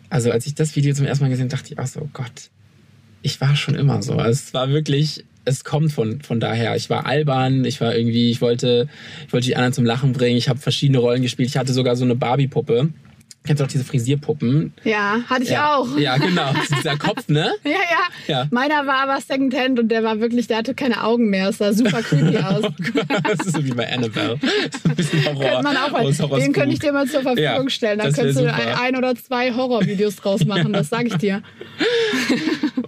also 0.10 0.32
als 0.32 0.46
ich 0.48 0.56
das 0.56 0.76
Video 0.76 0.94
zum 0.94 1.06
ersten 1.06 1.24
Mal 1.24 1.30
gesehen 1.30 1.50
dachte 1.50 1.74
ich 1.74 1.80
auch 1.80 1.88
so, 1.88 2.02
oh 2.02 2.10
Gott, 2.14 2.50
ich 3.22 3.40
war 3.42 3.56
schon 3.56 3.76
immer 3.76 4.02
so. 4.02 4.14
Also 4.14 4.32
es 4.32 4.54
war 4.54 4.70
wirklich, 4.70 5.24
es 5.46 5.64
kommt 5.64 5.92
von, 5.92 6.22
von 6.22 6.40
daher. 6.40 6.76
Ich 6.76 6.90
war 6.90 7.06
albern, 7.06 7.66
ich 7.66 7.80
war 7.80 7.96
irgendwie, 7.96 8.30
ich 8.30 8.42
wollte, 8.42 8.90
ich 9.26 9.34
wollte 9.34 9.48
die 9.48 9.56
anderen 9.56 9.74
zum 9.74 9.86
Lachen 9.86 10.14
bringen, 10.14 10.38
ich 10.38 10.50
habe 10.50 10.60
verschiedene 10.60 11.00
Rollen 11.00 11.22
gespielt, 11.22 11.50
ich 11.50 11.58
hatte 11.58 11.74
sogar 11.74 11.96
so 11.96 12.04
eine 12.04 12.16
Barbie-Puppe 12.16 12.90
Kennst 13.48 13.62
du 13.62 13.64
auch 13.64 13.70
diese 13.70 13.84
Frisierpuppen? 13.86 14.74
Ja, 14.84 15.22
hatte 15.28 15.44
ich 15.44 15.50
ja. 15.52 15.76
auch. 15.76 15.98
Ja, 15.98 16.18
genau. 16.18 16.52
Dieser 16.78 16.98
Kopf, 16.98 17.28
ne? 17.30 17.52
Ja, 17.64 17.72
ja, 17.72 18.08
Ja. 18.28 18.48
Meiner 18.52 18.86
war 18.86 19.10
aber 19.10 19.20
Secondhand 19.22 19.80
und 19.80 19.88
der 19.90 20.04
war 20.04 20.20
wirklich, 20.20 20.48
der 20.48 20.58
hatte 20.58 20.74
keine 20.74 21.04
Augen 21.04 21.30
mehr. 21.30 21.50
Es 21.50 21.58
sah 21.60 21.72
super 21.74 22.02
creepy 22.02 22.38
aus. 22.44 22.66
das 23.24 23.48
ist 23.48 23.56
so 23.56 23.64
wie 23.66 23.72
bei 23.72 23.92
Annabelle. 23.92 24.38
So 24.84 24.90
ein 24.90 24.96
bisschen 24.96 25.26
Horror. 25.26 25.64
Man 25.64 25.78
auch 25.78 25.92
mal, 25.92 26.06
aus 26.06 26.18
den 26.18 26.54
könnte 26.54 26.74
ich 26.74 26.80
dir 26.80 26.92
mal 26.92 27.08
zur 27.08 27.22
Verfügung 27.22 27.44
Ja, 27.44 27.70
stellen. 27.70 28.00
Dann 28.00 28.08
das 28.10 28.18
wär 28.18 28.24
könntest 28.26 28.46
du 28.46 28.50
super. 28.50 28.82
ein 28.82 28.96
oder 28.96 29.16
zwei 29.16 29.54
Horrorvideos 29.54 30.18
draus 30.18 30.46
machen, 30.46 30.74
das 30.74 30.90
sage 30.90 31.08
ich 31.08 31.16
dir. 31.16 31.42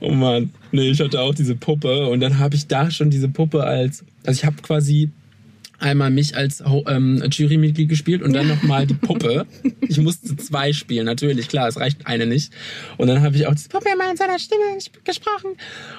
Oh 0.02 0.12
Mann. 0.12 0.52
Nee, 0.72 0.90
ich 0.92 1.00
hatte 1.00 1.20
auch 1.22 1.34
diese 1.34 1.56
Puppe 1.56 2.08
und 2.08 2.20
dann 2.20 2.38
habe 2.40 2.56
ich 2.56 2.68
da 2.68 2.92
schon 2.92 3.10
diese 3.10 3.30
Puppe 3.30 3.64
als. 3.64 4.04
Also 4.26 4.40
ich 4.40 4.46
habe 4.46 4.58
quasi 4.62 5.10
einmal 5.80 6.12
mich 6.12 6.36
als 6.36 6.62
ähm, 6.88 7.24
Jurymitglied 7.30 7.90
gespielt 7.90 8.22
und 8.22 8.34
dann 8.34 8.48
nochmal 8.48 8.86
die 8.88 8.94
Puppe. 8.94 9.46
Ich 9.82 9.98
musste 10.00 10.36
zwei 10.38 10.74
spielen, 10.74 11.06
natürlich, 11.06 11.48
klar, 11.48 11.68
es 11.68 11.78
reicht 11.78 12.06
eine 12.08 12.26
nicht. 12.26 12.52
Und 12.98 13.08
dann 13.08 13.22
habe 13.22 13.36
ich 13.36 13.48
auch 13.48 13.56
diese 13.56 13.70
Puppe 13.70 13.90
immer 13.94 14.10
in 14.10 14.18
seiner 14.18 14.40
Stimme 14.40 14.62
ges- 14.78 14.90
gesprochen. 15.04 15.52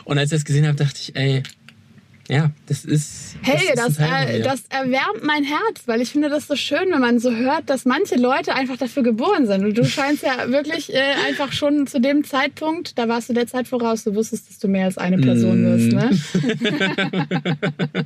Und 0.05 0.19
als 0.19 0.31
ich 0.33 0.39
das 0.39 0.45
gesehen 0.45 0.67
habe, 0.67 0.77
dachte 0.77 0.99
ich, 1.01 1.17
ey, 1.17 1.43
ja, 2.31 2.51
das 2.67 2.85
ist. 2.85 3.37
Hey, 3.43 3.57
ist 3.57 3.77
das, 3.77 3.97
Teil 3.97 4.37
äh, 4.37 4.43
das 4.43 4.63
erwärmt 4.69 5.25
mein 5.25 5.43
Herz, 5.45 5.83
weil 5.87 6.01
ich 6.01 6.11
finde 6.11 6.29
das 6.29 6.47
so 6.47 6.55
schön, 6.55 6.91
wenn 6.91 7.01
man 7.01 7.19
so 7.19 7.35
hört, 7.35 7.69
dass 7.69 7.85
manche 7.85 8.17
Leute 8.17 8.55
einfach 8.55 8.77
dafür 8.77 9.03
geboren 9.03 9.47
sind. 9.47 9.65
Und 9.65 9.77
du 9.77 9.85
scheinst 9.85 10.23
ja 10.23 10.51
wirklich 10.51 10.95
äh, 10.95 11.01
einfach 11.27 11.53
schon 11.53 11.87
zu 11.87 12.01
dem 12.01 12.23
Zeitpunkt, 12.25 12.97
da 12.99 13.09
warst 13.09 13.29
du 13.29 13.33
der 13.33 13.47
Zeit 13.47 13.67
voraus, 13.67 14.05
du 14.05 14.15
wusstest, 14.15 14.49
dass 14.49 14.59
du 14.59 14.69
mehr 14.69 14.85
als 14.87 14.97
eine 14.97 15.19
Person 15.19 15.63
Mm. 15.63 15.67
wirst. 15.67 15.93
Ne? 15.93 16.11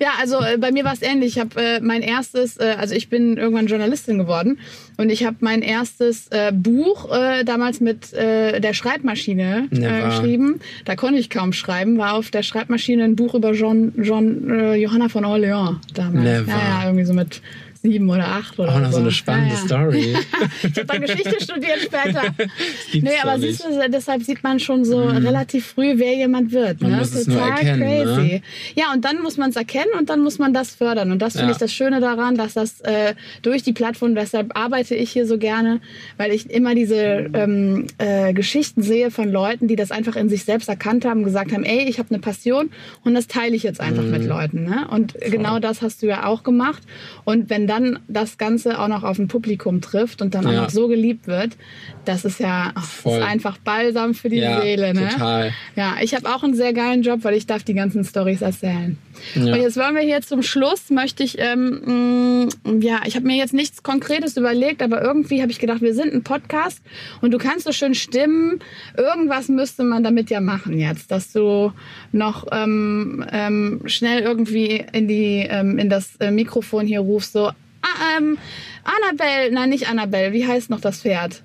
ja, 0.00 0.10
also 0.20 0.40
äh, 0.40 0.58
bei 0.58 0.70
mir 0.70 0.84
war 0.84 0.92
es 0.92 1.02
ähnlich. 1.02 1.36
Ich 1.36 1.38
habe 1.40 1.60
äh, 1.60 1.80
mein 1.80 2.02
erstes, 2.02 2.56
äh, 2.58 2.76
also 2.78 2.94
ich 2.94 3.08
bin 3.08 3.36
irgendwann 3.36 3.66
Journalistin 3.66 4.18
geworden 4.18 4.58
und 4.96 5.10
ich 5.10 5.24
habe 5.24 5.36
mein 5.40 5.62
erstes 5.62 6.30
Buch 6.52 7.10
damals 7.44 7.80
mit 7.80 8.12
der 8.12 8.72
Schreibmaschine 8.72 9.68
geschrieben. 9.70 10.60
Da 10.84 10.96
konnte 10.96 11.18
ich 11.18 11.28
kaum 11.28 11.52
schreiben, 11.52 11.98
war 11.98 12.14
auf 12.14 12.30
der 12.30 12.42
Schreibmaschine 12.42 13.04
ein 13.04 13.15
Buch 13.16 13.34
über 13.34 13.52
John, 13.52 13.92
John 13.96 14.48
äh, 14.50 14.74
Johanna 14.74 15.08
von 15.08 15.24
Orleans 15.24 15.78
damals. 15.94 16.24
Never. 16.24 16.50
Ja, 16.52 16.58
ja, 16.58 16.84
irgendwie 16.84 17.04
so 17.04 17.14
mit 17.14 17.40
sieben 17.86 18.08
oder 18.10 18.26
acht 18.28 18.58
oder 18.58 18.74
auch 18.74 18.80
noch 18.80 18.90
so 18.92 18.98
eine 18.98 19.06
Ja, 19.06 19.12
spannende 19.12 19.54
ja. 19.54 19.60
Story. 19.60 20.16
Ich 20.62 20.76
habe 20.78 20.84
dann 20.86 21.00
Geschichte 21.02 21.36
studiert 21.42 21.80
später. 21.82 22.22
Nee, 22.92 23.10
aber 23.22 23.38
siehst 23.38 23.64
du, 23.64 23.68
deshalb 23.90 24.22
sieht 24.22 24.42
man 24.42 24.58
schon 24.60 24.84
so 24.84 25.04
relativ 25.06 25.66
früh, 25.66 25.94
wer 25.96 26.14
jemand 26.16 26.52
wird. 26.52 26.80
Man 26.80 26.92
ne? 26.92 26.98
muss 26.98 27.14
es 27.14 27.26
nur 27.26 27.40
erkennen, 27.40 27.80
crazy. 27.82 28.20
ne? 28.34 28.42
Ja, 28.74 28.92
und 28.94 29.04
dann 29.04 29.22
muss 29.22 29.36
man 29.36 29.50
es 29.50 29.56
erkennen 29.56 29.90
und 29.98 30.08
dann 30.10 30.20
muss 30.20 30.38
man 30.38 30.52
das 30.54 30.74
fördern. 30.74 31.12
Und 31.12 31.20
das 31.22 31.32
finde 31.34 31.46
Ja. 31.48 31.52
ich 31.52 31.58
das 31.58 31.72
Schöne 31.72 32.00
daran, 32.00 32.36
dass 32.36 32.54
das 32.54 32.80
äh, 32.82 33.14
durch 33.42 33.62
die 33.62 33.72
Plattform, 33.72 34.14
deshalb 34.14 34.56
arbeite 34.56 34.94
ich 34.94 35.10
hier 35.10 35.26
so 35.26 35.36
gerne, 35.38 35.80
weil 36.16 36.32
ich 36.32 36.48
immer 36.50 36.74
diese 36.74 37.30
ähm, 37.34 37.86
äh, 37.98 38.32
Geschichten 38.32 38.82
sehe 38.82 39.10
von 39.10 39.30
Leuten, 39.30 39.68
die 39.68 39.76
das 39.76 39.90
einfach 39.90 40.16
in 40.16 40.28
sich 40.28 40.44
selbst 40.44 40.68
erkannt 40.68 41.04
haben, 41.04 41.22
gesagt 41.24 41.52
haben, 41.52 41.64
ey, 41.64 41.84
ich 41.88 41.98
habe 41.98 42.10
eine 42.10 42.18
Passion 42.20 42.70
und 43.04 43.14
das 43.14 43.26
teile 43.26 43.54
ich 43.54 43.62
jetzt 43.62 43.80
einfach 43.80 44.02
Mhm. 44.02 44.10
mit 44.10 44.24
Leuten. 44.24 44.64
Ne? 44.64 44.86
Und 44.90 45.14
genau 45.20 45.58
das 45.58 45.82
hast 45.82 46.02
du 46.02 46.06
ja 46.06 46.26
auch 46.26 46.42
gemacht. 46.42 46.82
Und 47.24 47.50
wenn 47.50 47.66
dann 47.76 47.98
das 48.08 48.38
Ganze 48.38 48.78
auch 48.78 48.88
noch 48.88 49.02
auf 49.04 49.18
ein 49.18 49.28
Publikum 49.28 49.80
trifft 49.80 50.22
und 50.22 50.34
dann 50.34 50.46
auch 50.46 50.52
Ja. 50.52 50.62
noch 50.62 50.70
so 50.70 50.88
geliebt 50.88 51.26
wird, 51.26 51.56
das 52.04 52.24
ist 52.24 52.40
ja 52.40 52.72
Voll. 52.80 53.18
ist 53.18 53.24
einfach 53.24 53.58
Balsam 53.58 54.14
für 54.14 54.28
die 54.28 54.36
ja, 54.38 54.60
Seele. 54.60 54.94
Ne? 54.94 55.08
total. 55.08 55.52
Ja, 55.74 55.96
ich 56.00 56.14
habe 56.14 56.28
auch 56.34 56.42
einen 56.42 56.54
sehr 56.54 56.72
geilen 56.72 57.02
Job, 57.02 57.20
weil 57.22 57.34
ich 57.34 57.46
darf 57.46 57.62
die 57.62 57.74
ganzen 57.74 58.04
Stories 58.04 58.42
erzählen. 58.42 58.98
Ja. 59.34 59.54
Und 59.54 59.60
jetzt 59.60 59.76
wollen 59.76 59.94
wir 59.94 60.02
hier 60.02 60.20
zum 60.20 60.42
Schluss, 60.42 60.90
möchte 60.90 61.22
ich, 61.22 61.36
ähm, 61.38 62.48
mh, 62.64 62.80
ja, 62.80 63.00
ich 63.06 63.16
habe 63.16 63.26
mir 63.26 63.36
jetzt 63.36 63.54
nichts 63.54 63.82
Konkretes 63.82 64.36
überlegt, 64.36 64.82
aber 64.82 65.02
irgendwie 65.02 65.40
habe 65.42 65.50
ich 65.50 65.58
gedacht, 65.58 65.80
wir 65.80 65.94
sind 65.94 66.12
ein 66.12 66.22
Podcast 66.22 66.80
und 67.22 67.30
du 67.32 67.38
kannst 67.38 67.64
so 67.64 67.72
schön 67.72 67.94
stimmen. 67.94 68.60
Irgendwas 68.96 69.48
müsste 69.48 69.84
man 69.84 70.04
damit 70.04 70.30
ja 70.30 70.40
machen 70.40 70.78
jetzt, 70.78 71.10
dass 71.10 71.32
du 71.32 71.72
noch 72.12 72.46
ähm, 72.52 73.24
ähm, 73.32 73.80
schnell 73.86 74.20
irgendwie 74.22 74.84
in, 74.92 75.08
die, 75.08 75.46
ähm, 75.48 75.78
in 75.78 75.88
das 75.88 76.16
äh, 76.16 76.30
Mikrofon 76.30 76.86
hier 76.86 77.00
rufst, 77.00 77.32
so, 77.32 77.50
ah, 77.86 78.16
ähm, 78.18 78.38
Annabelle, 78.84 79.50
nein, 79.52 79.68
nicht 79.70 79.88
Annabelle, 79.88 80.32
wie 80.32 80.46
heißt 80.46 80.70
noch 80.70 80.80
das 80.80 81.00
Pferd? 81.02 81.42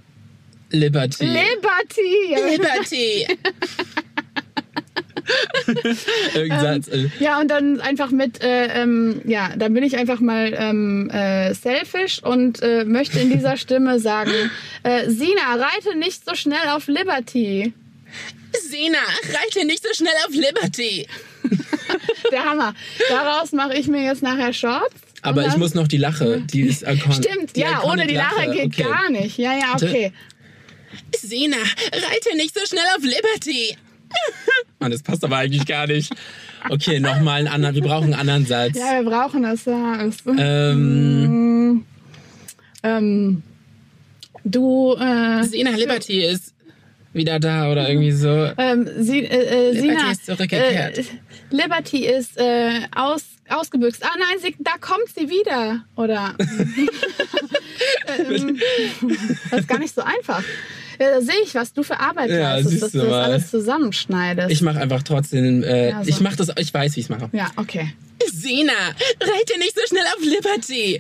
Liberty. 0.71 1.25
Liberty! 1.25 2.51
Liberty. 2.51 3.27
Irgendein 6.34 6.82
Satz. 6.84 6.88
äh, 6.88 7.10
Ja, 7.19 7.39
und 7.39 7.49
dann 7.49 7.80
einfach 7.82 8.12
mit, 8.12 8.41
äh, 8.43 8.67
ähm, 8.82 9.21
ja, 9.25 9.51
dann 9.56 9.73
bin 9.73 9.84
ich 9.84 9.97
einfach 9.97 10.19
mal 10.19 10.54
ähm, 10.58 11.10
äh, 11.10 11.54
selfish 11.54 12.21
und 12.23 12.62
äh, 12.62 12.86
möchte 12.86 13.19
in 13.19 13.32
dieser 13.32 13.58
Stimme 13.63 13.99
sagen, 13.99 14.32
äh, 14.84 15.10
Sina, 15.10 15.56
reite 15.56 15.95
nicht 15.97 16.25
so 16.25 16.36
schnell 16.36 16.69
auf 16.69 16.88
Liberty. 16.88 17.73
Sina, 18.54 18.97
reite 19.34 19.65
nicht 19.65 19.84
so 19.86 19.93
schnell 19.93 20.13
auf 20.27 20.34
Liberty. 20.34 21.08
Der 22.32 22.45
Hammer. 22.45 22.73
Daraus 23.10 23.51
mache 23.51 23.75
ich 23.77 23.88
mir 23.88 24.04
jetzt 24.04 24.23
nachher 24.23 24.54
Shorts. 24.54 24.95
Aber 25.21 25.45
ich 25.45 25.57
muss 25.57 25.73
noch 25.73 25.88
die 25.88 25.97
Lache. 25.97 26.41
Die 26.51 26.62
ist 26.62 26.84
icon 26.84 27.13
Stimmt, 27.13 27.55
die 27.55 27.62
ja, 27.62 27.84
ohne 27.84 28.07
die 28.07 28.15
Lache 28.15 28.49
geht 28.51 28.73
okay. 28.73 28.84
gar 28.84 29.10
nicht. 29.10 29.38
Ja, 29.38 29.53
ja, 29.53 29.75
okay. 29.75 30.12
Sina, 31.15 31.57
reite 31.57 32.36
nicht 32.36 32.57
so 32.57 32.65
schnell 32.65 32.84
auf 32.97 33.03
Liberty. 33.03 33.77
Mann, 34.79 34.91
das 34.91 35.03
passt 35.03 35.23
aber 35.23 35.38
eigentlich 35.38 35.65
gar 35.65 35.88
nicht. 35.88 36.13
Okay, 36.69 36.99
nochmal 36.99 37.39
einen 37.39 37.47
anderen. 37.47 37.75
Wir 37.75 37.81
brauchen 37.81 38.13
einen 38.13 38.29
anderen 38.29 38.45
Satz. 38.45 38.77
Ja, 38.77 39.01
wir 39.03 39.10
brauchen 39.10 39.43
das. 39.43 39.65
Ja. 39.65 40.10
Ähm, 40.38 41.86
ähm, 42.84 43.43
du, 44.43 44.95
äh, 44.95 45.43
Sina 45.43 45.71
Liberty 45.71 46.23
ist 46.25 46.53
wieder 47.13 47.39
da 47.39 47.71
oder 47.71 47.89
irgendwie 47.89 48.12
so. 48.12 48.50
Ähm, 48.58 48.88
sie, 49.00 49.26
äh, 49.26 49.69
äh, 49.69 49.71
Liberty 49.71 49.89
Sina, 49.97 50.12
ist 50.12 50.26
zurückgekehrt. 50.26 50.97
Äh, 51.00 51.04
Liberty 51.50 52.06
ist 52.06 52.38
äh, 52.38 52.82
aus, 52.95 53.24
ausgebüxt. 53.50 54.04
Ah 54.06 54.15
nein, 54.17 54.38
sie, 54.41 54.56
da 54.60 54.71
kommt 54.80 55.10
sie 55.15 55.30
wieder. 55.30 55.84
Oder 55.95 56.36
ähm, 58.17 58.60
das 59.50 59.60
ist 59.62 59.67
gar 59.67 59.80
nicht 59.80 59.93
so 59.93 60.02
einfach. 60.02 60.43
Ja, 61.00 61.10
da 61.15 61.21
sehe 61.21 61.41
ich, 61.43 61.56
was 61.56 61.74
du 61.74 61.84
für 61.84 62.00
Arbeit 62.00 62.30
Ja, 62.30 62.62
siehst 62.62 62.82
dass 62.84 62.91
du 62.91 63.00
du 63.00 63.06
das 63.06 63.12
mal. 63.12 63.24
alles 63.24 63.50
zusammenschneidest. 63.50 64.52
Ich 64.52 64.62
mache 64.62 64.80
einfach 64.80 65.04
trotzdem. 65.04 65.63
Äh, 65.63 65.89
Ja, 65.89 66.04
so. 66.04 66.10
Ich 66.10 66.19
mache 66.21 66.36
das. 66.38 66.50
Ich 66.58 66.74
weiß, 66.74 66.95
wie 66.95 67.00
ich 67.02 67.06
es 67.08 67.10
mache. 67.10 67.30
ja, 67.34 67.47
okay. 67.58 67.93
Sina, 68.32 68.71
reite 69.19 69.58
nicht 69.60 69.76
so 69.76 69.82
schnell 69.88 70.06
auf 70.15 70.24
Liberty. 70.24 71.00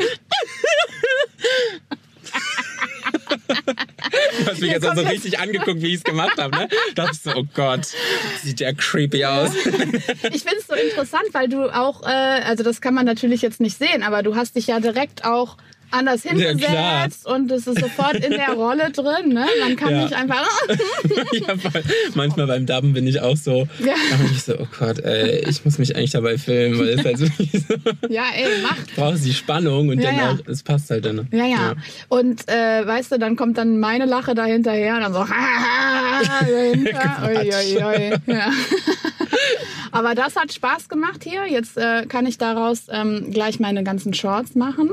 Du 4.40 4.40
hast 4.51 4.61
mich 4.61 4.71
jetzt 4.71 4.87
auch 4.87 4.95
so 4.95 5.01
richtig 5.01 5.39
angeguckt, 5.39 5.81
wie 5.81 5.87
ich 5.87 5.95
es 5.95 6.03
gemacht 6.03 6.37
habe, 6.37 6.55
ne? 6.55 6.67
Da 6.95 7.03
dachte 7.03 7.11
ich 7.13 7.21
so, 7.21 7.31
oh 7.35 7.45
Gott, 7.53 7.87
sieht 8.43 8.59
der 8.59 8.73
creepy 8.73 9.25
aus. 9.25 9.51
Ich 10.33 10.43
finde 10.43 10.57
es 10.59 10.67
so 10.67 10.75
interessant, 10.75 11.25
weil 11.33 11.47
du 11.49 11.69
auch, 11.73 12.03
äh, 12.03 12.05
also 12.05 12.63
das 12.63 12.81
kann 12.81 12.93
man 12.93 13.05
natürlich 13.05 13.41
jetzt 13.41 13.59
nicht 13.59 13.77
sehen, 13.77 14.03
aber 14.03 14.23
du 14.23 14.35
hast 14.35 14.55
dich 14.55 14.67
ja 14.67 14.79
direkt 14.79 15.25
auch 15.25 15.57
anders 15.91 16.23
hingesetzt 16.23 17.25
und 17.25 17.51
es 17.51 17.67
ist 17.67 17.79
sofort 17.79 18.15
in 18.15 18.31
der 18.31 18.51
Rolle 18.53 18.91
drin. 18.91 19.29
Ne? 19.29 19.45
Man 19.59 19.75
kann 19.75 19.91
Ja. 19.91 20.03
nicht 20.03 20.13
einfach. 20.13 20.47
ja. 21.33 21.53
Manchmal 22.15 22.47
beim 22.47 22.65
Dubben 22.65 22.93
bin 22.93 23.07
ich 23.07 23.19
auch 23.21 23.35
so, 23.37 23.67
Ja. 23.79 23.93
da 24.09 24.15
bin 24.17 24.31
ich 24.31 24.43
so, 24.43 24.53
oh 24.59 24.67
Gott, 24.79 24.99
ey, 24.99 25.45
ich 25.49 25.63
muss 25.65 25.77
mich 25.77 25.95
eigentlich 25.95 26.11
dabei 26.11 26.37
filmen, 26.37 26.79
weil 26.79 26.89
es 26.89 27.05
halt 27.05 27.17
so, 27.17 27.25
ja, 28.09 28.23
ey, 28.35 28.47
mach. 28.63 28.77
brauchst 28.95 29.25
die 29.25 29.33
Spannung 29.33 29.89
und 29.89 29.99
Ja, 29.99 30.09
dann 30.11 30.15
ja. 30.17 30.31
auch, 30.31 30.37
es 30.47 30.63
passt 30.63 30.89
halt 30.89 31.05
dann. 31.05 31.27
Ja, 31.31 31.45
ja. 31.45 31.73
Und 32.09 32.47
äh, 32.49 32.85
weißt 32.85 33.11
du, 33.13 33.19
dann 33.19 33.35
kommt 33.35 33.57
dann 33.57 33.79
meine 33.79 34.05
Lache 34.05 34.33
da 34.35 34.45
hinterher 34.45 34.95
und 34.95 35.01
dann 35.01 35.13
so 35.13 35.25
dahinter. 36.39 37.23
Ui, 37.27 37.49
ui, 37.49 37.83
ui. 37.83 38.33
Ja. 38.33 38.51
Aber 39.91 40.15
das 40.15 40.35
hat 40.35 40.53
Spaß 40.53 40.89
gemacht 40.89 41.23
hier. 41.23 41.45
Jetzt 41.47 41.77
äh, 41.77 42.05
kann 42.05 42.25
ich 42.25 42.37
daraus 42.37 42.83
ähm, 42.89 43.31
gleich 43.31 43.59
meine 43.59 43.83
ganzen 43.83 44.13
Shorts 44.13 44.55
machen. 44.55 44.89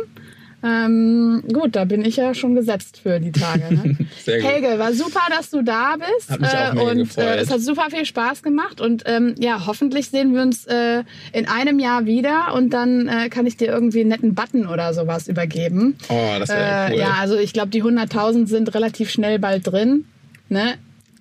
Ähm, 0.68 1.42
gut, 1.52 1.76
da 1.76 1.84
bin 1.84 2.04
ich 2.04 2.16
ja 2.16 2.34
schon 2.34 2.54
gesetzt 2.54 3.00
für 3.02 3.20
die 3.20 3.32
Tage. 3.32 3.74
Ne? 3.74 3.96
Helge, 4.26 4.78
war 4.78 4.92
super, 4.92 5.20
dass 5.30 5.50
du 5.50 5.62
da 5.62 5.96
bist. 5.96 6.30
Hat 6.30 6.40
mich 6.40 6.50
auch 6.50 6.72
mega 6.74 6.90
und 6.90 6.98
gefreut. 6.98 7.24
Äh, 7.24 7.36
es 7.38 7.50
hat 7.50 7.60
super 7.60 7.86
viel 7.90 8.04
Spaß 8.04 8.42
gemacht. 8.42 8.80
Und 8.80 9.04
ähm, 9.06 9.34
ja, 9.38 9.66
hoffentlich 9.66 10.10
sehen 10.10 10.34
wir 10.34 10.42
uns 10.42 10.66
äh, 10.66 11.04
in 11.32 11.46
einem 11.48 11.78
Jahr 11.78 12.04
wieder 12.06 12.54
und 12.54 12.70
dann 12.70 13.08
äh, 13.08 13.28
kann 13.28 13.46
ich 13.46 13.56
dir 13.56 13.68
irgendwie 13.68 14.00
einen 14.00 14.10
netten 14.10 14.34
Button 14.34 14.66
oder 14.66 14.92
sowas 14.92 15.28
übergeben. 15.28 15.96
Oh, 16.08 16.36
das 16.38 16.48
wäre 16.50 16.90
Äh, 16.90 16.92
cool. 16.92 17.00
Ja, 17.00 17.14
also 17.20 17.36
ich 17.38 17.52
glaube, 17.52 17.70
die 17.70 17.82
100.000 17.82 18.46
sind 18.46 18.74
relativ 18.74 19.10
schnell 19.10 19.38
bald 19.38 19.66
drin. 19.66 20.04
Ne? 20.48 20.74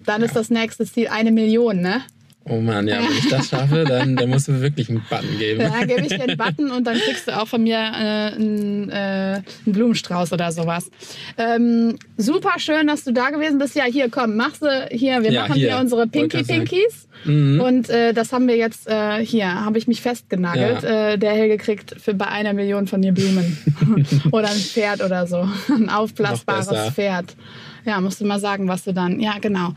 Dann 0.05 0.21
ist 0.21 0.35
das 0.35 0.49
nächste 0.49 0.85
Ziel 0.85 1.07
eine 1.09 1.31
Million, 1.31 1.81
ne? 1.81 2.01
Oh 2.49 2.61
Mann, 2.61 2.87
ja, 2.87 2.99
wenn 2.99 3.17
ich 3.17 3.27
das 3.29 3.49
schaffe, 3.49 3.83
dann, 3.83 4.15
dann 4.15 4.29
musst 4.29 4.47
du 4.47 4.61
wirklich 4.61 4.89
einen 4.89 5.03
Button 5.09 5.37
geben. 5.37 5.61
Ja, 5.61 5.83
gebe 5.83 6.01
ich 6.01 6.07
dir 6.07 6.23
einen 6.23 6.37
Button 6.37 6.71
und 6.71 6.85
dann 6.87 6.97
kriegst 6.97 7.27
du 7.27 7.37
auch 7.37 7.47
von 7.47 7.63
mir 7.63 7.75
äh, 7.77 8.35
einen, 8.35 8.89
äh, 8.89 8.93
einen 8.95 9.43
Blumenstrauß 9.65 10.31
oder 10.31 10.51
sowas. 10.51 10.89
Ähm, 11.37 11.97
super 12.15 12.53
schön, 12.57 12.87
dass 12.87 13.03
du 13.03 13.11
da 13.11 13.31
gewesen 13.31 13.59
bist. 13.59 13.75
Ja, 13.75 13.83
hier, 13.83 14.09
komm, 14.09 14.35
machst 14.35 14.61
du 14.61 14.87
hier, 14.91 15.23
wir 15.23 15.31
Ja, 15.31 15.41
machen 15.41 15.55
hier. 15.55 15.69
hier 15.71 15.79
unsere 15.79 16.01
Wollte 16.01 16.11
Pinky 16.19 16.37
grad 16.37 16.45
sagen. 16.45 16.65
Pinkies. 16.65 17.07
Mhm. 17.25 17.59
Und 17.59 17.89
äh, 17.89 18.13
das 18.13 18.31
haben 18.31 18.47
wir 18.47 18.55
jetzt 18.55 18.87
äh, 18.87 19.25
hier, 19.25 19.65
habe 19.65 19.77
ich 19.77 19.87
mich 19.87 20.01
festgenagelt. 20.01 20.83
Äh, 20.83 21.17
der 21.17 21.31
Helge 21.31 21.57
kriegt 21.57 21.99
für 21.99 22.13
bei 22.13 22.27
einer 22.27 22.53
Million 22.53 22.87
von 22.87 23.01
dir 23.01 23.11
Blumen. 23.11 23.57
oder 24.31 24.49
ein 24.49 24.55
Pferd 24.55 25.03
oder 25.03 25.27
so. 25.27 25.47
Ein 25.69 25.89
aufblasbares. 25.89 26.93
Pferd. 26.93 27.35
Ja, 27.87 28.01
musst 28.01 28.19
du 28.21 28.25
mal 28.25 28.39
sagen, 28.39 28.67
was 28.67 28.83
du 28.83 28.93
dann. 28.93 29.19
Ja, 29.19 29.35
genau. 29.39 29.69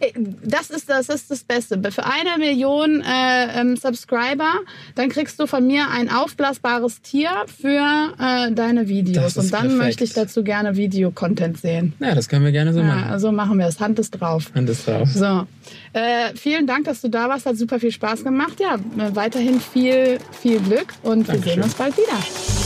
Äh, 0.00 0.12
Das 0.44 0.68
ist 0.70 0.90
das, 0.90 1.08
ist 1.08 1.30
das 1.30 1.44
Beste. 1.44 1.80
Für 1.92 2.04
eine 2.04 2.36
Million 2.38 3.00
äh, 3.02 3.60
ähm, 3.60 3.76
Subscriber, 3.76 4.52
dann 4.96 5.08
kriegst 5.08 5.38
du 5.40 5.46
von 5.46 5.66
mir 5.66 5.88
ein 5.90 6.10
aufblasbares 6.10 7.00
Tier 7.02 7.30
für 7.60 8.12
äh, 8.18 8.50
deine 8.52 8.88
Videos. 8.88 9.36
Und 9.36 9.52
dann 9.52 9.62
perfekt. 9.62 9.78
möchte 9.78 10.04
ich 10.04 10.12
dazu 10.12 10.42
gerne 10.42 10.76
Videocontent 10.76 11.58
sehen. 11.58 11.92
Ja, 12.00 12.14
das 12.14 12.28
können 12.28 12.44
wir 12.44 12.52
gerne 12.52 12.72
so 12.72 12.80
Ja, 12.80 12.86
machen. 12.86 13.18
so 13.20 13.30
machen 13.32 13.58
wir 13.58 13.66
es. 13.66 13.78
Hand 13.80 13.98
ist 13.98 14.10
drauf. 14.20 14.50
Hand 14.54 14.68
ist 14.68 14.86
drauf. 14.88 15.08
So, 15.08 15.46
äh, 15.92 16.34
vielen 16.34 16.66
Dank, 16.66 16.84
dass 16.86 17.00
du 17.00 17.08
da 17.08 17.28
warst. 17.28 17.46
Hat 17.46 17.56
super 17.56 17.78
viel 17.78 17.92
Spaß 17.92 18.24
gemacht. 18.24 18.58
Ja, 18.60 18.74
äh, 18.74 19.14
weiterhin 19.14 19.60
viel, 19.60 20.18
viel 20.32 20.58
Glück 20.60 20.92
und 21.02 21.26
wir 21.28 21.34
Dankeschön. 21.34 21.54
sehen 21.54 21.62
uns 21.62 21.74
bald 21.74 21.96
wieder. 21.96 22.61